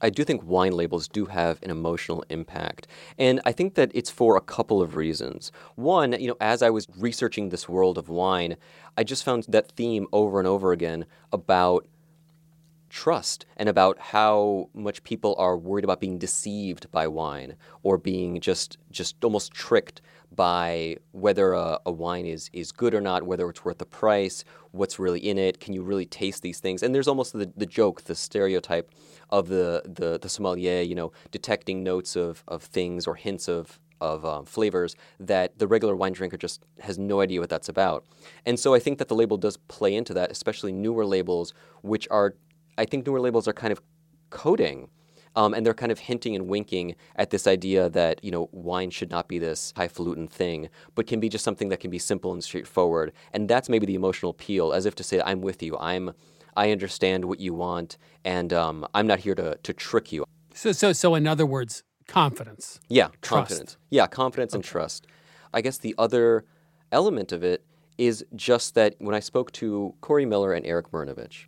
I 0.04 0.10
do 0.10 0.26
think 0.26 0.44
wine 0.44 0.74
labels 0.74 1.08
do 1.08 1.26
have 1.26 1.60
an 1.64 1.72
emotional 1.72 2.26
impact. 2.30 2.88
And 3.18 3.40
I 3.46 3.54
think 3.54 3.76
that 3.76 3.90
it's 3.94 4.10
for 4.10 4.36
a 4.36 4.42
couple 4.42 4.82
of 4.82 4.98
reasons. 4.98 5.52
One, 5.76 6.12
you 6.20 6.28
know, 6.28 6.38
as 6.42 6.62
I 6.62 6.70
was 6.70 6.88
researching 6.98 7.50
this 7.50 7.70
world 7.70 7.98
of 7.98 8.10
wine, 8.10 8.58
I 8.98 9.06
just 9.06 9.24
found 9.24 9.46
that 9.48 9.72
theme 9.72 10.08
over 10.12 10.40
and 10.40 10.48
over 10.48 10.74
again 10.74 11.06
about 11.32 11.88
trust 12.90 13.46
and 13.58 13.70
about 13.70 13.98
how 13.98 14.70
much 14.74 15.04
people 15.04 15.36
are 15.40 15.58
worried 15.58 15.84
about 15.84 16.00
being 16.00 16.20
deceived 16.20 16.92
by 16.92 17.08
wine 17.08 17.56
or 17.82 17.98
being 17.98 18.40
just 18.40 18.78
just 18.92 19.24
almost 19.24 19.52
tricked 19.52 20.00
by 20.36 20.96
whether 21.12 21.54
a, 21.54 21.80
a, 21.88 21.92
wine 21.92 22.28
is 22.28 22.52
is 22.54 22.72
good 22.72 22.94
or 22.94 23.02
not, 23.02 23.24
whether 23.24 23.50
it's 23.50 23.66
worth 23.66 23.80
the 23.80 23.86
price, 23.86 24.44
what's 24.72 25.00
really 25.00 25.20
in 25.20 25.40
it, 25.40 25.60
can 25.60 25.74
you 25.74 25.82
really 25.82 26.06
taste 26.06 26.44
these 26.44 26.60
things? 26.60 26.84
And 26.84 26.94
there's 26.94 27.08
almost 27.08 27.34
the, 27.34 27.52
the 27.58 27.66
joke, 27.66 28.04
the 28.04 28.16
stereotype 28.16 28.92
of 29.30 29.48
the, 29.48 29.82
the, 29.86 30.20
the 30.20 30.30
sommelier, 30.30 30.82
you 30.82 30.96
know, 30.96 31.12
detecting 31.32 31.84
notes 31.84 32.16
of, 32.16 32.44
of 32.48 32.64
things 32.64 33.08
or 33.08 33.16
hints 33.16 33.48
of 33.48 33.80
of 34.04 34.26
um, 34.26 34.44
flavors 34.44 34.98
that 35.18 35.58
the 35.58 35.66
regular 35.66 35.96
wine 35.96 36.12
drinker 36.12 36.36
just 36.36 36.66
has 36.80 37.00
no 37.00 37.22
idea 37.22 37.40
what 37.40 37.50
that's 37.50 37.70
about. 37.70 38.06
And 38.46 38.60
so 38.60 38.74
I 38.74 38.80
think 38.80 38.98
that 39.00 39.08
the 39.08 39.16
label 39.16 39.38
does 39.38 39.56
play 39.56 39.96
into 39.96 40.14
that, 40.14 40.30
especially 40.30 40.74
newer 40.74 41.06
labels, 41.06 41.54
which 41.82 42.06
are 42.12 42.36
I 42.78 42.86
think 42.86 43.08
newer 43.08 43.22
labels 43.22 43.48
are 43.48 43.54
kind 43.54 43.72
of 43.72 43.82
coding. 44.30 44.90
Um, 45.36 45.56
and 45.56 45.66
they're 45.66 45.74
kind 45.74 45.92
of 45.92 45.98
hinting 45.98 46.36
and 46.36 46.48
winking 46.48 46.94
at 47.16 47.32
this 47.32 47.48
idea 47.48 47.90
that 47.90 48.24
you 48.24 48.30
know 48.30 48.50
wine 48.52 48.92
should 48.92 49.10
not 49.10 49.28
be 49.28 49.40
this 49.40 49.74
highfalutin 49.76 50.28
thing, 50.28 50.70
but 50.94 51.08
can 51.08 51.20
be 51.20 51.28
just 51.28 51.44
something 51.44 51.70
that 51.70 51.80
can 51.80 51.90
be 51.90 51.98
simple 51.98 52.34
and 52.34 52.44
straightforward. 52.44 53.14
And 53.34 53.50
that's 53.50 53.68
maybe 53.68 53.88
the 53.88 53.96
emotional 53.96 54.30
appeal, 54.30 54.74
as 54.74 54.86
if 54.86 54.94
to 54.96 55.04
say, 55.04 55.22
"I'm 55.26 55.42
with 55.42 55.64
you. 55.64 55.76
I'm, 55.80 56.14
I 56.56 56.72
understand 56.72 57.26
what 57.26 57.40
you 57.40 57.54
want, 57.54 57.98
and 58.24 58.54
um, 58.54 58.88
I'm 58.94 59.08
not 59.08 59.20
here 59.20 59.36
to 59.36 59.58
to 59.62 59.74
trick 59.74 60.12
you." 60.12 60.26
So, 60.54 60.72
so, 60.72 60.94
so, 60.94 61.16
in 61.16 61.28
other 61.28 61.46
words, 61.46 61.84
confidence. 62.08 62.80
Yeah, 62.90 63.08
trust. 63.22 63.50
confidence. 63.50 63.78
Yeah, 63.90 64.08
confidence 64.08 64.54
okay. 64.54 64.58
and 64.58 64.64
trust. 64.64 65.08
I 65.54 65.62
guess 65.62 65.78
the 65.78 65.96
other 65.98 66.46
element 66.92 67.32
of 67.32 67.44
it 67.44 67.66
is 67.98 68.26
just 68.36 68.76
that 68.76 68.96
when 69.00 69.16
I 69.16 69.20
spoke 69.20 69.52
to 69.54 69.94
Corey 70.02 70.26
Miller 70.26 70.54
and 70.54 70.66
Eric 70.66 70.92
Mrnovich, 70.92 71.46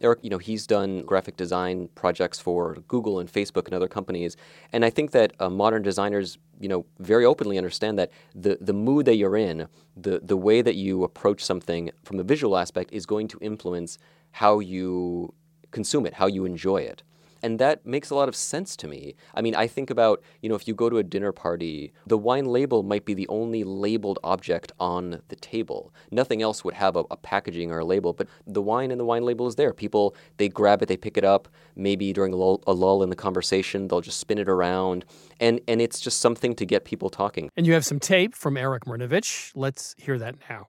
Eric, 0.00 0.18
you 0.22 0.30
know, 0.30 0.38
he's 0.38 0.66
done 0.66 1.02
graphic 1.02 1.36
design 1.36 1.88
projects 1.94 2.38
for 2.38 2.74
Google 2.86 3.18
and 3.18 3.32
Facebook 3.32 3.64
and 3.66 3.74
other 3.74 3.88
companies, 3.88 4.36
and 4.72 4.84
I 4.84 4.90
think 4.90 5.12
that 5.12 5.32
uh, 5.40 5.48
modern 5.48 5.82
designers, 5.82 6.38
you 6.60 6.68
know, 6.68 6.84
very 6.98 7.24
openly 7.24 7.56
understand 7.56 7.98
that 7.98 8.10
the 8.34 8.58
the 8.60 8.74
mood 8.74 9.06
that 9.06 9.16
you're 9.16 9.36
in, 9.36 9.68
the 9.96 10.20
the 10.22 10.36
way 10.36 10.60
that 10.60 10.74
you 10.74 11.02
approach 11.02 11.42
something 11.42 11.90
from 12.04 12.18
the 12.18 12.24
visual 12.24 12.56
aspect 12.56 12.92
is 12.92 13.06
going 13.06 13.28
to 13.28 13.38
influence 13.40 13.98
how 14.32 14.58
you 14.58 15.32
consume 15.70 16.04
it, 16.06 16.14
how 16.14 16.26
you 16.26 16.44
enjoy 16.44 16.78
it. 16.78 17.02
And 17.42 17.58
that 17.58 17.86
makes 17.86 18.10
a 18.10 18.14
lot 18.14 18.28
of 18.28 18.36
sense 18.36 18.76
to 18.76 18.88
me. 18.88 19.14
I 19.34 19.42
mean, 19.42 19.54
I 19.54 19.66
think 19.66 19.90
about, 19.90 20.22
you 20.42 20.48
know, 20.48 20.54
if 20.54 20.66
you 20.66 20.74
go 20.74 20.88
to 20.90 20.98
a 20.98 21.02
dinner 21.02 21.32
party, 21.32 21.92
the 22.06 22.18
wine 22.18 22.46
label 22.46 22.82
might 22.82 23.04
be 23.04 23.14
the 23.14 23.28
only 23.28 23.64
labeled 23.64 24.18
object 24.24 24.72
on 24.80 25.22
the 25.28 25.36
table. 25.36 25.92
Nothing 26.10 26.42
else 26.42 26.64
would 26.64 26.74
have 26.74 26.96
a, 26.96 27.04
a 27.10 27.16
packaging 27.16 27.70
or 27.70 27.78
a 27.78 27.84
label, 27.84 28.12
but 28.12 28.28
the 28.46 28.62
wine 28.62 28.90
and 28.90 29.00
the 29.00 29.04
wine 29.04 29.24
label 29.24 29.46
is 29.46 29.56
there. 29.56 29.72
People, 29.72 30.14
they 30.36 30.48
grab 30.48 30.82
it, 30.82 30.86
they 30.86 30.96
pick 30.96 31.16
it 31.16 31.24
up. 31.24 31.48
Maybe 31.74 32.12
during 32.12 32.32
a 32.32 32.36
lull, 32.36 32.62
a 32.66 32.72
lull 32.72 33.02
in 33.02 33.10
the 33.10 33.16
conversation, 33.16 33.88
they'll 33.88 34.00
just 34.00 34.20
spin 34.20 34.38
it 34.38 34.48
around. 34.48 35.04
And, 35.40 35.60
and 35.68 35.80
it's 35.80 36.00
just 36.00 36.20
something 36.20 36.54
to 36.54 36.66
get 36.66 36.84
people 36.84 37.10
talking. 37.10 37.50
And 37.56 37.66
you 37.66 37.74
have 37.74 37.84
some 37.84 38.00
tape 38.00 38.34
from 38.34 38.56
Eric 38.56 38.84
Mrnovich. 38.84 39.52
Let's 39.54 39.94
hear 39.98 40.18
that 40.18 40.36
now. 40.48 40.68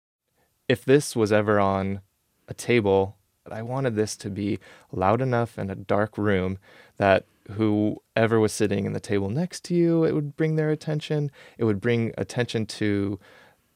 If 0.68 0.84
this 0.84 1.16
was 1.16 1.32
ever 1.32 1.60
on 1.60 2.02
a 2.48 2.54
table, 2.54 3.17
I 3.52 3.62
wanted 3.62 3.96
this 3.96 4.16
to 4.18 4.30
be 4.30 4.60
loud 4.92 5.22
enough 5.22 5.58
in 5.58 5.70
a 5.70 5.76
dark 5.76 6.18
room 6.18 6.58
that 6.98 7.26
whoever 7.52 8.40
was 8.40 8.52
sitting 8.52 8.86
in 8.86 8.94
the 8.94 9.00
table 9.00 9.30
next 9.30 9.64
to 9.66 9.76
you, 9.76 10.04
it 10.04 10.14
would 10.14 10.36
bring 10.36 10.56
their 10.56 10.70
attention. 10.70 11.32
It 11.58 11.64
would 11.64 11.80
bring 11.80 12.14
attention 12.18 12.66
to 12.66 13.20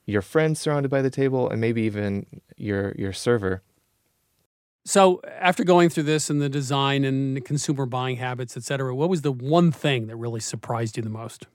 your 0.05 0.21
friends 0.21 0.59
surrounded 0.59 0.89
by 0.89 1.01
the 1.01 1.09
table 1.09 1.49
and 1.49 1.61
maybe 1.61 1.83
even 1.83 2.25
your 2.57 2.93
your 2.97 3.13
server. 3.13 3.61
So, 4.83 5.21
after 5.39 5.63
going 5.63 5.89
through 5.89 6.03
this 6.03 6.29
and 6.29 6.41
the 6.41 6.49
design 6.49 7.05
and 7.05 7.45
consumer 7.45 7.85
buying 7.85 8.17
habits, 8.17 8.57
et 8.57 8.63
cetera, 8.63 8.95
what 8.95 9.09
was 9.09 9.21
the 9.21 9.31
one 9.31 9.71
thing 9.71 10.07
that 10.07 10.15
really 10.15 10.39
surprised 10.39 10.97
you 10.97 11.03
the 11.03 11.09
most? 11.09 11.45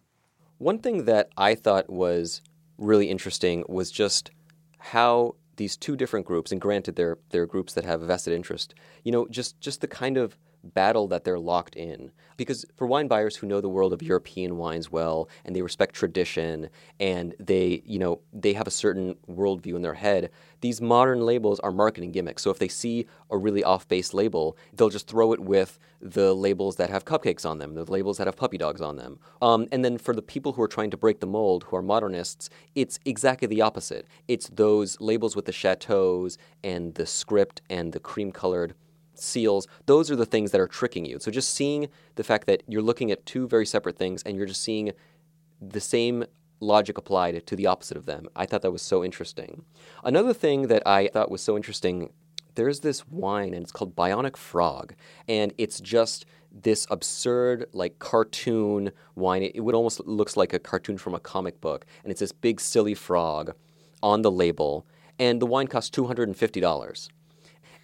One 0.59 0.79
thing 0.79 1.07
that 1.07 1.31
I 1.37 1.57
thought 1.57 1.91
was 1.91 2.41
really 2.79 3.11
interesting 3.11 3.65
was 3.69 3.91
just 3.91 4.31
how 4.79 5.35
these 5.57 5.77
two 5.77 5.97
different 5.97 6.27
groups, 6.27 6.53
and 6.53 6.61
granted 6.61 6.97
they're, 6.97 7.19
they're 7.31 7.47
groups 7.47 7.73
that 7.75 7.85
have 7.85 8.01
vested 8.03 8.33
interest, 8.33 8.75
you 9.05 9.13
know, 9.13 9.27
just, 9.29 9.61
just 9.61 9.81
the 9.81 9.89
kind 9.89 10.17
of 10.17 10.37
battle 10.75 11.09
that 11.09 11.25
they're 11.25 11.39
locked 11.39 11.77
in. 11.77 12.11
Because 12.37 12.67
for 12.77 12.87
wine 12.87 13.09
buyers 13.09 13.37
who 13.37 13.47
know 13.47 13.61
the 13.61 13.69
world 13.69 13.93
of 13.93 14.03
European 14.03 14.57
wines 14.59 14.93
well 14.93 15.29
and 15.45 15.57
they 15.57 15.63
respect 15.63 15.95
tradition 15.95 16.69
and 17.01 17.35
they, 17.39 17.83
you 17.87 17.99
know, 17.99 18.21
they 18.33 18.53
have 18.53 18.67
a 18.67 18.71
certain 18.71 19.17
worldview 19.29 19.75
in 19.75 19.83
their 19.83 19.95
head, 19.95 20.31
these 20.61 20.81
modern 20.81 21.21
labels 21.21 21.61
are 21.61 21.71
marketing 21.73 22.13
gimmicks. 22.13 22.43
So 22.43 22.51
if 22.51 22.59
they 22.59 22.69
see 22.69 23.07
a 23.31 23.39
really 23.39 23.65
off-base 23.65 24.13
label, 24.13 24.57
they'll 24.75 24.91
just 24.91 25.07
throw 25.07 25.33
it 25.33 25.41
with 25.41 25.79
the 26.01 26.35
labels 26.35 26.77
that 26.77 26.91
have 26.91 27.05
cupcakes 27.05 27.47
on 27.47 27.59
them, 27.59 27.75
the 27.75 27.91
labels 27.91 28.19
that 28.19 28.27
have 28.27 28.37
puppy 28.37 28.59
dogs 28.59 28.81
on 28.81 28.97
them. 28.97 29.19
Um, 29.41 29.67
and 29.73 29.85
then 29.85 29.97
for 29.97 30.15
the 30.15 30.23
people 30.23 30.53
who 30.53 30.63
are 30.63 30.69
trying 30.69 30.91
to 30.91 30.97
break 30.97 31.21
the 31.21 31.27
mold, 31.27 31.65
who 31.65 31.77
are 31.77 31.83
modernists, 31.83 32.51
it's 32.75 32.99
exactly 33.05 33.49
the 33.49 33.63
opposite. 33.63 34.07
It's 34.29 34.49
those 34.49 35.01
labels 35.01 35.37
with 35.37 35.47
the 35.47 35.53
chateaus 35.53 36.37
and 36.63 36.95
the 36.95 37.07
script 37.07 37.63
and 37.71 37.93
the 37.93 38.01
cream-colored 38.01 38.75
seals, 39.19 39.67
those 39.87 40.11
are 40.11 40.17
the 40.17 40.27
things 40.27 40.51
that 40.53 40.61
are 40.61 40.69
tricking 40.69 41.05
you. 41.05 41.19
So 41.19 41.31
just 41.31 41.55
seeing 41.55 41.89
the 42.15 42.25
fact 42.25 42.47
that 42.47 42.63
you're 42.67 42.83
looking 42.83 43.11
at 43.11 43.27
two 43.27 43.47
very 43.47 43.67
separate 43.67 43.97
things 43.97 44.23
and 44.23 44.37
you're 44.37 44.47
just 44.47 44.63
seeing 44.63 44.93
the 45.61 45.81
same 45.81 46.25
logic 46.61 46.97
applied 46.99 47.47
to 47.47 47.57
the 47.57 47.67
opposite 47.67 47.97
of 47.97 48.07
them. 48.07 48.29
I 48.35 48.47
thought 48.47 48.63
that 48.63 48.73
was 48.73 48.83
so 48.83 49.05
interesting. 49.05 49.65
Another 50.05 50.33
thing 50.33 50.69
that 50.69 50.87
I 50.87 51.09
thought 51.09 51.31
was 51.31 51.43
so 51.43 51.57
interesting 51.57 52.11
there's 52.57 52.81
this 52.81 53.07
wine 53.09 53.55
and 53.55 53.63
it's 53.63 53.73
called 53.73 53.95
Bionic 53.95 54.37
Frog. 54.37 54.95
And 55.29 55.53
it's 55.57 55.79
just 55.79 56.27
this 56.51 56.87
absurd, 56.91 57.67
like 57.73 57.99
cartoon 57.99 58.91
wine. 59.15 59.43
It, 59.43 59.53
it 59.55 59.61
would 59.61 59.75
almost 59.75 60.01
looks 60.07 60.37
like 60.37 60.53
a 60.53 60.59
cartoon 60.59 60.99
from 60.99 61.15
a 61.15 61.21
comic 61.21 61.61
book. 61.61 61.87
And 62.03 62.11
it's 62.11 62.21
this 62.21 62.33
big, 62.33 62.61
silly 62.61 62.95
frog 62.95 63.55
on 64.03 64.23
the 64.23 64.31
label. 64.31 64.87
And 65.19 65.41
the 65.41 65.47
wine 65.47 65.67
costs 65.69 65.97
$250. 65.97 67.09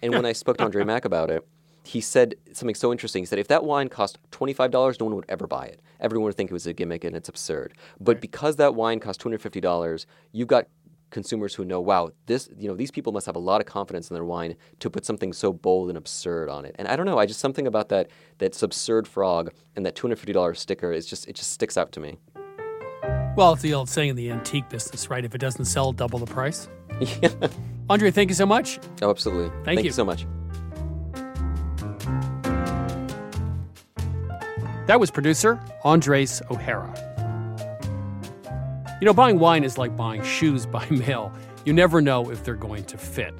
And 0.03 0.13
when 0.13 0.25
I 0.25 0.33
spoke 0.33 0.57
to 0.57 0.65
Andre 0.65 0.83
Mack 0.83 1.05
about 1.05 1.31
it, 1.31 1.47
he 1.85 2.01
said 2.01 2.35
something 2.51 2.75
so 2.75 2.91
interesting. 2.91 3.21
He 3.21 3.25
said, 3.25 3.39
if 3.39 3.47
that 3.47 3.63
wine 3.63 3.87
cost 3.87 4.19
$25, 4.31 4.99
no 4.99 5.05
one 5.05 5.15
would 5.15 5.25
ever 5.29 5.47
buy 5.47 5.65
it. 5.65 5.81
Everyone 5.99 6.25
would 6.25 6.35
think 6.35 6.49
it 6.49 6.53
was 6.53 6.67
a 6.67 6.73
gimmick 6.73 7.03
and 7.03 7.15
it's 7.15 7.29
absurd. 7.29 7.73
But 7.99 8.19
because 8.19 8.57
that 8.57 8.75
wine 8.75 8.99
cost 8.99 9.21
$250, 9.21 10.05
you've 10.33 10.47
got 10.47 10.67
consumers 11.09 11.55
who 11.55 11.63
know, 11.63 11.79
wow, 11.79 12.09
this, 12.25 12.49
you 12.57 12.67
know, 12.67 12.75
these 12.75 12.91
people 12.91 13.13
must 13.13 13.25
have 13.25 13.35
a 13.35 13.39
lot 13.39 13.61
of 13.61 13.67
confidence 13.67 14.09
in 14.09 14.13
their 14.13 14.25
wine 14.25 14.55
to 14.79 14.89
put 14.89 15.05
something 15.05 15.31
so 15.31 15.53
bold 15.53 15.87
and 15.87 15.97
absurd 15.97 16.49
on 16.49 16.65
it. 16.65 16.75
And 16.77 16.87
I 16.87 16.97
don't 16.97 17.05
know, 17.05 17.17
I 17.17 17.25
just 17.25 17.39
something 17.39 17.67
about 17.67 17.89
that 17.89 18.09
that 18.39 18.61
absurd 18.61 19.07
frog 19.07 19.53
and 19.75 19.85
that 19.85 19.95
$250 19.95 20.57
sticker 20.57 20.91
is 20.91 21.05
just 21.05 21.27
it 21.29 21.35
just 21.35 21.51
sticks 21.51 21.77
out 21.77 21.91
to 21.93 21.99
me. 21.99 22.17
Well, 23.35 23.53
it's 23.53 23.61
the 23.61 23.73
old 23.73 23.89
saying 23.89 24.09
in 24.09 24.15
the 24.15 24.31
antique 24.31 24.69
business, 24.69 25.09
right? 25.09 25.23
If 25.23 25.33
it 25.33 25.39
doesn't 25.39 25.65
sell, 25.65 25.91
double 25.91 26.19
the 26.19 26.25
price. 26.25 26.67
Yeah. 26.99 27.29
Andre, 27.89 28.11
thank 28.11 28.29
you 28.29 28.35
so 28.35 28.45
much. 28.45 28.79
Oh, 29.01 29.09
absolutely. 29.09 29.51
Thank 29.65 29.79
you. 29.79 29.85
you. 29.85 29.91
so 29.91 30.05
much. 30.05 30.25
That 34.87 34.99
was 34.99 35.11
producer 35.11 35.59
Andres 35.83 36.41
O'Hara. 36.51 36.93
You 38.99 39.05
know, 39.05 39.13
buying 39.13 39.39
wine 39.39 39.63
is 39.63 39.77
like 39.77 39.95
buying 39.97 40.23
shoes 40.23 40.65
by 40.65 40.85
mail. 40.89 41.33
You 41.65 41.73
never 41.73 42.01
know 42.01 42.29
if 42.29 42.43
they're 42.43 42.55
going 42.55 42.85
to 42.85 42.97
fit. 42.97 43.33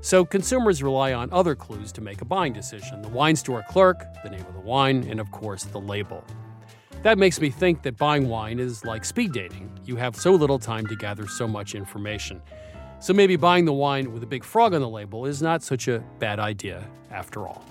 So 0.00 0.24
consumers 0.24 0.82
rely 0.82 1.12
on 1.12 1.30
other 1.32 1.54
clues 1.54 1.90
to 1.92 2.00
make 2.00 2.22
a 2.22 2.24
buying 2.24 2.52
decision 2.52 3.02
the 3.02 3.08
wine 3.08 3.36
store 3.36 3.64
clerk, 3.68 4.04
the 4.22 4.30
name 4.30 4.44
of 4.46 4.54
the 4.54 4.60
wine, 4.60 5.06
and 5.10 5.18
of 5.20 5.30
course, 5.32 5.64
the 5.64 5.80
label. 5.80 6.24
That 7.02 7.18
makes 7.18 7.40
me 7.40 7.50
think 7.50 7.82
that 7.82 7.96
buying 7.96 8.28
wine 8.28 8.58
is 8.58 8.84
like 8.84 9.04
speed 9.04 9.32
dating. 9.32 9.70
You 9.84 9.96
have 9.96 10.16
so 10.16 10.32
little 10.32 10.58
time 10.58 10.86
to 10.86 10.96
gather 10.96 11.26
so 11.28 11.46
much 11.46 11.74
information. 11.74 12.40
So 12.98 13.12
maybe 13.12 13.36
buying 13.36 13.64
the 13.64 13.72
wine 13.72 14.12
with 14.12 14.22
a 14.22 14.26
big 14.26 14.42
frog 14.42 14.74
on 14.74 14.80
the 14.80 14.88
label 14.88 15.26
is 15.26 15.42
not 15.42 15.62
such 15.62 15.86
a 15.88 16.02
bad 16.18 16.38
idea 16.38 16.88
after 17.10 17.46
all. 17.46 17.64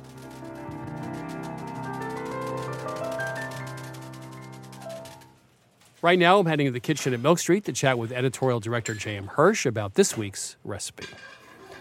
Right 6.01 6.19
now, 6.19 6.37
I'm 6.37 6.45
heading 6.45 6.67
to 6.67 6.71
the 6.71 6.79
kitchen 6.79 7.15
at 7.15 7.19
Milk 7.19 7.39
Street 7.39 7.65
to 7.65 7.73
chat 7.73 7.97
with 7.97 8.11
editorial 8.11 8.59
director 8.59 8.93
J.M. 8.93 9.25
Hirsch 9.25 9.65
about 9.65 9.95
this 9.95 10.15
week's 10.15 10.55
recipe. 10.63 11.07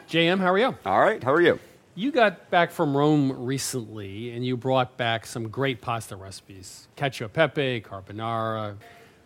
JM, 0.09 0.39
how 0.39 0.53
are 0.53 0.59
you? 0.59 0.75
All 0.87 1.01
right, 1.01 1.23
how 1.23 1.33
are 1.33 1.43
you? 1.43 1.59
You 1.95 2.11
got 2.11 2.51
back 2.51 2.71
from 2.71 2.97
Rome 2.97 3.45
recently 3.45 4.31
and 4.31 4.45
you 4.45 4.57
brought 4.57 4.97
back 4.97 5.27
some 5.27 5.49
great 5.49 5.81
pasta 5.81 6.17
recipes 6.17 6.89
cacio 6.97 7.27
e 7.27 7.29
pepe, 7.29 7.81
carbonara. 7.83 8.77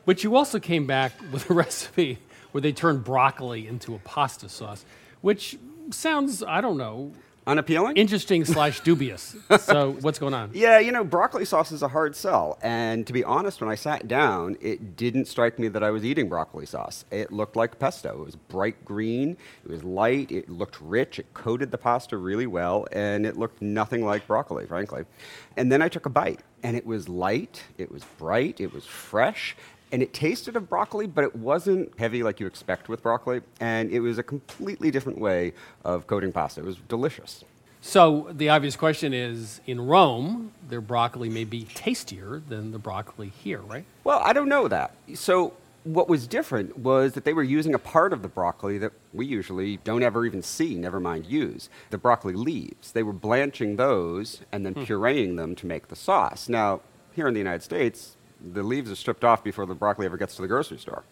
But 0.04 0.24
you 0.24 0.34
also 0.34 0.58
came 0.58 0.86
back 0.86 1.12
with 1.32 1.48
a 1.48 1.54
recipe 1.62 2.18
where 2.52 2.60
they 2.60 2.72
turn 2.72 2.98
broccoli 3.00 3.66
into 3.66 3.94
a 3.94 3.98
pasta 3.98 4.48
sauce, 4.48 4.84
which 5.20 5.58
sounds, 5.90 6.42
I 6.42 6.60
don't 6.60 6.76
know, 6.78 7.12
Unappealing? 7.46 7.96
interesting 7.96 8.44
slash 8.44 8.80
dubious. 8.84 9.34
so, 9.60 9.92
what's 10.02 10.18
going 10.18 10.34
on? 10.34 10.50
Yeah, 10.52 10.80
you 10.80 10.92
know, 10.92 11.02
broccoli 11.02 11.46
sauce 11.46 11.72
is 11.72 11.82
a 11.82 11.88
hard 11.88 12.14
sell. 12.14 12.58
And 12.60 13.06
to 13.06 13.12
be 13.14 13.24
honest, 13.24 13.62
when 13.62 13.70
I 13.70 13.74
sat 13.74 14.06
down, 14.06 14.58
it 14.60 14.96
didn't 14.96 15.24
strike 15.28 15.58
me 15.58 15.68
that 15.68 15.82
I 15.82 15.90
was 15.90 16.04
eating 16.04 16.28
broccoli 16.28 16.66
sauce. 16.66 17.06
It 17.10 17.32
looked 17.32 17.56
like 17.56 17.78
pesto. 17.78 18.20
It 18.20 18.24
was 18.26 18.36
bright 18.36 18.84
green, 18.84 19.38
it 19.64 19.70
was 19.70 19.82
light, 19.82 20.30
it 20.30 20.50
looked 20.50 20.78
rich, 20.82 21.18
it 21.18 21.32
coated 21.32 21.70
the 21.70 21.78
pasta 21.78 22.18
really 22.18 22.46
well, 22.46 22.86
and 22.92 23.24
it 23.24 23.38
looked 23.38 23.62
nothing 23.62 24.04
like 24.04 24.26
broccoli, 24.26 24.66
frankly. 24.66 25.04
And 25.56 25.72
then 25.72 25.80
I 25.80 25.88
took 25.88 26.04
a 26.04 26.10
bite, 26.10 26.40
and 26.62 26.76
it 26.76 26.84
was 26.84 27.08
light, 27.08 27.64
it 27.78 27.90
was 27.90 28.04
bright, 28.18 28.60
it 28.60 28.74
was 28.74 28.84
fresh, 28.84 29.56
and 29.92 30.02
it 30.02 30.12
tasted 30.12 30.56
of 30.56 30.68
broccoli, 30.68 31.06
but 31.06 31.24
it 31.24 31.34
wasn't 31.36 31.92
heavy 31.98 32.22
like 32.22 32.40
you 32.40 32.46
expect 32.46 32.88
with 32.88 33.02
broccoli. 33.02 33.40
And 33.60 33.90
it 33.90 34.00
was 34.00 34.18
a 34.18 34.22
completely 34.22 34.90
different 34.90 35.18
way 35.18 35.52
of 35.84 36.06
coating 36.06 36.32
pasta. 36.32 36.60
It 36.60 36.66
was 36.66 36.76
delicious. 36.88 37.44
So, 37.80 38.28
the 38.32 38.48
obvious 38.48 38.74
question 38.74 39.14
is 39.14 39.60
in 39.66 39.80
Rome, 39.80 40.52
their 40.68 40.80
broccoli 40.80 41.28
may 41.28 41.44
be 41.44 41.62
tastier 41.62 42.42
than 42.48 42.72
the 42.72 42.78
broccoli 42.78 43.28
here, 43.28 43.60
right? 43.60 43.84
Well, 44.02 44.20
I 44.24 44.32
don't 44.32 44.48
know 44.48 44.66
that. 44.66 44.94
So, 45.14 45.54
what 45.84 46.08
was 46.08 46.26
different 46.26 46.76
was 46.80 47.12
that 47.12 47.24
they 47.24 47.32
were 47.32 47.42
using 47.44 47.72
a 47.74 47.78
part 47.78 48.12
of 48.12 48.20
the 48.20 48.28
broccoli 48.28 48.76
that 48.78 48.92
we 49.14 49.24
usually 49.24 49.78
don't 49.84 50.02
ever 50.02 50.26
even 50.26 50.42
see, 50.42 50.74
never 50.74 50.98
mind 51.00 51.24
use 51.26 51.70
the 51.90 51.96
broccoli 51.96 52.34
leaves. 52.34 52.92
They 52.92 53.04
were 53.04 53.12
blanching 53.12 53.76
those 53.76 54.42
and 54.52 54.66
then 54.66 54.74
Hmm. 54.74 54.82
pureeing 54.82 55.36
them 55.36 55.54
to 55.54 55.66
make 55.66 55.86
the 55.88 55.96
sauce. 55.96 56.48
Now, 56.48 56.80
here 57.14 57.28
in 57.28 57.32
the 57.32 57.40
United 57.40 57.62
States, 57.62 58.16
the 58.40 58.62
leaves 58.62 58.90
are 58.90 58.96
stripped 58.96 59.24
off 59.24 59.42
before 59.42 59.66
the 59.66 59.74
broccoli 59.74 60.06
ever 60.06 60.16
gets 60.16 60.36
to 60.36 60.42
the 60.42 60.48
grocery 60.48 60.78
store. 60.78 61.04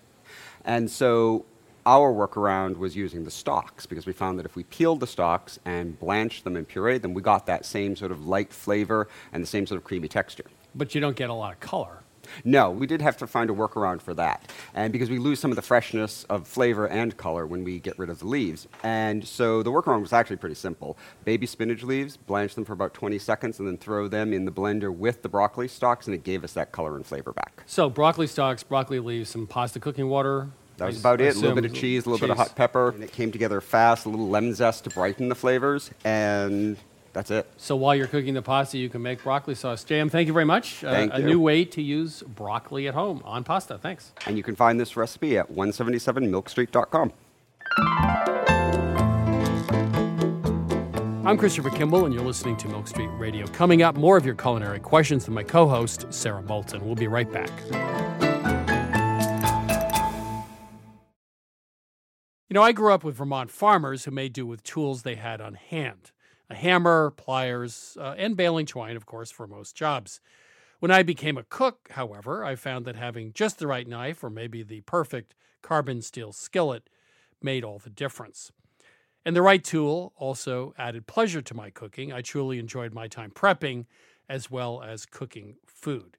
And 0.64 0.90
so 0.90 1.44
our 1.84 2.12
workaround 2.12 2.76
was 2.76 2.96
using 2.96 3.24
the 3.24 3.30
stalks 3.30 3.86
because 3.86 4.06
we 4.06 4.12
found 4.12 4.38
that 4.38 4.46
if 4.46 4.56
we 4.56 4.64
peeled 4.64 5.00
the 5.00 5.06
stalks 5.06 5.58
and 5.64 5.98
blanched 5.98 6.44
them 6.44 6.56
and 6.56 6.68
pureed 6.68 7.02
them, 7.02 7.14
we 7.14 7.22
got 7.22 7.46
that 7.46 7.64
same 7.64 7.94
sort 7.94 8.10
of 8.10 8.26
light 8.26 8.52
flavor 8.52 9.08
and 9.32 9.42
the 9.42 9.46
same 9.46 9.66
sort 9.66 9.78
of 9.78 9.84
creamy 9.84 10.08
texture. 10.08 10.46
But 10.74 10.94
you 10.94 11.00
don't 11.00 11.16
get 11.16 11.30
a 11.30 11.34
lot 11.34 11.52
of 11.52 11.60
color. 11.60 12.00
No, 12.44 12.70
we 12.70 12.86
did 12.86 13.02
have 13.02 13.16
to 13.18 13.26
find 13.26 13.50
a 13.50 13.52
workaround 13.52 14.00
for 14.00 14.14
that. 14.14 14.50
And 14.74 14.92
because 14.92 15.10
we 15.10 15.18
lose 15.18 15.40
some 15.40 15.50
of 15.50 15.56
the 15.56 15.62
freshness 15.62 16.24
of 16.24 16.46
flavor 16.46 16.86
and 16.86 17.16
color 17.16 17.46
when 17.46 17.64
we 17.64 17.78
get 17.78 17.98
rid 17.98 18.10
of 18.10 18.18
the 18.20 18.26
leaves. 18.26 18.68
And 18.82 19.26
so 19.26 19.62
the 19.62 19.70
workaround 19.70 20.00
was 20.00 20.12
actually 20.12 20.36
pretty 20.36 20.54
simple. 20.54 20.96
Baby 21.24 21.46
spinach 21.46 21.82
leaves, 21.82 22.16
blanch 22.16 22.54
them 22.54 22.64
for 22.64 22.72
about 22.72 22.94
20 22.94 23.18
seconds, 23.18 23.58
and 23.58 23.68
then 23.68 23.78
throw 23.78 24.08
them 24.08 24.32
in 24.32 24.44
the 24.44 24.52
blender 24.52 24.94
with 24.94 25.22
the 25.22 25.28
broccoli 25.28 25.68
stalks, 25.68 26.06
and 26.06 26.14
it 26.14 26.24
gave 26.24 26.44
us 26.44 26.52
that 26.52 26.72
color 26.72 26.96
and 26.96 27.06
flavor 27.06 27.32
back. 27.32 27.62
So, 27.66 27.88
broccoli 27.88 28.26
stalks, 28.26 28.62
broccoli 28.62 29.00
leaves, 29.00 29.30
some 29.30 29.46
pasta 29.46 29.80
cooking 29.80 30.08
water. 30.08 30.48
That 30.78 30.86
was 30.86 31.00
about 31.00 31.20
it. 31.20 31.34
A 31.34 31.38
little 31.38 31.54
bit 31.54 31.64
of 31.64 31.72
cheese, 31.72 32.04
a 32.04 32.10
little 32.10 32.26
bit 32.26 32.30
of 32.30 32.36
hot 32.36 32.54
pepper, 32.54 32.90
and 32.90 33.02
it 33.02 33.12
came 33.12 33.32
together 33.32 33.60
fast. 33.60 34.04
A 34.04 34.10
little 34.10 34.28
lemon 34.28 34.54
zest 34.54 34.84
to 34.84 34.90
brighten 34.90 35.28
the 35.28 35.34
flavors, 35.34 35.90
and 36.04 36.76
That's 37.16 37.30
it. 37.30 37.50
So 37.56 37.76
while 37.76 37.96
you're 37.96 38.08
cooking 38.08 38.34
the 38.34 38.42
pasta, 38.42 38.76
you 38.76 38.90
can 38.90 39.00
make 39.00 39.22
broccoli 39.22 39.54
sauce. 39.54 39.82
JM, 39.82 40.10
thank 40.10 40.26
you 40.26 40.34
very 40.34 40.44
much. 40.44 40.84
Uh, 40.84 40.92
Thank 40.92 41.14
a 41.14 41.18
new 41.18 41.40
way 41.40 41.64
to 41.64 41.80
use 41.80 42.22
broccoli 42.22 42.88
at 42.88 42.94
home 42.94 43.22
on 43.24 43.42
pasta. 43.42 43.78
Thanks. 43.78 44.12
And 44.26 44.36
you 44.36 44.42
can 44.42 44.54
find 44.54 44.78
this 44.78 44.98
recipe 44.98 45.38
at 45.38 45.50
177milkstreet.com. 45.50 47.12
I'm 51.26 51.38
Christopher 51.38 51.70
Kimball, 51.70 52.04
and 52.04 52.12
you're 52.12 52.22
listening 52.22 52.58
to 52.58 52.68
Milk 52.68 52.86
Street 52.86 53.08
Radio. 53.16 53.46
Coming 53.46 53.80
up, 53.80 53.96
more 53.96 54.18
of 54.18 54.26
your 54.26 54.34
culinary 54.34 54.78
questions 54.78 55.24
from 55.24 55.32
my 55.32 55.42
co 55.42 55.66
host, 55.66 56.04
Sarah 56.10 56.42
Moulton. 56.42 56.84
We'll 56.84 56.96
be 56.96 57.08
right 57.08 57.32
back. 57.32 57.50
You 62.50 62.54
know, 62.54 62.62
I 62.62 62.72
grew 62.72 62.92
up 62.92 63.04
with 63.04 63.16
Vermont 63.16 63.50
farmers 63.50 64.04
who 64.04 64.10
made 64.10 64.34
do 64.34 64.44
with 64.44 64.62
tools 64.62 65.00
they 65.02 65.14
had 65.14 65.40
on 65.40 65.54
hand 65.54 66.12
a 66.48 66.54
hammer, 66.54 67.10
pliers, 67.10 67.96
uh, 68.00 68.14
and 68.16 68.36
baling 68.36 68.66
twine, 68.66 68.96
of 68.96 69.06
course, 69.06 69.30
for 69.30 69.46
most 69.46 69.74
jobs. 69.74 70.20
When 70.78 70.90
I 70.90 71.02
became 71.02 71.38
a 71.38 71.42
cook, 71.42 71.88
however, 71.92 72.44
I 72.44 72.54
found 72.54 72.84
that 72.84 72.96
having 72.96 73.32
just 73.32 73.58
the 73.58 73.66
right 73.66 73.88
knife 73.88 74.22
or 74.22 74.30
maybe 74.30 74.62
the 74.62 74.82
perfect 74.82 75.34
carbon 75.62 76.02
steel 76.02 76.32
skillet 76.32 76.88
made 77.42 77.64
all 77.64 77.78
the 77.78 77.90
difference. 77.90 78.52
And 79.24 79.34
the 79.34 79.42
right 79.42 79.64
tool 79.64 80.12
also 80.16 80.74
added 80.78 81.06
pleasure 81.06 81.42
to 81.42 81.54
my 81.54 81.70
cooking. 81.70 82.12
I 82.12 82.20
truly 82.20 82.58
enjoyed 82.58 82.94
my 82.94 83.08
time 83.08 83.32
prepping 83.32 83.86
as 84.28 84.50
well 84.50 84.82
as 84.82 85.06
cooking 85.06 85.56
food. 85.66 86.16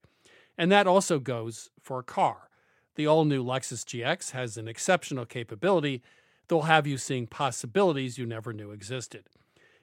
And 0.58 0.72
that 0.72 0.88
also 0.88 1.20
goes 1.20 1.70
for 1.82 2.00
a 2.00 2.04
car. 2.04 2.50
The 2.96 3.08
all 3.08 3.26
new 3.26 3.44
Lexus 3.44 3.86
GX 3.86 4.32
has 4.32 4.58
an 4.58 4.68
exceptional 4.68 5.26
capability 5.26 6.02
that 6.48 6.56
will 6.56 6.64
have 6.64 6.88
you 6.88 6.98
seeing 6.98 7.28
possibilities 7.28 8.18
you 8.18 8.26
never 8.26 8.52
knew 8.52 8.72
existed. 8.72 9.26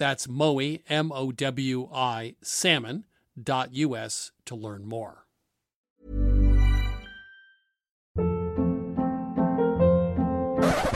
That's 0.00 0.26
Mowi, 0.26 0.80
M 0.88 1.12
O 1.12 1.30
W 1.30 1.88
I, 1.92 2.34
salmon.us 2.40 4.32
to 4.46 4.54
learn 4.54 4.88
more. 4.88 5.26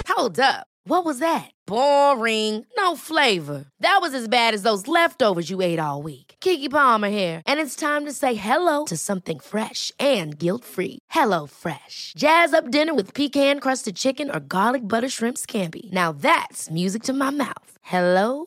Hold 0.08 0.40
up. 0.40 0.68
What 0.86 1.04
was 1.04 1.18
that? 1.18 1.50
Boring. 1.66 2.64
No 2.78 2.96
flavor. 2.96 3.66
That 3.80 3.98
was 4.00 4.14
as 4.14 4.26
bad 4.26 4.54
as 4.54 4.62
those 4.62 4.88
leftovers 4.88 5.50
you 5.50 5.60
ate 5.60 5.78
all 5.78 6.02
week. 6.02 6.36
Keke 6.40 6.70
Palmer 6.70 7.10
here, 7.10 7.42
and 7.46 7.60
it's 7.60 7.76
time 7.76 8.06
to 8.06 8.12
say 8.12 8.34
hello 8.34 8.86
to 8.86 8.96
something 8.96 9.38
fresh 9.38 9.92
and 9.98 10.38
guilt-free. 10.38 10.98
Hello 11.10 11.46
Fresh. 11.46 12.14
Jazz 12.16 12.54
up 12.54 12.70
dinner 12.70 12.94
with 12.94 13.12
pecan-crusted 13.12 13.96
chicken 13.96 14.30
or 14.34 14.40
garlic 14.40 14.88
butter 14.88 15.10
shrimp 15.10 15.36
scampi. 15.36 15.92
Now 15.92 16.12
that's 16.12 16.70
music 16.70 17.02
to 17.02 17.12
my 17.12 17.30
mouth. 17.30 17.78
Hello 17.82 18.46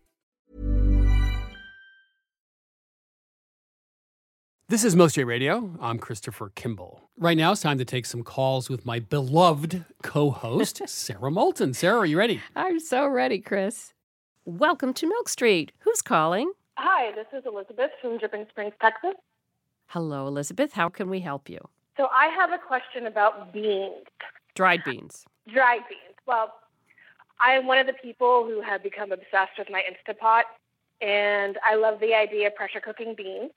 This 4.71 4.85
is 4.85 4.95
Most 4.95 5.15
J 5.15 5.25
Radio. 5.25 5.75
I'm 5.81 5.99
Christopher 5.99 6.49
Kimball. 6.55 7.01
Right 7.17 7.35
now, 7.35 7.51
it's 7.51 7.59
time 7.59 7.77
to 7.77 7.83
take 7.83 8.05
some 8.05 8.23
calls 8.23 8.69
with 8.69 8.85
my 8.85 8.99
beloved 8.99 9.83
co 10.01 10.31
host, 10.31 10.81
Sarah 10.87 11.29
Moulton. 11.29 11.73
Sarah, 11.73 11.97
are 11.97 12.05
you 12.05 12.17
ready? 12.17 12.39
I'm 12.55 12.79
so 12.79 13.05
ready, 13.05 13.39
Chris. 13.39 13.93
Welcome 14.45 14.93
to 14.93 15.07
Milk 15.07 15.27
Street. 15.27 15.73
Who's 15.79 16.01
calling? 16.01 16.53
Hi, 16.77 17.11
this 17.11 17.25
is 17.37 17.45
Elizabeth 17.45 17.91
from 18.01 18.17
Dripping 18.17 18.45
Springs, 18.49 18.71
Texas. 18.81 19.15
Hello, 19.87 20.25
Elizabeth. 20.25 20.71
How 20.71 20.87
can 20.87 21.09
we 21.09 21.19
help 21.19 21.49
you? 21.49 21.59
So 21.97 22.07
I 22.15 22.27
have 22.27 22.53
a 22.53 22.57
question 22.57 23.07
about 23.07 23.51
beans, 23.51 24.05
Dried 24.55 24.85
beans. 24.85 25.25
dried 25.51 25.81
beans. 25.89 26.15
Well, 26.25 26.53
I 27.41 27.55
am 27.55 27.67
one 27.67 27.77
of 27.77 27.87
the 27.87 27.95
people 28.01 28.45
who 28.47 28.61
have 28.61 28.81
become 28.81 29.11
obsessed 29.11 29.59
with 29.59 29.67
my 29.69 29.83
Instapot, 29.83 30.43
and 31.01 31.57
I 31.61 31.75
love 31.75 31.99
the 31.99 32.13
idea 32.13 32.47
of 32.47 32.55
pressure 32.55 32.79
cooking 32.79 33.15
beans. 33.17 33.51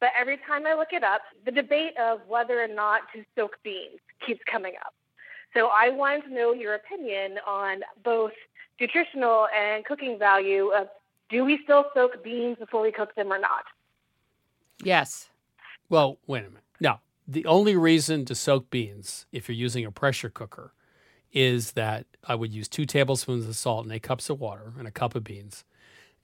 But 0.00 0.10
every 0.18 0.38
time 0.46 0.66
I 0.66 0.74
look 0.74 0.92
it 0.92 1.02
up, 1.02 1.22
the 1.44 1.50
debate 1.50 1.96
of 1.98 2.20
whether 2.28 2.62
or 2.62 2.68
not 2.68 3.02
to 3.14 3.24
soak 3.34 3.56
beans 3.62 4.00
keeps 4.24 4.40
coming 4.50 4.74
up. 4.84 4.94
So 5.54 5.68
I 5.68 5.88
wanted 5.88 6.24
to 6.24 6.34
know 6.34 6.52
your 6.52 6.74
opinion 6.74 7.38
on 7.46 7.80
both 8.04 8.32
nutritional 8.78 9.48
and 9.56 9.84
cooking 9.84 10.18
value 10.18 10.68
of 10.68 10.88
do 11.30 11.44
we 11.44 11.58
still 11.64 11.86
soak 11.94 12.22
beans 12.22 12.58
before 12.58 12.82
we 12.82 12.92
cook 12.92 13.14
them 13.14 13.32
or 13.32 13.38
not? 13.38 13.64
Yes. 14.82 15.30
Well, 15.88 16.18
wait 16.26 16.40
a 16.40 16.48
minute. 16.48 16.62
No, 16.78 16.98
the 17.26 17.46
only 17.46 17.74
reason 17.74 18.24
to 18.26 18.34
soak 18.34 18.68
beans, 18.70 19.26
if 19.32 19.48
you're 19.48 19.56
using 19.56 19.86
a 19.86 19.90
pressure 19.90 20.28
cooker, 20.28 20.72
is 21.32 21.72
that 21.72 22.06
I 22.24 22.34
would 22.34 22.52
use 22.52 22.68
two 22.68 22.84
tablespoons 22.84 23.48
of 23.48 23.56
salt 23.56 23.84
and 23.84 23.92
eight 23.92 24.02
cups 24.02 24.28
of 24.28 24.40
water 24.40 24.74
and 24.78 24.86
a 24.86 24.90
cup 24.90 25.14
of 25.14 25.24
beans. 25.24 25.64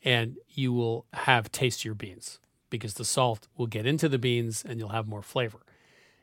and 0.05 0.37
you 0.49 0.73
will 0.73 1.07
have 1.12 1.51
tastier 1.53 1.95
beans 1.95 2.41
because 2.73 2.95
the 2.95 3.05
salt 3.05 3.47
will 3.57 3.68
get 3.68 3.87
into 3.87 4.09
the 4.09 4.18
beans 4.18 4.64
and 4.66 4.81
you'll 4.81 4.89
have 4.89 5.07
more 5.07 5.23
flavor. 5.23 5.61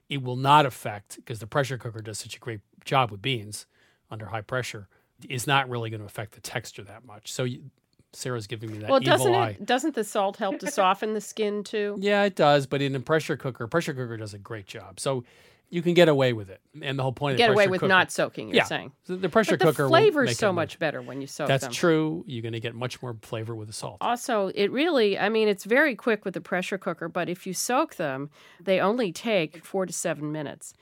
It 0.10 0.24
will 0.24 0.36
not 0.36 0.66
affect 0.66 1.18
because 1.18 1.40
the 1.40 1.48
pressure 1.48 1.78
cooker 1.78 2.02
does 2.02 2.18
such 2.18 2.36
a 2.36 2.40
great 2.40 2.62
job 2.84 3.12
with 3.12 3.22
beans 3.22 3.68
under 4.12 4.26
high 4.26 4.42
pressure. 4.42 4.90
Is 5.30 5.46
not 5.46 5.70
really 5.70 5.90
going 5.90 6.00
to 6.00 6.06
affect 6.06 6.32
the 6.32 6.42
texture 6.42 6.82
that 6.84 7.06
much. 7.06 7.32
So 7.32 7.44
you, 7.44 7.70
Sarah's 8.14 8.48
giving 8.48 8.72
me 8.72 8.80
that 8.80 8.90
well, 8.90 9.02
evil 9.02 9.18
doesn't 9.18 9.36
eye. 9.36 9.50
it? 9.50 9.66
Doesn't 9.66 9.94
the 9.94 10.04
salt 10.04 10.38
help 10.38 10.60
to 10.60 10.72
soften 10.72 11.14
the 11.14 11.22
skin 11.22 11.64
too? 11.64 11.98
Yeah, 12.00 12.24
it 12.24 12.36
does, 12.36 12.66
but 12.66 12.82
in 12.82 12.96
a 12.96 13.00
pressure 13.00 13.38
cooker, 13.38 13.68
pressure 13.68 13.94
cooker 13.94 14.18
does 14.18 14.34
a 14.34 14.40
great 14.40 14.66
job. 14.66 15.00
So 15.00 15.24
you 15.70 15.82
can 15.82 15.94
get 15.94 16.08
away 16.10 16.34
with 16.34 16.50
it. 16.50 16.62
And 16.82 16.98
the 16.98 17.04
whole 17.04 17.12
point 17.14 17.34
of 17.34 17.38
the 17.38 17.44
Get 17.44 17.52
away 17.52 17.68
with 17.68 17.82
cooker- 17.82 17.90
not 17.90 18.12
soaking. 18.12 18.48
You're 18.50 18.58
yeah. 18.58 18.64
saying 18.64 18.92
So 19.04 19.16
the 19.16 19.30
pressure 19.30 19.58
but 19.58 19.66
cooker 19.68 19.84
The 19.84 19.84
will 19.84 19.90
flavor's 19.90 20.38
so 20.38 20.48
more- 20.48 20.54
much 20.64 20.80
better 20.80 21.02
when 21.02 21.22
you 21.22 21.28
soak 21.28 21.48
them. 21.48 21.54
That's 21.54 21.66
them. 21.66 21.74
true. 21.74 22.24
You're 22.28 22.42
going 22.42 22.54
to 22.54 22.60
get 22.60 22.74
much 22.76 23.02
more 23.02 23.16
flavor 23.22 23.56
with 23.56 23.68
the 23.68 23.74
salt. 23.74 23.98
Also, 24.02 24.48
it 24.56 24.72
really, 24.72 25.18
I 25.20 25.30
mean, 25.30 25.48
it's 25.48 25.66
very 25.66 25.96
quick 25.96 26.26
with 26.26 26.34
the 26.34 26.42
pressure 26.42 26.78
cooker, 26.78 27.08
but 27.08 27.30
if 27.30 27.46
you 27.46 27.54
soak 27.54 27.96
them, 27.96 28.30
they 28.60 28.80
only 28.80 29.12
take 29.12 29.64
four 29.66 29.86
to 29.86 29.94
seven 29.94 30.32
minutes. 30.32 30.74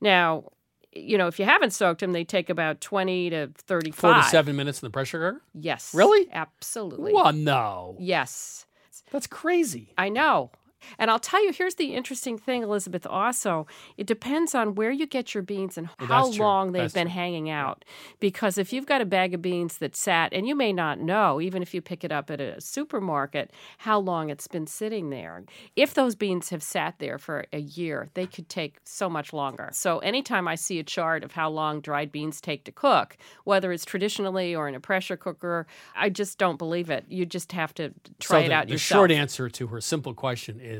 Now, 0.00 0.50
you 0.92 1.18
know, 1.18 1.26
if 1.26 1.38
you 1.38 1.44
haven't 1.44 1.72
soaked 1.72 2.00
them, 2.00 2.12
they 2.12 2.24
take 2.24 2.48
about 2.50 2.80
20 2.80 3.30
to 3.30 3.50
35. 3.66 3.98
Four 3.98 4.14
to 4.14 4.22
seven 4.24 4.54
minutes 4.56 4.82
in 4.82 4.86
the 4.86 4.90
pressure 4.90 5.18
cooker? 5.18 5.42
Yes. 5.54 5.92
Really? 5.94 6.28
Absolutely. 6.32 7.12
Well, 7.12 7.32
no. 7.32 7.96
Yes. 7.98 8.66
That's 9.10 9.26
crazy. 9.26 9.92
I 9.98 10.08
know. 10.08 10.50
And 10.98 11.10
I'll 11.10 11.18
tell 11.18 11.44
you, 11.44 11.52
here's 11.52 11.76
the 11.76 11.94
interesting 11.94 12.38
thing, 12.38 12.62
Elizabeth. 12.62 13.06
Also, 13.06 13.66
it 13.96 14.06
depends 14.06 14.54
on 14.54 14.74
where 14.74 14.90
you 14.90 15.06
get 15.06 15.34
your 15.34 15.42
beans 15.42 15.76
and 15.78 15.88
Well, 15.98 16.08
how 16.08 16.30
true. 16.30 16.44
long 16.44 16.72
they've 16.72 16.82
That's 16.82 16.94
been 16.94 17.08
hanging 17.08 17.50
out. 17.50 17.84
Because 18.20 18.58
if 18.58 18.72
you've 18.72 18.86
got 18.86 19.00
a 19.00 19.06
bag 19.06 19.34
of 19.34 19.42
beans 19.42 19.78
that 19.78 19.96
sat, 19.96 20.32
and 20.32 20.46
you 20.46 20.54
may 20.54 20.72
not 20.72 20.98
know, 21.00 21.40
even 21.40 21.62
if 21.62 21.74
you 21.74 21.80
pick 21.80 22.04
it 22.04 22.12
up 22.12 22.30
at 22.30 22.40
a 22.40 22.60
supermarket, 22.60 23.52
how 23.78 23.98
long 23.98 24.30
it's 24.30 24.48
been 24.48 24.66
sitting 24.66 25.10
there. 25.10 25.44
If 25.76 25.94
those 25.94 26.14
beans 26.14 26.50
have 26.50 26.62
sat 26.62 26.98
there 26.98 27.18
for 27.18 27.46
a 27.52 27.58
year, 27.60 28.08
they 28.14 28.26
could 28.26 28.48
take 28.48 28.78
so 28.84 29.08
much 29.08 29.32
longer. 29.32 29.70
So 29.72 29.98
anytime 29.98 30.46
I 30.48 30.54
see 30.54 30.78
a 30.78 30.82
chart 30.84 31.24
of 31.24 31.32
how 31.32 31.50
long 31.50 31.80
dried 31.80 32.12
beans 32.12 32.40
take 32.40 32.64
to 32.64 32.72
cook, 32.72 33.16
whether 33.44 33.72
it's 33.72 33.84
traditionally 33.84 34.54
or 34.54 34.68
in 34.68 34.74
a 34.74 34.80
pressure 34.80 35.16
cooker, 35.16 35.66
I 35.96 36.10
just 36.10 36.38
don't 36.38 36.58
believe 36.58 36.90
it. 36.90 37.04
You 37.08 37.26
just 37.26 37.52
have 37.52 37.74
to 37.74 37.92
try 38.20 38.40
so 38.40 38.44
it 38.44 38.48
the, 38.48 38.54
out 38.54 38.66
the 38.66 38.72
yourself. 38.72 38.98
short 38.98 39.10
answer 39.10 39.48
to 39.48 39.66
her 39.68 39.80
simple 39.80 40.14
question 40.14 40.60
is 40.60 40.73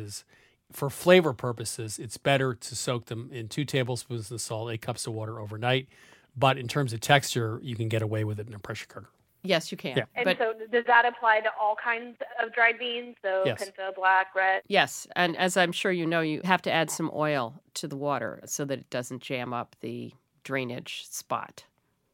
for 0.73 0.91
flavor 0.91 1.33
purposes, 1.33 1.99
it's 1.99 2.17
better 2.17 2.55
to 2.55 2.77
soak 2.77 3.07
them 3.07 3.31
in 3.33 3.49
two 3.49 3.65
tablespoons 3.65 4.31
of 4.31 4.41
salt, 4.41 4.71
eight 4.73 4.83
cups 4.83 5.07
of 5.07 5.13
water 5.15 5.39
overnight. 5.41 5.89
But 6.37 6.59
in 6.59 6.67
terms 6.67 6.93
of 6.93 7.01
texture, 7.01 7.61
you 7.63 7.77
can 7.77 7.89
get 7.89 8.03
away 8.03 8.25
with 8.25 8.41
it 8.41 8.49
in 8.49 8.55
a 8.55 8.59
pressure 8.59 8.87
cooker. 8.87 9.09
Yes, 9.45 9.71
you 9.71 9.77
can. 9.77 9.97
Yeah. 9.99 10.05
And 10.17 10.25
But 10.25 10.39
so, 10.39 10.55
does 10.73 10.85
that 10.87 11.05
apply 11.05 11.41
to 11.41 11.51
all 11.61 11.77
kinds 11.77 12.17
of 12.43 12.53
dried 12.53 12.79
beans? 12.79 13.15
So, 13.23 13.43
Yes. 13.45 13.59
pinto, 13.59 13.93
black, 13.95 14.35
red. 14.35 14.63
Yes, 14.67 15.07
and 15.15 15.37
as 15.37 15.57
I'm 15.57 15.71
sure 15.71 15.93
you 15.93 16.07
know, 16.07 16.23
you 16.23 16.41
have 16.45 16.63
to 16.63 16.73
add 16.73 16.91
some 16.91 17.11
oil 17.15 17.61
to 17.75 17.87
the 17.87 17.97
water 17.97 18.41
so 18.47 18.65
that 18.65 18.79
it 18.79 18.91
doesn't 18.91 19.21
jam 19.23 19.53
up 19.53 19.77
the 19.81 20.13
drainage 20.45 21.05
spot. 21.11 21.65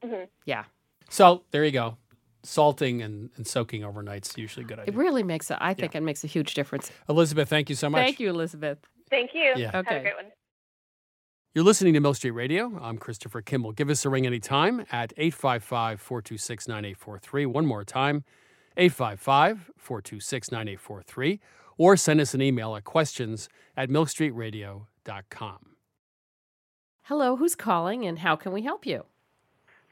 hmm 0.05 0.25
Yeah, 0.45 0.65
So 1.09 1.45
there 1.53 1.65
you 1.65 1.71
go. 1.73 1.97
Salting 2.43 3.03
and, 3.03 3.29
and 3.37 3.47
soaking 3.47 3.85
overnight 3.85 4.27
is 4.27 4.37
usually 4.39 4.65
a 4.65 4.69
good 4.69 4.79
idea. 4.79 4.95
it 4.95 4.97
really 4.99 5.23
makes 5.23 5.51
a. 5.51 5.63
I 5.63 5.75
think 5.75 5.95
it 5.95 6.03
makes 6.03 6.25
a 6.25 6.27
huge 6.27 6.55
difference. 6.55 6.91
Elizabeth, 7.09 7.49
thank 7.51 7.69
you 7.69 7.77
so 7.77 7.91
much. 7.91 8.01
Thank 8.03 8.19
you, 8.21 8.31
Elizabeth. 8.31 8.79
Thank 9.11 9.35
you. 9.35 9.53
Yeah. 9.57 9.73
Have 9.73 9.87
a 9.87 9.89
Okay. 9.91 10.01
great 10.03 10.17
one. 10.17 10.27
You're 11.55 11.65
listening 11.65 11.95
to 11.95 12.01
Milk 12.01 12.17
Street 12.17 12.31
Radio. 12.31 12.79
I'm 12.81 12.97
Christopher 12.97 13.43
Kimball. 13.43 13.73
Give 13.73 13.91
us 13.91 14.05
a 14.07 14.09
ring 14.09 14.25
anytime 14.25 14.87
at 14.93 15.13
855 15.17 16.01
426 16.01 16.69
9843. 16.69 17.47
One 17.47 17.67
more 17.67 17.85
time, 17.85 18.25
855 18.77 19.71
426 19.77 20.51
9843. 20.53 21.41
Or 21.77 21.97
send 21.97 22.21
us 22.21 22.35
an 22.35 22.41
email 22.43 22.77
at 22.77 22.85
questions 22.85 23.49
at 23.77 23.89
milkstreetradio.com. 23.91 25.59
Hello, 27.03 27.37
who's 27.37 27.57
calling 27.57 28.07
and 28.07 28.21
how 28.21 28.37
can 28.37 28.53
we 28.53 28.63
help 28.63 28.87
you? 28.87 29.05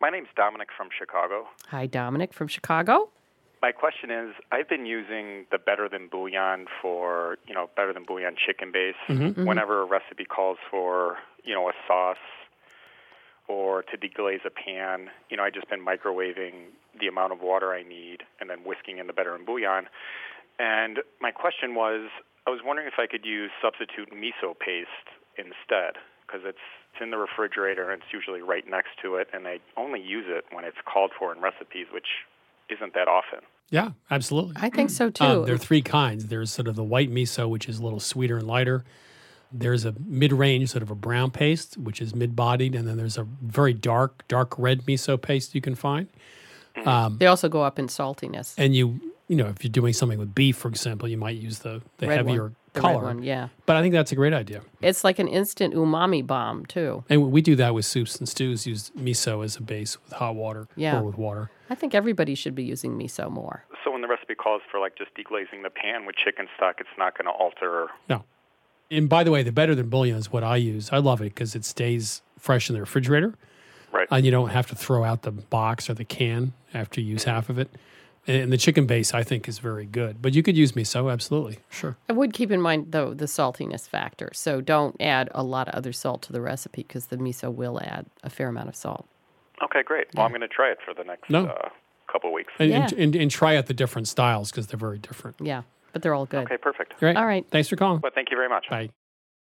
My 0.00 0.10
name's 0.10 0.28
Dominic 0.36 0.68
from 0.76 0.88
Chicago. 0.96 1.46
Hi, 1.68 1.86
Dominic 1.86 2.32
from 2.32 2.48
Chicago. 2.48 3.08
My 3.60 3.72
question 3.72 4.10
is 4.10 4.34
I've 4.52 4.68
been 4.68 4.86
using 4.86 5.46
the 5.50 5.58
Better 5.58 5.88
Than 5.88 6.06
Bouillon 6.08 6.66
for, 6.80 7.36
you 7.48 7.54
know, 7.54 7.68
Better 7.74 7.92
Than 7.92 8.04
Bouillon 8.04 8.36
chicken 8.36 8.70
base. 8.70 8.94
Mm-hmm. 9.08 9.22
Mhm. 9.26 9.34
Mhm. 9.34 9.46
Whenever 9.46 9.82
a 9.82 9.84
recipe 9.84 10.24
calls 10.24 10.58
for, 10.70 11.18
you 11.42 11.54
know, 11.54 11.68
a 11.68 11.72
sauce 11.88 12.16
or 13.48 13.82
to 13.82 13.96
deglaze 13.96 14.44
a 14.44 14.50
pan, 14.50 15.10
you 15.30 15.36
know, 15.36 15.42
I've 15.42 15.54
just 15.54 15.68
been 15.68 15.84
microwaving 15.84 16.70
the 17.00 17.08
amount 17.08 17.32
of 17.32 17.40
water 17.40 17.72
I 17.72 17.82
need 17.82 18.22
and 18.40 18.48
then 18.48 18.58
whisking 18.64 18.98
in 18.98 19.08
the 19.08 19.12
Better 19.12 19.32
Than 19.32 19.44
Bouillon. 19.44 19.88
And 20.60 21.00
my 21.20 21.32
question 21.32 21.74
was 21.74 22.08
I 22.46 22.50
was 22.50 22.60
wondering 22.64 22.86
if 22.86 22.98
I 22.98 23.06
could 23.08 23.24
use 23.26 23.50
substitute 23.60 24.10
miso 24.12 24.56
paste 24.56 25.10
instead 25.36 25.98
because 26.28 26.42
it's 26.44 26.58
it's 26.92 27.02
in 27.02 27.10
the 27.10 27.16
refrigerator 27.18 27.90
and 27.90 28.00
it's 28.02 28.12
usually 28.12 28.42
right 28.42 28.68
next 28.68 28.90
to 29.02 29.16
it 29.16 29.28
and 29.32 29.46
I 29.48 29.58
only 29.76 30.00
use 30.00 30.26
it 30.28 30.44
when 30.52 30.64
it's 30.64 30.76
called 30.84 31.10
for 31.18 31.34
in 31.34 31.40
recipes 31.40 31.86
which 31.92 32.06
isn't 32.70 32.94
that 32.94 33.08
often. 33.08 33.40
Yeah, 33.70 33.90
absolutely. 34.10 34.54
I 34.56 34.70
think 34.70 34.90
so 34.90 35.10
too. 35.10 35.24
Um, 35.24 35.44
there 35.44 35.54
are 35.54 35.58
three 35.58 35.82
kinds. 35.82 36.26
There's 36.26 36.50
sort 36.50 36.68
of 36.68 36.76
the 36.76 36.84
white 36.84 37.10
miso, 37.10 37.48
which 37.48 37.68
is 37.68 37.78
a 37.78 37.82
little 37.82 38.00
sweeter 38.00 38.38
and 38.38 38.46
lighter. 38.46 38.84
There's 39.52 39.84
a 39.86 39.94
mid-range, 40.06 40.68
sort 40.70 40.82
of 40.82 40.90
a 40.90 40.94
brown 40.94 41.30
paste, 41.30 41.76
which 41.78 42.00
is 42.02 42.14
mid-bodied, 42.14 42.74
and 42.74 42.86
then 42.86 42.96
there's 42.98 43.16
a 43.16 43.24
very 43.42 43.72
dark, 43.72 44.26
dark 44.28 44.58
red 44.58 44.82
miso 44.82 45.20
paste 45.20 45.54
you 45.54 45.60
can 45.62 45.74
find. 45.74 46.08
Um, 46.84 47.16
They 47.18 47.26
also 47.26 47.48
go 47.48 47.62
up 47.62 47.78
in 47.78 47.86
saltiness. 47.88 48.54
and 48.58 48.74
you, 48.74 49.00
you 49.28 49.36
know, 49.36 49.46
if 49.48 49.64
you're 49.64 49.70
doing 49.70 49.92
something 49.94 50.18
with 50.18 50.34
beef, 50.34 50.56
for 50.56 50.68
example, 50.68 51.08
you 51.08 51.16
might 51.16 51.36
use 51.36 51.60
the 51.60 51.82
the 51.98 52.06
Red 52.08 52.26
one. 52.26 52.54
Heavier 52.82 52.94
The 52.94 53.00
color. 53.00 53.14
one, 53.14 53.22
yeah. 53.22 53.48
But 53.66 53.76
I 53.76 53.82
think 53.82 53.92
that's 53.92 54.12
a 54.12 54.16
great 54.16 54.32
idea. 54.32 54.62
It's 54.80 55.04
like 55.04 55.18
an 55.18 55.28
instant 55.28 55.74
umami 55.74 56.26
bomb 56.26 56.66
too. 56.66 57.04
And 57.08 57.30
we 57.30 57.42
do 57.42 57.56
that 57.56 57.74
with 57.74 57.84
soups 57.84 58.16
and 58.16 58.28
stews. 58.28 58.66
Use 58.66 58.90
miso 58.98 59.44
as 59.44 59.56
a 59.56 59.62
base 59.62 60.02
with 60.02 60.12
hot 60.12 60.34
water 60.34 60.68
Yeah. 60.76 60.98
or 60.98 61.04
with 61.04 61.18
water. 61.18 61.50
I 61.70 61.74
think 61.74 61.94
everybody 61.94 62.34
should 62.34 62.54
be 62.54 62.64
using 62.64 62.98
miso 62.98 63.30
more. 63.30 63.64
So 63.84 63.92
when 63.92 64.00
the 64.00 64.08
recipe 64.08 64.34
calls 64.34 64.62
for 64.70 64.80
like 64.80 64.96
just 64.96 65.10
deglazing 65.14 65.62
the 65.62 65.70
pan 65.70 66.06
with 66.06 66.16
chicken 66.16 66.46
stock, 66.56 66.76
it's 66.80 66.88
not 66.98 67.16
going 67.16 67.26
to 67.26 67.32
alter 67.32 67.88
No. 68.08 68.24
And 68.90 69.08
by 69.08 69.22
the 69.22 69.30
way, 69.30 69.42
the 69.42 69.52
better 69.52 69.74
than 69.74 69.88
bouillon 69.90 70.16
is 70.16 70.32
what 70.32 70.42
I 70.42 70.56
use. 70.56 70.90
I 70.92 70.98
love 70.98 71.20
it 71.20 71.34
because 71.34 71.54
it 71.54 71.64
stays 71.64 72.22
fresh 72.38 72.70
in 72.70 72.74
the 72.74 72.80
refrigerator. 72.80 73.34
Right. 73.92 74.08
And 74.10 74.24
you 74.24 74.30
don't 74.30 74.50
have 74.50 74.66
to 74.68 74.74
throw 74.74 75.04
out 75.04 75.22
the 75.22 75.30
box 75.30 75.88
or 75.88 75.94
the 75.94 76.04
can 76.04 76.52
after 76.74 77.00
you 77.00 77.08
use 77.08 77.22
mm-hmm. 77.22 77.30
half 77.30 77.50
of 77.50 77.58
it. 77.58 77.70
And 78.28 78.52
the 78.52 78.58
chicken 78.58 78.86
base, 78.86 79.14
I 79.14 79.22
think, 79.22 79.48
is 79.48 79.58
very 79.58 79.86
good. 79.86 80.20
But 80.20 80.34
you 80.34 80.42
could 80.42 80.56
use 80.56 80.72
miso, 80.72 81.10
absolutely. 81.10 81.58
Sure. 81.70 81.96
I 82.08 82.12
would 82.12 82.32
keep 82.34 82.50
in 82.50 82.60
mind 82.60 82.92
though 82.92 83.14
the 83.14 83.24
saltiness 83.24 83.88
factor. 83.88 84.30
So 84.34 84.60
don't 84.60 84.94
add 85.00 85.30
a 85.34 85.42
lot 85.42 85.66
of 85.68 85.74
other 85.74 85.92
salt 85.92 86.22
to 86.22 86.32
the 86.32 86.40
recipe 86.42 86.82
because 86.82 87.06
the 87.06 87.16
miso 87.16 87.52
will 87.52 87.80
add 87.82 88.06
a 88.22 88.28
fair 88.30 88.48
amount 88.48 88.68
of 88.68 88.76
salt. 88.76 89.06
Okay, 89.64 89.82
great. 89.82 90.06
Well, 90.14 90.24
I'm 90.26 90.30
going 90.30 90.42
to 90.42 90.48
try 90.48 90.70
it 90.70 90.78
for 90.84 90.94
the 90.94 91.02
next 91.04 91.28
No. 91.30 91.46
uh, 91.46 91.70
couple 92.12 92.32
weeks. 92.32 92.52
And, 92.58 92.70
and, 92.72 92.92
and, 92.92 93.16
and 93.16 93.30
try 93.30 93.56
out 93.56 93.66
the 93.66 93.74
different 93.74 94.06
styles 94.06 94.50
because 94.50 94.66
they're 94.68 94.78
very 94.78 94.98
different. 94.98 95.36
Yeah, 95.40 95.62
but 95.92 96.02
they're 96.02 96.14
all 96.14 96.26
good. 96.26 96.44
Okay, 96.44 96.58
perfect. 96.58 96.98
Great. 97.00 97.16
All 97.16 97.26
right. 97.26 97.44
Thanks 97.50 97.68
for 97.68 97.76
calling. 97.76 97.98
But 98.00 98.14
thank 98.14 98.30
you 98.30 98.36
very 98.36 98.48
much. 98.48 98.66
Bye. 98.70 98.90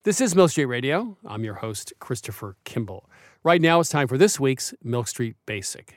This 0.04 0.20
is 0.22 0.36
Milk 0.36 0.50
Street 0.50 0.66
Radio. 0.66 1.18
I'm 1.28 1.44
your 1.44 1.54
host, 1.56 1.94
Christopher 2.00 2.56
Kimball. 2.64 3.08
Right 3.44 3.62
now, 3.62 3.80
it's 3.80 3.90
time 3.90 4.08
for 4.08 4.18
this 4.18 4.40
week's 4.40 4.74
Milk 4.84 5.08
Street 5.08 5.36
Basic. 5.46 5.96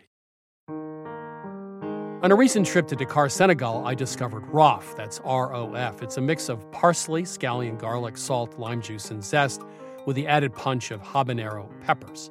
On 2.25 2.33
a 2.33 2.35
recent 2.35 2.67
trip 2.67 2.89
to 2.89 2.97
Dakar, 2.97 3.29
Senegal, 3.29 3.87
I 3.87 3.95
discovered 3.95 4.47
ROF. 4.47 4.97
That's 4.97 5.21
R 5.27 5.55
O 5.55 5.75
F. 5.75 6.03
It's 6.03 6.17
a 6.17 6.23
mix 6.23 6.49
of 6.49 6.73
parsley, 6.73 7.25
scallion, 7.25 7.79
garlic, 7.79 8.17
salt, 8.17 8.59
lime 8.59 8.81
juice, 8.81 9.11
and 9.11 9.23
zest 9.23 9.61
with 10.07 10.17
the 10.17 10.27
added 10.27 10.55
punch 10.55 10.91
of 10.91 11.03
habanero 11.03 11.69
peppers. 11.83 12.31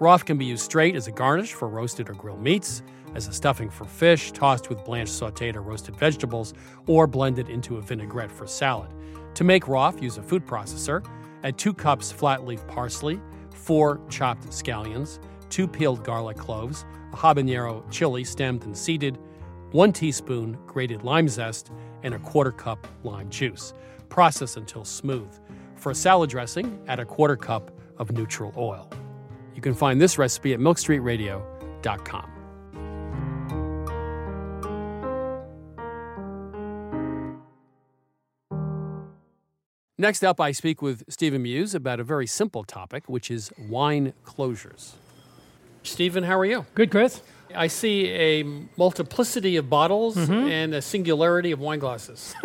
ROF 0.00 0.24
can 0.24 0.38
be 0.38 0.46
used 0.46 0.64
straight 0.64 0.96
as 0.96 1.08
a 1.08 1.12
garnish 1.12 1.52
for 1.52 1.68
roasted 1.68 2.08
or 2.08 2.14
grilled 2.14 2.40
meats, 2.40 2.82
as 3.14 3.28
a 3.28 3.34
stuffing 3.34 3.68
for 3.68 3.84
fish, 3.84 4.32
tossed 4.32 4.70
with 4.70 4.82
blanched 4.82 5.12
sauteed 5.12 5.56
or 5.56 5.60
roasted 5.60 5.94
vegetables, 5.94 6.54
or 6.86 7.06
blended 7.06 7.50
into 7.50 7.76
a 7.76 7.82
vinaigrette 7.82 8.32
for 8.32 8.46
salad. 8.46 8.94
To 9.34 9.44
make 9.44 9.68
ROF, 9.68 10.00
use 10.00 10.16
a 10.16 10.22
food 10.22 10.46
processor. 10.46 11.04
Add 11.42 11.58
two 11.58 11.74
cups 11.74 12.10
flat 12.10 12.46
leaf 12.46 12.66
parsley, 12.66 13.20
four 13.52 14.00
chopped 14.08 14.46
scallions, 14.46 15.18
two 15.50 15.68
peeled 15.68 16.02
garlic 16.02 16.38
cloves, 16.38 16.86
a 17.12 17.16
habanero 17.16 17.84
chili 17.90 18.24
stemmed 18.24 18.64
and 18.64 18.74
seeded, 18.74 19.18
one 19.74 19.92
teaspoon 19.92 20.56
grated 20.68 21.02
lime 21.02 21.28
zest, 21.28 21.72
and 22.04 22.14
a 22.14 22.18
quarter 22.20 22.52
cup 22.52 22.86
lime 23.02 23.28
juice. 23.28 23.74
Process 24.08 24.56
until 24.56 24.84
smooth. 24.84 25.28
For 25.74 25.90
a 25.90 25.94
salad 25.96 26.30
dressing, 26.30 26.78
add 26.86 27.00
a 27.00 27.04
quarter 27.04 27.36
cup 27.36 27.72
of 27.98 28.12
neutral 28.12 28.52
oil. 28.56 28.88
You 29.52 29.60
can 29.60 29.74
find 29.74 30.00
this 30.00 30.16
recipe 30.16 30.52
at 30.54 30.60
milkstreetradio.com. 30.60 32.30
Next 39.98 40.22
up, 40.22 40.40
I 40.40 40.52
speak 40.52 40.82
with 40.82 41.02
Stephen 41.08 41.42
Meuse 41.42 41.74
about 41.74 41.98
a 41.98 42.04
very 42.04 42.28
simple 42.28 42.62
topic, 42.62 43.08
which 43.08 43.28
is 43.28 43.52
wine 43.68 44.12
closures. 44.24 44.92
Stephen, 45.82 46.22
how 46.24 46.38
are 46.38 46.44
you? 46.44 46.64
Good, 46.74 46.92
Chris. 46.92 47.20
I 47.56 47.66
see 47.68 48.08
a 48.10 48.42
multiplicity 48.76 49.56
of 49.56 49.68
bottles 49.70 50.16
Mhm. 50.16 50.50
and 50.50 50.74
a 50.74 50.82
singularity 50.82 51.52
of 51.52 51.60
wine 51.60 51.78
glasses. 51.78 52.34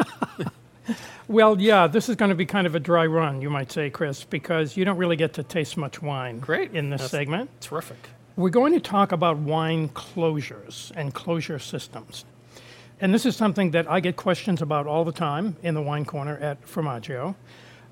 Well, 1.28 1.62
yeah, 1.62 1.86
this 1.86 2.10
is 2.10 2.16
going 2.16 2.30
to 2.30 2.36
be 2.36 2.47
kind 2.47 2.66
of 2.66 2.74
a 2.74 2.80
dry 2.80 3.05
run, 3.05 3.39
you 3.39 3.51
might 3.51 3.72
say, 3.72 3.91
Chris, 3.91 4.24
because 4.24 4.76
you 4.76 4.84
don't 4.84 4.97
really 4.97 5.16
get 5.16 5.34
to 5.34 5.43
taste 5.43 5.78
much 5.78 6.01
wine 6.01 6.39
Great. 6.39 6.74
in 6.74 6.89
this 6.89 7.01
That's 7.01 7.12
segment. 7.12 7.51
Terrific. 7.62 7.97
We're 8.36 8.49
going 8.49 8.74
to 8.74 8.80
talk 8.80 9.12
about 9.12 9.38
wine 9.38 9.89
closures 9.89 10.91
and 10.95 11.14
closure 11.14 11.60
systems. 11.60 12.26
And 12.99 13.14
this 13.14 13.28
is 13.28 13.36
something 13.36 13.70
that 13.72 13.88
I 13.88 13.99
get 13.99 14.16
questions 14.16 14.60
about 14.60 14.88
all 14.88 15.05
the 15.05 15.12
time 15.12 15.55
in 15.62 15.76
the 15.76 15.82
wine 15.84 16.03
corner 16.05 16.36
at 16.38 16.66
Formaggio. 16.66 17.36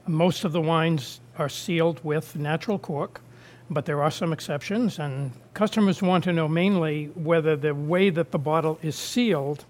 Most 0.08 0.44
of 0.44 0.52
the 0.52 0.62
wines 0.62 1.20
are 1.38 1.50
sealed 1.50 2.00
with 2.04 2.36
natural 2.36 2.80
cork, 2.80 3.22
but 3.70 3.86
there 3.86 4.02
are 4.02 4.12
some 4.12 4.32
exceptions, 4.34 5.00
and 5.00 5.32
customers 5.54 6.02
want 6.02 6.24
to 6.26 6.34
know 6.34 6.48
mainly 6.48 7.06
whether 7.16 7.56
the 7.56 7.74
way 7.76 8.10
that 8.10 8.32
the 8.32 8.40
bottle 8.40 8.80
is 8.82 8.96
sealed 8.96 9.66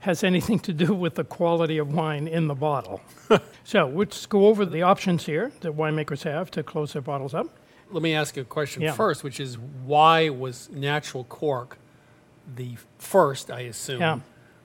has 0.00 0.24
anything 0.24 0.58
to 0.60 0.72
do 0.72 0.94
with 0.94 1.14
the 1.16 1.24
quality 1.24 1.76
of 1.78 1.92
wine 1.92 2.26
in 2.26 2.46
the 2.46 2.54
bottle. 2.54 3.00
so 3.64 3.86
let's 3.94 4.24
go 4.26 4.46
over 4.46 4.64
the 4.64 4.82
options 4.82 5.26
here 5.26 5.52
that 5.60 5.72
winemakers 5.76 6.22
have 6.22 6.50
to 6.52 6.62
close 6.62 6.92
their 6.94 7.02
bottles 7.02 7.34
up. 7.34 7.46
Let 7.90 8.02
me 8.02 8.14
ask 8.14 8.36
you 8.36 8.42
a 8.42 8.46
question 8.46 8.82
Yeah. 8.82 8.92
first, 8.92 9.24
which 9.24 9.40
is 9.40 9.58
why 9.58 10.28
was 10.30 10.70
natural 10.72 11.24
cork 11.24 11.76
the 12.56 12.76
first, 12.98 13.50
I 13.50 13.60
assume, 13.62 14.00
Yeah. 14.00 14.20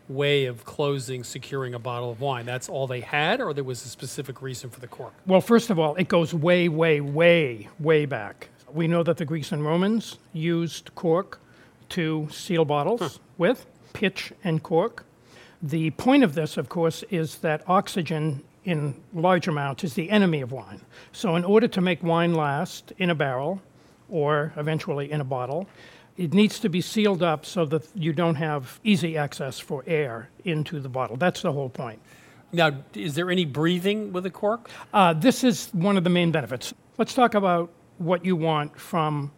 way 0.08 0.46
of 0.46 0.64
closing, 0.64 1.24
securing 1.24 1.74
a 1.74 1.80
bottle 1.80 2.12
of 2.12 2.22
wine? 2.22 2.46
That's 2.46 2.70
all 2.70 2.88
they 2.88 3.02
had, 3.02 3.42
or 3.42 3.54
there 3.54 3.64
was 3.64 3.84
a 3.84 3.90
specific 3.90 4.42
reason 4.42 4.70
for 4.70 4.80
the 4.80 4.88
cork? 4.88 5.14
Well, 5.26 5.42
first 5.42 5.70
of 5.70 5.80
all, 5.80 5.96
it 5.96 6.08
goes 6.08 6.34
way, 6.34 6.70
way, 6.70 7.02
way, 7.02 7.68
way 7.80 8.06
back. 8.06 8.50
We 8.76 8.89
know 8.89 9.03
that 9.03 9.15
the 9.15 9.23
Greeks 9.23 9.53
and 9.53 9.63
Romans 9.63 10.17
used 10.34 10.93
cork 10.95 11.39
to 11.89 12.28
seal 12.30 12.65
bottles 12.65 13.21
with, 13.38 13.65
pitch 13.93 14.34
and 14.43 14.61
cork. 14.61 15.05
The 15.63 15.91
point 15.91 16.26
of 16.26 16.36
this, 16.36 16.57
of 16.57 16.67
course, 16.67 17.01
is 17.09 17.38
that 17.38 17.63
oxygen 17.67 18.43
in 18.65 18.95
large 19.13 19.47
amounts 19.47 19.86
is 19.86 19.93
the 19.93 20.09
enemy 20.09 20.41
of 20.41 20.51
wine. 20.51 20.82
So, 21.13 21.38
in 21.38 21.45
order 21.45 21.69
to 21.69 21.80
make 21.80 22.03
wine 22.03 22.34
last 22.34 22.91
in 22.97 23.09
a 23.09 23.15
barrel 23.15 23.61
or 24.09 24.51
eventually 24.57 25.09
in 25.09 25.21
a 25.21 25.23
bottle, 25.23 25.69
it 26.17 26.34
needs 26.34 26.59
to 26.59 26.67
be 26.67 26.82
sealed 26.82 27.23
up 27.23 27.45
so 27.45 27.65
that 27.67 27.88
you 27.95 28.11
don't 28.11 28.36
have 28.36 28.82
easy 28.84 29.17
access 29.17 29.57
for 29.57 29.86
air 29.88 30.30
into 30.43 30.82
the 30.82 30.89
bottle. 30.89 31.15
That's 31.15 31.41
the 31.41 31.53
whole 31.53 31.69
point. 31.69 32.01
Now, 32.51 32.84
is 32.93 33.15
there 33.15 33.32
any 33.32 33.45
breathing 33.45 34.11
with 34.11 34.26
a 34.26 34.30
cork? 34.30 34.69
Uh, 34.93 35.13
this 35.13 35.45
is 35.45 35.69
one 35.71 35.95
of 35.95 36.03
the 36.03 36.09
main 36.09 36.32
benefits. 36.32 36.73
Let's 36.97 37.13
talk 37.13 37.36
about 37.36 37.69
what 37.98 38.26
you 38.26 38.36
want 38.36 38.80
from 38.80 39.32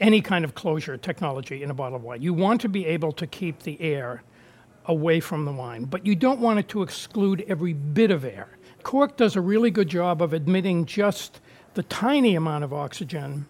any 0.00 0.20
kind 0.20 0.44
of 0.44 0.54
closure 0.54 0.96
technology 0.96 1.62
in 1.62 1.70
a 1.70 1.74
bottle 1.74 1.96
of 1.96 2.02
wine. 2.02 2.20
You 2.20 2.34
want 2.34 2.60
to 2.62 2.68
be 2.68 2.86
able 2.86 3.12
to 3.12 3.26
keep 3.26 3.62
the 3.62 3.80
air 3.80 4.22
away 4.86 5.20
from 5.20 5.44
the 5.44 5.52
wine, 5.52 5.84
but 5.84 6.04
you 6.04 6.14
don't 6.16 6.40
want 6.40 6.58
it 6.58 6.68
to 6.68 6.82
exclude 6.82 7.44
every 7.46 7.72
bit 7.72 8.10
of 8.10 8.24
air. 8.24 8.58
Cork 8.82 9.16
does 9.16 9.36
a 9.36 9.40
really 9.40 9.70
good 9.70 9.88
job 9.88 10.20
of 10.20 10.32
admitting 10.32 10.86
just 10.86 11.40
the 11.74 11.84
tiny 11.84 12.34
amount 12.34 12.64
of 12.64 12.72
oxygen 12.72 13.46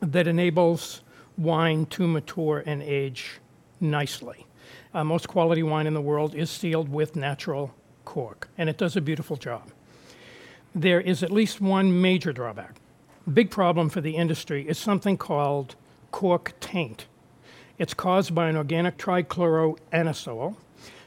that 0.00 0.26
enables 0.26 1.02
wine 1.36 1.86
to 1.86 2.06
mature 2.06 2.62
and 2.66 2.82
age 2.82 3.40
nicely. 3.80 4.46
Uh, 4.94 5.04
most 5.04 5.28
quality 5.28 5.62
wine 5.62 5.86
in 5.86 5.94
the 5.94 6.00
world 6.00 6.34
is 6.34 6.50
sealed 6.50 6.88
with 6.88 7.16
natural 7.16 7.74
cork, 8.04 8.48
and 8.56 8.68
it 8.70 8.78
does 8.78 8.96
a 8.96 9.00
beautiful 9.00 9.36
job. 9.36 9.70
There 10.74 11.00
is 11.00 11.22
at 11.22 11.30
least 11.30 11.60
one 11.60 12.00
major 12.00 12.32
drawback. 12.32 12.76
Big 13.32 13.50
problem 13.50 13.88
for 13.88 14.00
the 14.00 14.16
industry 14.16 14.68
is 14.68 14.78
something 14.78 15.16
called 15.16 15.76
cork 16.10 16.52
taint. 16.60 17.06
It's 17.78 17.94
caused 17.94 18.34
by 18.34 18.48
an 18.48 18.56
organic 18.56 18.98
trichloroanisole. 18.98 20.56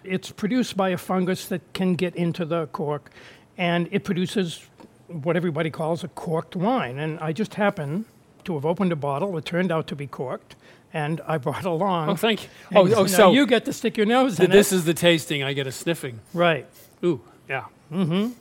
It's 0.03 0.31
produced 0.31 0.75
by 0.75 0.89
a 0.89 0.97
fungus 0.97 1.47
that 1.47 1.61
can 1.73 1.95
get 1.95 2.15
into 2.15 2.43
the 2.45 2.67
cork, 2.67 3.11
and 3.57 3.87
it 3.91 4.03
produces 4.03 4.65
what 5.07 5.35
everybody 5.35 5.69
calls 5.69 6.03
a 6.03 6.07
corked 6.09 6.55
wine. 6.55 6.97
And 6.97 7.19
I 7.19 7.33
just 7.33 7.55
happen 7.55 8.05
to 8.45 8.53
have 8.55 8.65
opened 8.65 8.91
a 8.91 8.95
bottle. 8.95 9.37
It 9.37 9.45
turned 9.45 9.71
out 9.71 9.87
to 9.87 9.95
be 9.95 10.07
corked, 10.07 10.55
and 10.93 11.21
I 11.27 11.37
brought 11.37 11.59
it 11.59 11.65
along. 11.65 12.09
Oh, 12.09 12.15
thank 12.15 12.43
you. 12.43 12.49
And 12.71 12.93
Oh, 12.93 13.01
oh, 13.01 13.05
so 13.07 13.31
you 13.31 13.45
get 13.45 13.65
to 13.65 13.73
stick 13.73 13.95
your 13.95 14.05
nose 14.05 14.39
in 14.39 14.49
This 14.49 14.71
is 14.71 14.85
the 14.85 14.93
tasting. 14.93 15.43
I 15.43 15.53
get 15.53 15.67
a 15.67 15.71
sniffing. 15.71 16.19
Right. 16.33 16.65
Ooh, 17.03 17.21
yeah. 17.47 17.65
Mm 17.91 18.07
hmm 18.07 18.33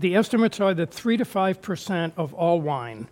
The 0.00 0.16
estimates 0.16 0.58
are 0.60 0.72
that 0.74 0.90
3 0.94 1.18
to 1.18 1.24
5% 1.26 2.12
of 2.16 2.32
all 2.32 2.58
wine 2.60 3.06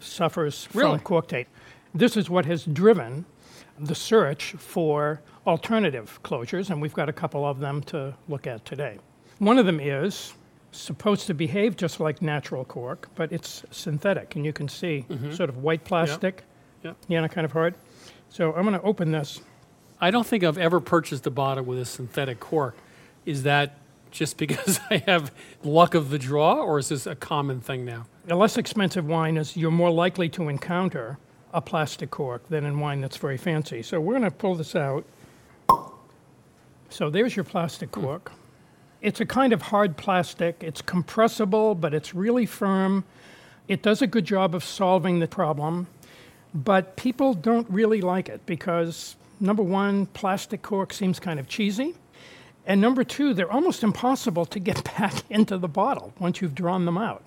suffers 0.00 0.68
Really? 0.74 0.90
from 0.98 1.00
cork 1.04 1.28
taint. 1.28 1.46
This 1.94 2.16
is 2.16 2.28
what 2.28 2.46
has 2.46 2.64
driven 2.64 3.26
the 3.78 3.94
search 3.94 4.52
for 4.58 5.20
alternative 5.46 6.18
closures, 6.24 6.68
and 6.68 6.82
we've 6.82 6.92
got 6.94 7.08
a 7.08 7.12
couple 7.12 7.46
of 7.46 7.60
them 7.60 7.80
to 7.82 8.14
look 8.28 8.48
at 8.48 8.64
today. 8.64 8.98
One 9.38 9.56
of 9.56 9.66
them 9.66 9.78
is 9.78 10.34
supposed 10.72 11.28
to 11.28 11.34
behave 11.34 11.76
just 11.76 12.00
like 12.00 12.20
natural 12.20 12.64
cork, 12.64 13.08
but 13.14 13.30
it's 13.30 13.64
synthetic, 13.70 14.34
and 14.34 14.44
you 14.44 14.52
can 14.52 14.68
see 14.68 15.04
Mhm. 15.08 15.32
sort 15.36 15.48
of 15.48 15.58
white 15.58 15.84
plastic, 15.84 16.42
Yep. 16.82 16.96
yeah, 17.06 17.28
kind 17.28 17.44
of 17.44 17.52
hard. 17.52 17.76
So 18.30 18.52
I'm 18.54 18.62
going 18.66 18.74
to 18.78 18.82
open 18.84 19.12
this. 19.12 19.40
I 20.00 20.10
don't 20.10 20.26
think 20.26 20.42
I've 20.42 20.58
ever 20.58 20.80
purchased 20.80 21.24
a 21.26 21.30
bottle 21.30 21.62
with 21.62 21.78
a 21.78 21.84
synthetic 21.84 22.40
cork. 22.40 22.74
Is 23.26 23.44
that 23.44 23.76
just 24.12 24.36
because 24.36 24.78
I 24.90 24.98
have 25.06 25.32
luck 25.64 25.94
of 25.94 26.10
the 26.10 26.18
draw, 26.18 26.62
or 26.62 26.78
is 26.78 26.90
this 26.90 27.06
a 27.06 27.16
common 27.16 27.60
thing 27.60 27.84
now? 27.84 28.06
A 28.28 28.36
less 28.36 28.56
expensive 28.56 29.06
wine 29.06 29.36
is 29.36 29.56
you're 29.56 29.72
more 29.72 29.90
likely 29.90 30.28
to 30.30 30.48
encounter 30.48 31.18
a 31.52 31.60
plastic 31.60 32.10
cork 32.10 32.48
than 32.48 32.64
in 32.64 32.78
wine 32.78 33.00
that's 33.00 33.16
very 33.16 33.36
fancy. 33.36 33.82
So 33.82 34.00
we're 34.00 34.14
going 34.18 34.30
to 34.30 34.30
pull 34.30 34.54
this 34.54 34.76
out. 34.76 35.04
So 36.88 37.10
there's 37.10 37.34
your 37.34 37.44
plastic 37.44 37.94
hmm. 37.94 38.02
cork. 38.02 38.32
It's 39.00 39.20
a 39.20 39.26
kind 39.26 39.52
of 39.52 39.62
hard 39.62 39.96
plastic. 39.96 40.62
It's 40.62 40.80
compressible, 40.80 41.74
but 41.74 41.92
it's 41.92 42.14
really 42.14 42.46
firm. 42.46 43.04
It 43.66 43.82
does 43.82 44.00
a 44.00 44.06
good 44.06 44.24
job 44.24 44.54
of 44.54 44.62
solving 44.62 45.18
the 45.18 45.26
problem, 45.26 45.88
but 46.54 46.96
people 46.96 47.34
don't 47.34 47.68
really 47.68 48.00
like 48.00 48.28
it 48.28 48.44
because 48.46 49.16
number 49.40 49.62
one, 49.62 50.06
plastic 50.06 50.62
cork 50.62 50.92
seems 50.92 51.18
kind 51.18 51.40
of 51.40 51.48
cheesy. 51.48 51.94
And 52.66 52.80
number 52.80 53.04
two, 53.04 53.34
they're 53.34 53.50
almost 53.50 53.82
impossible 53.82 54.44
to 54.46 54.58
get 54.58 54.84
back 54.96 55.14
into 55.30 55.58
the 55.58 55.68
bottle 55.68 56.12
once 56.18 56.40
you've 56.40 56.54
drawn 56.54 56.84
them 56.84 56.98
out. 56.98 57.22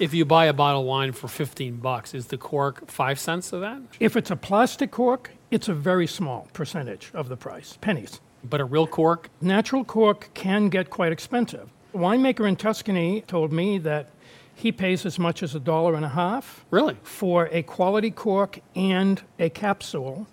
If 0.00 0.12
you 0.12 0.24
buy 0.24 0.46
a 0.46 0.52
bottle 0.52 0.80
of 0.80 0.86
wine 0.86 1.12
for 1.12 1.28
15 1.28 1.76
bucks, 1.76 2.14
is 2.14 2.26
the 2.26 2.36
cork 2.36 2.90
5 2.90 3.18
cents 3.18 3.52
of 3.52 3.60
that? 3.60 3.80
If 4.00 4.16
it's 4.16 4.30
a 4.30 4.36
plastic 4.36 4.90
cork, 4.90 5.30
it's 5.52 5.68
a 5.68 5.74
very 5.74 6.08
small 6.08 6.48
percentage 6.52 7.12
of 7.14 7.28
the 7.28 7.36
price, 7.36 7.78
pennies. 7.80 8.20
But 8.42 8.60
a 8.60 8.64
real 8.64 8.88
cork? 8.88 9.30
Natural 9.40 9.84
cork 9.84 10.30
can 10.34 10.68
get 10.68 10.90
quite 10.90 11.12
expensive. 11.12 11.70
A 11.94 11.96
winemaker 11.96 12.46
in 12.48 12.56
Tuscany 12.56 13.20
told 13.22 13.52
me 13.52 13.78
that 13.78 14.10
he 14.54 14.72
pays 14.72 15.06
as 15.06 15.18
much 15.18 15.42
as 15.44 15.54
a 15.54 15.60
dollar 15.60 15.94
and 15.94 16.04
a 16.04 16.08
half. 16.10 16.64
Really? 16.70 16.96
For 17.04 17.48
a 17.52 17.62
quality 17.62 18.10
cork 18.10 18.58
and 18.74 19.22
a 19.38 19.48
capsule 19.48 20.26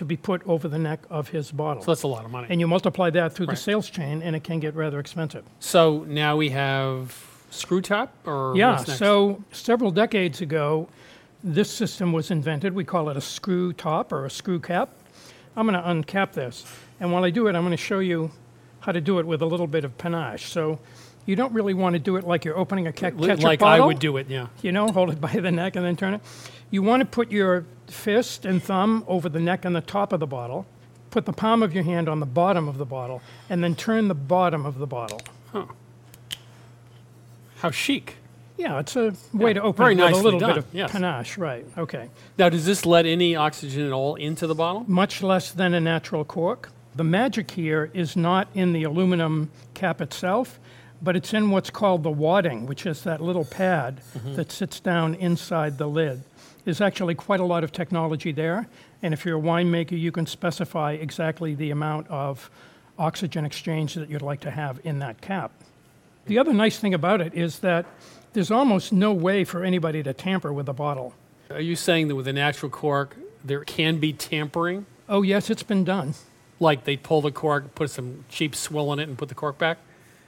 to 0.00 0.04
be 0.06 0.16
put 0.16 0.40
over 0.48 0.66
the 0.66 0.78
neck 0.78 1.00
of 1.10 1.28
his 1.28 1.52
bottle. 1.52 1.82
So 1.82 1.90
that's 1.90 2.04
a 2.04 2.08
lot 2.08 2.24
of 2.24 2.30
money. 2.30 2.46
And 2.48 2.58
you 2.58 2.66
multiply 2.66 3.10
that 3.10 3.34
through 3.34 3.46
Right. 3.46 3.54
the 3.56 3.60
sales 3.62 3.90
chain, 3.90 4.22
and 4.22 4.34
it 4.34 4.42
can 4.42 4.58
get 4.58 4.74
rather 4.74 4.98
expensive. 4.98 5.44
So 5.60 6.04
now 6.08 6.36
we 6.36 6.48
have 6.48 7.14
screw 7.50 7.82
top, 7.82 8.10
or 8.26 8.54
Yeah, 8.56 8.76
what's 8.76 8.88
next? 8.88 8.98
so 8.98 9.42
several 9.52 9.90
decades 9.90 10.40
ago, 10.40 10.88
this 11.44 11.70
system 11.70 12.12
was 12.14 12.30
invented. 12.30 12.74
We 12.74 12.84
call 12.84 13.10
it 13.10 13.16
a 13.18 13.20
screw 13.20 13.74
top 13.74 14.10
or 14.10 14.24
a 14.24 14.30
screw 14.30 14.58
cap. 14.58 14.88
I'm 15.54 15.66
going 15.66 15.78
to 15.80 15.86
uncap 15.86 16.32
this. 16.32 16.64
And 16.98 17.12
while 17.12 17.24
I 17.24 17.30
do 17.30 17.46
it, 17.46 17.54
I'm 17.54 17.62
going 17.62 17.72
to 17.72 17.76
show 17.76 17.98
you 17.98 18.30
how 18.80 18.92
to 18.92 19.00
do 19.02 19.18
it 19.18 19.26
with 19.26 19.42
a 19.42 19.46
little 19.46 19.66
bit 19.66 19.84
of 19.84 19.98
panache. 19.98 20.46
So 20.46 20.78
you 21.26 21.36
don't 21.36 21.52
really 21.52 21.74
want 21.74 21.92
to 21.92 21.98
do 21.98 22.16
it 22.16 22.26
like 22.26 22.46
you're 22.46 22.56
opening 22.56 22.86
a 22.86 22.92
ke- 22.92 23.12
Li- 23.14 23.26
ketchup 23.28 23.42
like 23.44 23.60
I 23.62 23.80
would 23.80 23.98
do 23.98 24.16
it, 24.16 24.28
yeah. 24.30 24.46
You 24.62 24.72
know, 24.72 24.88
hold 24.92 25.10
it 25.10 25.20
by 25.20 25.32
the 25.34 25.50
neck 25.50 25.76
and 25.76 25.84
then 25.84 25.94
turn 25.96 26.14
it. 26.14 26.22
You 26.70 26.82
want 26.82 27.00
to 27.00 27.04
put 27.06 27.30
your 27.30 27.66
fist 27.90 28.44
and 28.44 28.62
thumb 28.62 29.04
over 29.08 29.28
the 29.28 29.40
neck 29.40 29.64
and 29.64 29.74
the 29.76 29.80
top 29.80 30.12
of 30.12 30.20
the 30.20 30.26
bottle. 30.26 30.66
Put 31.10 31.26
the 31.26 31.32
palm 31.32 31.62
of 31.62 31.74
your 31.74 31.82
hand 31.84 32.08
on 32.08 32.20
the 32.20 32.26
bottom 32.26 32.68
of 32.68 32.78
the 32.78 32.84
bottle, 32.86 33.20
and 33.48 33.64
then 33.64 33.74
turn 33.74 34.08
the 34.08 34.14
bottom 34.14 34.64
of 34.64 34.78
the 34.78 34.86
bottle. 34.86 35.20
Huh. 35.52 35.66
How 37.58 37.70
chic. 37.70 38.16
Yeah, 38.56 38.78
it's 38.78 38.94
a 38.94 39.14
way 39.32 39.50
Yeah, 39.50 39.54
to 39.54 39.62
open 39.62 39.98
it 39.98 40.02
with 40.04 40.12
a 40.12 40.22
little 40.22 40.38
done, 40.40 40.50
bit 40.50 40.58
of 40.58 40.66
yes. 40.72 40.92
panache, 40.92 41.38
right? 41.38 41.66
Okay. 41.78 42.08
Now, 42.38 42.48
does 42.50 42.66
this 42.66 42.84
let 42.84 43.06
any 43.06 43.34
oxygen 43.34 43.86
at 43.86 43.92
all 43.92 44.14
into 44.16 44.46
the 44.46 44.54
bottle? 44.54 44.84
Much 44.86 45.22
less 45.22 45.50
than 45.50 45.72
a 45.74 45.80
natural 45.80 46.24
cork. 46.24 46.70
The 46.94 47.04
magic 47.04 47.52
here 47.52 47.90
is 47.94 48.16
not 48.16 48.48
in 48.54 48.72
the 48.72 48.82
aluminum 48.82 49.50
cap 49.74 50.00
itself, 50.00 50.58
but 51.00 51.16
it's 51.16 51.32
in 51.32 51.50
what's 51.50 51.70
called 51.70 52.02
the 52.02 52.10
wadding, 52.10 52.66
which 52.66 52.84
is 52.84 53.02
that 53.04 53.22
little 53.22 53.44
pad 53.46 54.00
Mhm. 54.18 54.36
that 54.36 54.52
sits 54.52 54.78
down 54.80 55.14
inside 55.14 55.78
the 55.78 55.86
lid. 55.88 56.22
There's 56.64 56.80
actually 56.80 57.14
quite 57.14 57.40
a 57.40 57.44
lot 57.44 57.64
of 57.64 57.72
technology 57.72 58.32
there, 58.32 58.68
and 59.02 59.14
if 59.14 59.24
you're 59.24 59.38
a 59.38 59.42
winemaker, 59.42 59.98
you 59.98 60.12
can 60.12 60.26
specify 60.26 60.92
exactly 60.92 61.54
the 61.54 61.70
amount 61.70 62.08
of 62.08 62.50
oxygen 62.98 63.44
exchange 63.44 63.94
that 63.94 64.10
you'd 64.10 64.22
like 64.22 64.40
to 64.40 64.50
have 64.50 64.78
in 64.84 64.98
that 64.98 65.20
cap. 65.20 65.52
The 66.26 66.38
other 66.38 66.52
nice 66.52 66.78
thing 66.78 66.92
about 66.92 67.20
it 67.20 67.34
is 67.34 67.60
that 67.60 67.86
there's 68.34 68.50
almost 68.50 68.92
no 68.92 69.12
way 69.12 69.42
for 69.44 69.64
anybody 69.64 70.02
to 70.02 70.12
tamper 70.12 70.52
with 70.52 70.66
the 70.66 70.74
bottle. 70.74 71.14
Are 71.50 71.60
you 71.60 71.74
saying 71.76 72.08
that 72.08 72.14
with 72.14 72.28
a 72.28 72.32
natural 72.32 72.70
cork, 72.70 73.16
there 73.44 73.64
can 73.64 73.98
be 73.98 74.12
tampering? 74.12 74.86
Oh, 75.08 75.22
yes, 75.22 75.50
it's 75.50 75.62
been 75.62 75.82
done. 75.82 76.14
Like 76.60 76.84
they 76.84 76.96
pull 76.96 77.22
the 77.22 77.32
cork, 77.32 77.74
put 77.74 77.90
some 77.90 78.24
cheap 78.28 78.54
swill 78.54 78.92
in 78.92 78.98
it, 78.98 79.08
and 79.08 79.16
put 79.16 79.30
the 79.30 79.34
cork 79.34 79.56
back? 79.58 79.78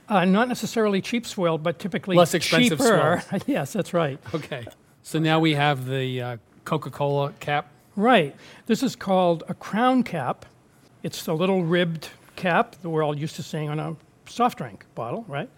Uh, 0.08 0.24
not 0.24 0.48
necessarily 0.48 1.00
cheap 1.00 1.26
swill, 1.26 1.58
but 1.58 1.78
typically 1.78 2.16
Less 2.16 2.34
expensive 2.34 2.78
cheaper. 2.78 3.22
swill. 3.28 3.40
yes, 3.46 3.72
that's 3.72 3.94
right. 3.94 4.18
Okay. 4.34 4.66
So 5.02 5.18
now 5.18 5.40
we 5.40 5.54
have 5.54 5.86
the 5.86 6.22
uh, 6.22 6.36
Coca 6.64 6.90
Cola 6.90 7.32
cap. 7.40 7.68
Right. 7.96 8.34
This 8.66 8.82
is 8.82 8.96
called 8.96 9.42
a 9.48 9.54
crown 9.54 10.02
cap. 10.02 10.46
It's 11.02 11.24
the 11.24 11.34
little 11.34 11.64
ribbed 11.64 12.08
cap 12.36 12.76
that 12.80 12.88
we're 12.88 13.02
all 13.02 13.16
used 13.16 13.36
to 13.36 13.42
seeing 13.42 13.68
on 13.68 13.78
a 13.80 13.96
soft 14.26 14.58
drink 14.58 14.84
bottle, 14.94 15.24
right? 15.28 15.50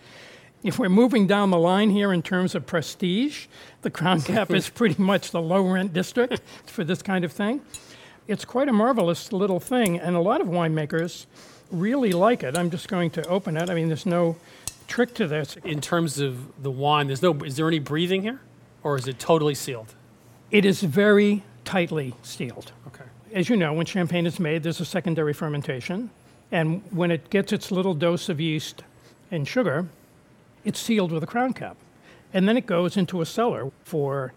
If 0.63 0.79
we're 0.79 0.89
moving 0.89 1.27
down 1.27 1.51
the 1.51 1.59
line 1.59 1.91
here 1.91 2.13
in 2.13 2.23
terms 2.23 2.55
of 2.55 2.67
prestige, 2.67 3.47
the 3.83 3.91
crown 3.91 4.23
cap 4.23 4.51
is 4.51 4.71
pretty 4.71 5.01
much 5.01 5.31
the 5.31 5.43
low 5.43 5.63
rent 5.69 5.93
district 5.93 6.41
for 6.67 6.83
this 6.85 7.03
kind 7.03 7.25
of 7.25 7.33
thing. 7.33 7.61
It's 8.27 8.47
quite 8.47 8.69
a 8.69 8.73
marvelous 8.73 9.31
little 9.31 9.61
thing, 9.61 9.99
and 9.99 10.17
a 10.17 10.21
lot 10.21 10.41
of 10.41 10.47
winemakers 10.47 11.27
really 11.71 12.13
like 12.13 12.43
it. 12.43 12.57
I'm 12.57 12.71
just 12.71 12.89
going 12.89 13.11
to 13.11 13.29
open 13.29 13.59
it. 13.59 13.69
I 13.69 13.75
mean, 13.75 13.89
there's 13.89 14.07
no 14.07 14.37
trick 14.89 15.13
to 15.15 15.27
this. 15.27 15.57
In 15.65 15.83
terms 15.83 16.19
of 16.19 16.63
the 16.63 16.71
wine, 16.71 17.09
there's 17.09 17.23
no. 17.23 17.35
Is 17.45 17.57
there 17.57 17.69
any 17.69 17.79
breathing 17.79 18.23
here, 18.23 18.41
or 18.85 18.97
is 18.97 19.09
it 19.09 19.19
totally 19.19 19.55
sealed? 19.55 19.95
It 20.51 20.65
is 20.65 20.83
very 20.83 21.43
tightly 21.65 22.15
sealed. 22.23 22.71
Okay. 22.87 23.05
As 23.33 23.49
you 23.49 23.57
know, 23.57 23.73
when 23.73 23.87
champagne 23.87 24.27
is 24.27 24.39
made, 24.39 24.63
there's 24.63 24.81
a 24.81 24.85
secondary 24.85 25.33
fermentation. 25.33 26.11
And 26.53 26.83
when 26.93 27.11
it 27.11 27.31
gets 27.31 27.53
its 27.53 27.73
little 27.73 27.95
dose 27.95 28.29
of 28.29 28.41
yeast 28.41 28.85
and 29.31 29.49
sugar, 29.49 29.89
it's 30.65 30.79
sealed 30.79 31.11
with 31.11 31.23
a 31.25 31.27
crown 31.27 31.55
cap. 31.55 31.77
And 32.33 32.49
then 32.49 32.57
it 32.57 32.67
goes 32.67 32.97
into 32.97 33.21
a 33.21 33.27
cellar 33.27 33.73
for 33.85 34.33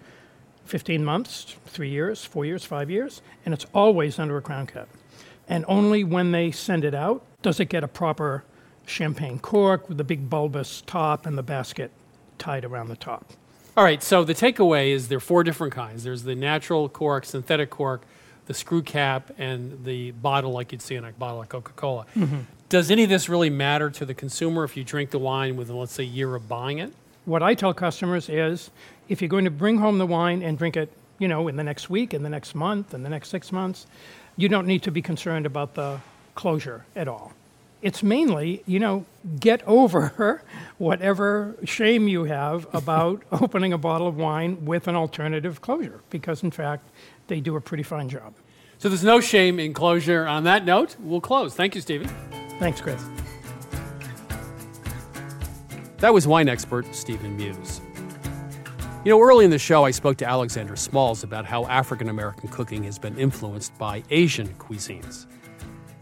15 0.65 1.03
months, 1.03 1.55
three 1.65 1.89
years, 1.89 2.25
four 2.25 2.45
years, 2.45 2.63
five 2.63 2.89
years, 2.89 3.21
and 3.45 3.53
it's 3.53 3.65
always 3.73 4.19
under 4.19 4.37
a 4.37 4.41
crown 4.41 4.67
cap. 4.67 4.87
And 5.47 5.63
only 5.67 6.03
when 6.03 6.31
they 6.31 6.51
send 6.51 6.83
it 6.83 6.93
out 6.93 7.23
does 7.41 7.59
it 7.59 7.65
get 7.65 7.83
a 7.83 7.87
proper 7.87 8.43
champagne 8.85 9.39
cork 9.39 9.87
with 9.87 9.97
the 9.97 10.03
big 10.03 10.29
bulbous 10.29 10.81
top 10.85 11.25
and 11.25 11.37
the 11.37 11.43
basket 11.43 11.91
tied 12.37 12.65
around 12.65 12.87
the 12.87 12.95
top. 12.95 13.33
All 13.77 13.83
right. 13.83 14.01
So 14.01 14.23
the 14.23 14.33
takeaway 14.33 14.89
is 14.89 15.07
there 15.07 15.19
are 15.19 15.21
four 15.21 15.43
different 15.43 15.71
kinds. 15.71 16.03
There's 16.03 16.23
the 16.23 16.33
natural 16.33 16.89
cork, 16.89 17.25
synthetic 17.25 17.69
cork, 17.69 18.01
the 18.47 18.55
screw 18.55 18.81
cap, 18.81 19.29
and 19.37 19.85
the 19.85 20.11
bottle 20.11 20.51
like 20.51 20.71
you'd 20.71 20.81
see 20.81 20.95
in 20.95 21.05
a 21.05 21.11
bottle 21.11 21.41
of 21.41 21.49
Coca-Cola. 21.49 22.07
Mhm. 22.15 22.45
Does 22.69 22.89
any 22.89 23.03
of 23.03 23.09
this 23.09 23.29
really 23.29 23.51
matter 23.51 23.91
to 23.91 24.03
the 24.03 24.15
consumer 24.15 24.63
if 24.63 24.75
you 24.75 24.83
drink 24.83 25.11
the 25.11 25.19
wine 25.19 25.55
within, 25.57 25.77
let's 25.77 25.93
say, 25.93 26.03
a 26.03 26.07
year 26.07 26.33
of 26.33 26.49
buying 26.49 26.79
it? 26.79 26.91
What 27.25 27.43
I 27.43 27.53
tell 27.53 27.71
customers 27.73 28.29
is 28.29 28.71
if 29.09 29.21
you're 29.21 29.29
going 29.29 29.45
to 29.45 29.51
bring 29.51 29.77
home 29.77 29.99
the 29.99 30.07
wine 30.07 30.41
and 30.41 30.57
drink 30.57 30.75
it, 30.75 30.91
you 31.19 31.27
know, 31.27 31.47
in 31.47 31.55
the 31.55 31.63
next 31.63 31.87
week, 31.89 32.15
in 32.15 32.23
the 32.23 32.29
next 32.29 32.55
month, 32.55 32.95
in 32.95 33.03
the 33.03 33.09
next 33.09 33.29
six 33.29 33.51
months, 33.51 33.85
you 34.37 34.49
don't 34.49 34.65
need 34.65 34.81
to 34.83 34.91
be 34.91 35.03
concerned 35.03 35.45
about 35.45 35.75
the 35.75 35.99
closure 36.35 36.83
at 36.95 37.07
all. 37.07 37.31
It's 37.81 38.01
mainly, 38.01 38.63
you 38.65 38.79
know, 38.79 39.05
get 39.39 39.61
over 39.67 40.41
whatever 40.77 41.55
shame 41.63 42.07
you 42.07 42.23
have 42.25 42.67
about 42.73 43.23
opening 43.31 43.73
a 43.73 43.77
bottle 43.77 44.07
of 44.07 44.17
wine 44.17 44.65
with 44.65 44.87
an 44.87 44.95
alternative 44.95 45.61
closure, 45.61 46.01
because 46.09 46.43
in 46.43 46.51
fact, 46.51 46.89
they 47.27 47.39
do 47.39 47.55
a 47.55 47.61
pretty 47.61 47.83
fine 47.83 48.09
job. 48.09 48.33
So 48.79 48.89
there's 48.89 49.03
no 49.03 49.19
shame 49.19 49.59
in 49.59 49.73
closure. 49.73 50.27
On 50.27 50.43
that 50.43 50.65
note, 50.65 50.95
we'll 50.99 51.21
close. 51.21 51.55
Thank 51.55 51.75
you, 51.75 51.81
Stephen. 51.81 52.07
Thanks, 52.59 52.79
Chris. 52.79 53.03
That 55.97 56.13
was 56.13 56.27
wine 56.27 56.47
expert 56.47 56.93
Stephen 56.93 57.35
Meuse. 57.35 57.81
You 59.03 59.11
know, 59.11 59.21
early 59.21 59.45
in 59.45 59.51
the 59.51 59.57
show, 59.57 59.83
I 59.83 59.91
spoke 59.91 60.17
to 60.17 60.27
Alexander 60.27 60.75
Smalls 60.75 61.23
about 61.23 61.45
how 61.45 61.65
African 61.65 62.09
American 62.09 62.49
cooking 62.49 62.83
has 62.83 62.99
been 62.99 63.17
influenced 63.17 63.75
by 63.77 64.03
Asian 64.09 64.47
cuisines. 64.55 65.25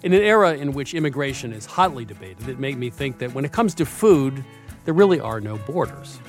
In 0.06 0.14
an 0.14 0.22
era 0.22 0.54
in 0.54 0.74
which 0.74 0.94
immigration 0.94 1.52
is 1.52 1.66
hotly 1.66 2.06
debated, 2.06 2.48
it 2.48 2.60
made 2.60 2.78
me 2.78 2.92
think 2.92 3.18
that 3.18 3.34
when 3.34 3.44
it 3.44 3.52
comes 3.52 3.74
to 3.74 3.88
food, 3.88 4.46
there 4.84 4.94
really 4.94 5.20
are 5.20 5.42
no 5.42 5.58
borders. 5.58 6.20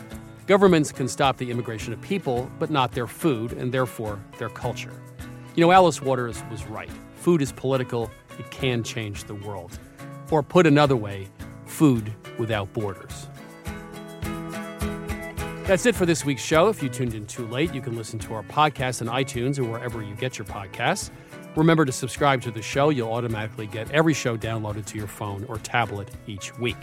Governments 0.47 0.91
can 0.91 1.07
stop 1.07 1.37
the 1.37 1.51
immigration 1.51 1.93
of 1.93 2.01
people, 2.01 2.51
but 2.59 2.71
not 2.71 2.93
their 2.93 3.07
food, 3.07 3.53
and 3.53 3.71
therefore 3.71 4.19
their 4.39 4.49
culture. 4.49 4.95
You 5.57 5.67
know, 5.67 5.73
Alice 5.73 6.01
Waters 6.01 6.43
was 6.51 6.65
right. 6.65 6.89
Food 7.17 7.43
is 7.43 7.53
political, 7.53 8.11
it 8.39 8.51
can 8.51 8.83
change 8.83 9.25
the 9.25 9.35
world. 9.35 9.79
Or 10.31 10.43
put 10.43 10.67
another 10.67 10.97
way, 10.97 11.29
food 11.67 12.11
without 12.39 12.73
borders. 12.73 13.29
That's 15.67 15.85
it 15.85 15.95
for 15.95 16.07
this 16.07 16.25
week's 16.25 16.43
show. 16.43 16.69
If 16.69 16.83
you 16.83 16.89
tuned 16.89 17.13
in 17.13 17.27
too 17.27 17.47
late, 17.49 17.75
you 17.75 17.83
can 17.83 17.95
listen 17.95 18.19
to 18.21 18.33
our 18.33 18.45
podcast 18.45 19.07
on 19.07 19.15
iTunes 19.23 19.59
or 19.59 19.65
wherever 19.65 20.01
you 20.01 20.15
get 20.15 20.39
your 20.39 20.47
podcasts. 20.47 21.11
Remember 21.57 21.85
to 21.85 21.93
subscribe 21.93 22.43
to 22.43 22.51
the 22.51 22.63
show. 22.63 22.91
You'll 22.91 23.13
automatically 23.13 23.67
get 23.67 23.91
every 23.91 24.15
show 24.15 24.37
downloaded 24.37 24.85
to 24.87 24.99
your 24.99 25.07
phone 25.07 25.45
or 25.49 25.59
tablet 25.59 26.11
each 26.27 26.57
week. 26.59 26.77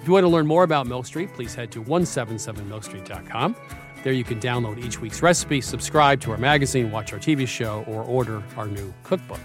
If 0.00 0.08
you 0.08 0.12
want 0.12 0.24
to 0.24 0.28
learn 0.28 0.46
more 0.46 0.64
about 0.64 0.88
Milk 0.88 1.06
Street, 1.06 1.32
please 1.32 1.54
head 1.54 1.70
to 1.72 1.82
177milkstreet.com. 1.84 3.56
There 4.02 4.12
you 4.12 4.24
can 4.24 4.40
download 4.40 4.84
each 4.84 5.00
week's 5.00 5.22
recipe, 5.22 5.60
subscribe 5.60 6.20
to 6.22 6.32
our 6.32 6.38
magazine, 6.38 6.90
watch 6.90 7.12
our 7.12 7.20
TV 7.20 7.46
show, 7.46 7.84
or 7.86 8.02
order 8.02 8.42
our 8.56 8.66
new 8.66 8.92
cookbook. 9.04 9.38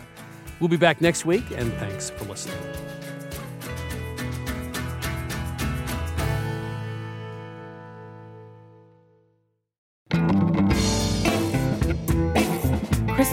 We'll 0.60 0.70
be 0.70 0.78
back 0.78 1.00
next 1.00 1.26
week, 1.26 1.44
and 1.56 1.72
thanks 1.74 2.10
for 2.10 2.26
listening. 2.26 2.58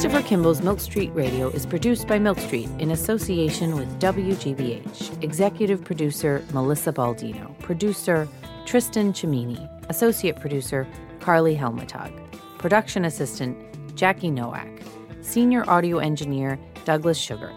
Christopher 0.05 0.29
Kimball's 0.29 0.61
Milk 0.61 0.81
Street 0.81 1.11
Radio 1.15 1.49
is 1.49 1.65
produced 1.65 2.07
by 2.07 2.19
Milk 2.19 2.39
Street 2.39 2.69
in 2.79 2.91
association 2.91 3.75
with 3.75 3.89
WGBH. 4.01 5.25
Executive 5.25 5.83
producer 5.83 6.45
Melissa 6.53 6.93
Baldino. 6.93 7.59
Producer 7.61 8.29
Tristan 8.67 9.15
Chiumenti. 9.15 9.67
Associate 9.89 10.39
producer 10.39 10.87
Carly 11.21 11.57
Helmetag. 11.57 12.13
Production 12.59 13.07
assistant 13.07 13.57
Jackie 13.97 14.31
Nowak. 14.31 14.69
Senior 15.23 15.65
audio 15.71 15.97
engineer 15.97 16.59
Douglas 16.85 17.19
Sugarth. 17.19 17.55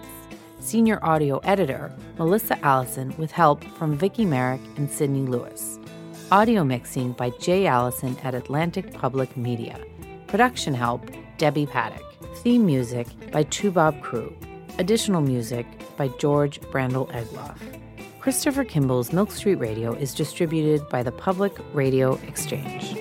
Senior 0.62 1.04
audio 1.04 1.40
editor 1.40 1.92
Melissa 2.18 2.58
Allison 2.66 3.14
with 3.18 3.34
help 3.34 3.62
from 3.78 3.98
Vicki 3.98 4.24
Merrick 4.24 4.62
and 4.78 4.90
Sydney 4.90 5.28
Lewis. 5.28 5.80
Audio 6.32 6.64
mixing 6.64 7.12
by 7.12 7.30
Jay 7.42 7.68
Allison 7.68 8.18
at 8.24 8.34
Atlantic 8.34 8.94
Public 8.94 9.36
Media. 9.36 9.78
Production 10.28 10.74
help 10.74 11.12
Debbie 11.38 11.66
Paddock. 11.66 12.07
Theme 12.44 12.66
music 12.66 13.08
by 13.32 13.44
Toubab 13.46 14.00
Krewe. 14.02 14.32
Additional 14.78 15.22
music 15.22 15.66
by 15.98 16.08
George 16.20 16.62
Brandl 16.62 17.10
Egloff. 17.12 17.58
Christopher 18.20 18.64
Kimball's 18.64 19.12
Milk 19.12 19.32
Street 19.32 19.56
Radio 19.56 19.94
is 19.94 20.14
distributed 20.14 20.88
by 20.90 21.02
the 21.02 21.12
Public 21.12 21.54
Radio 21.74 22.14
Exchange. 22.28 22.96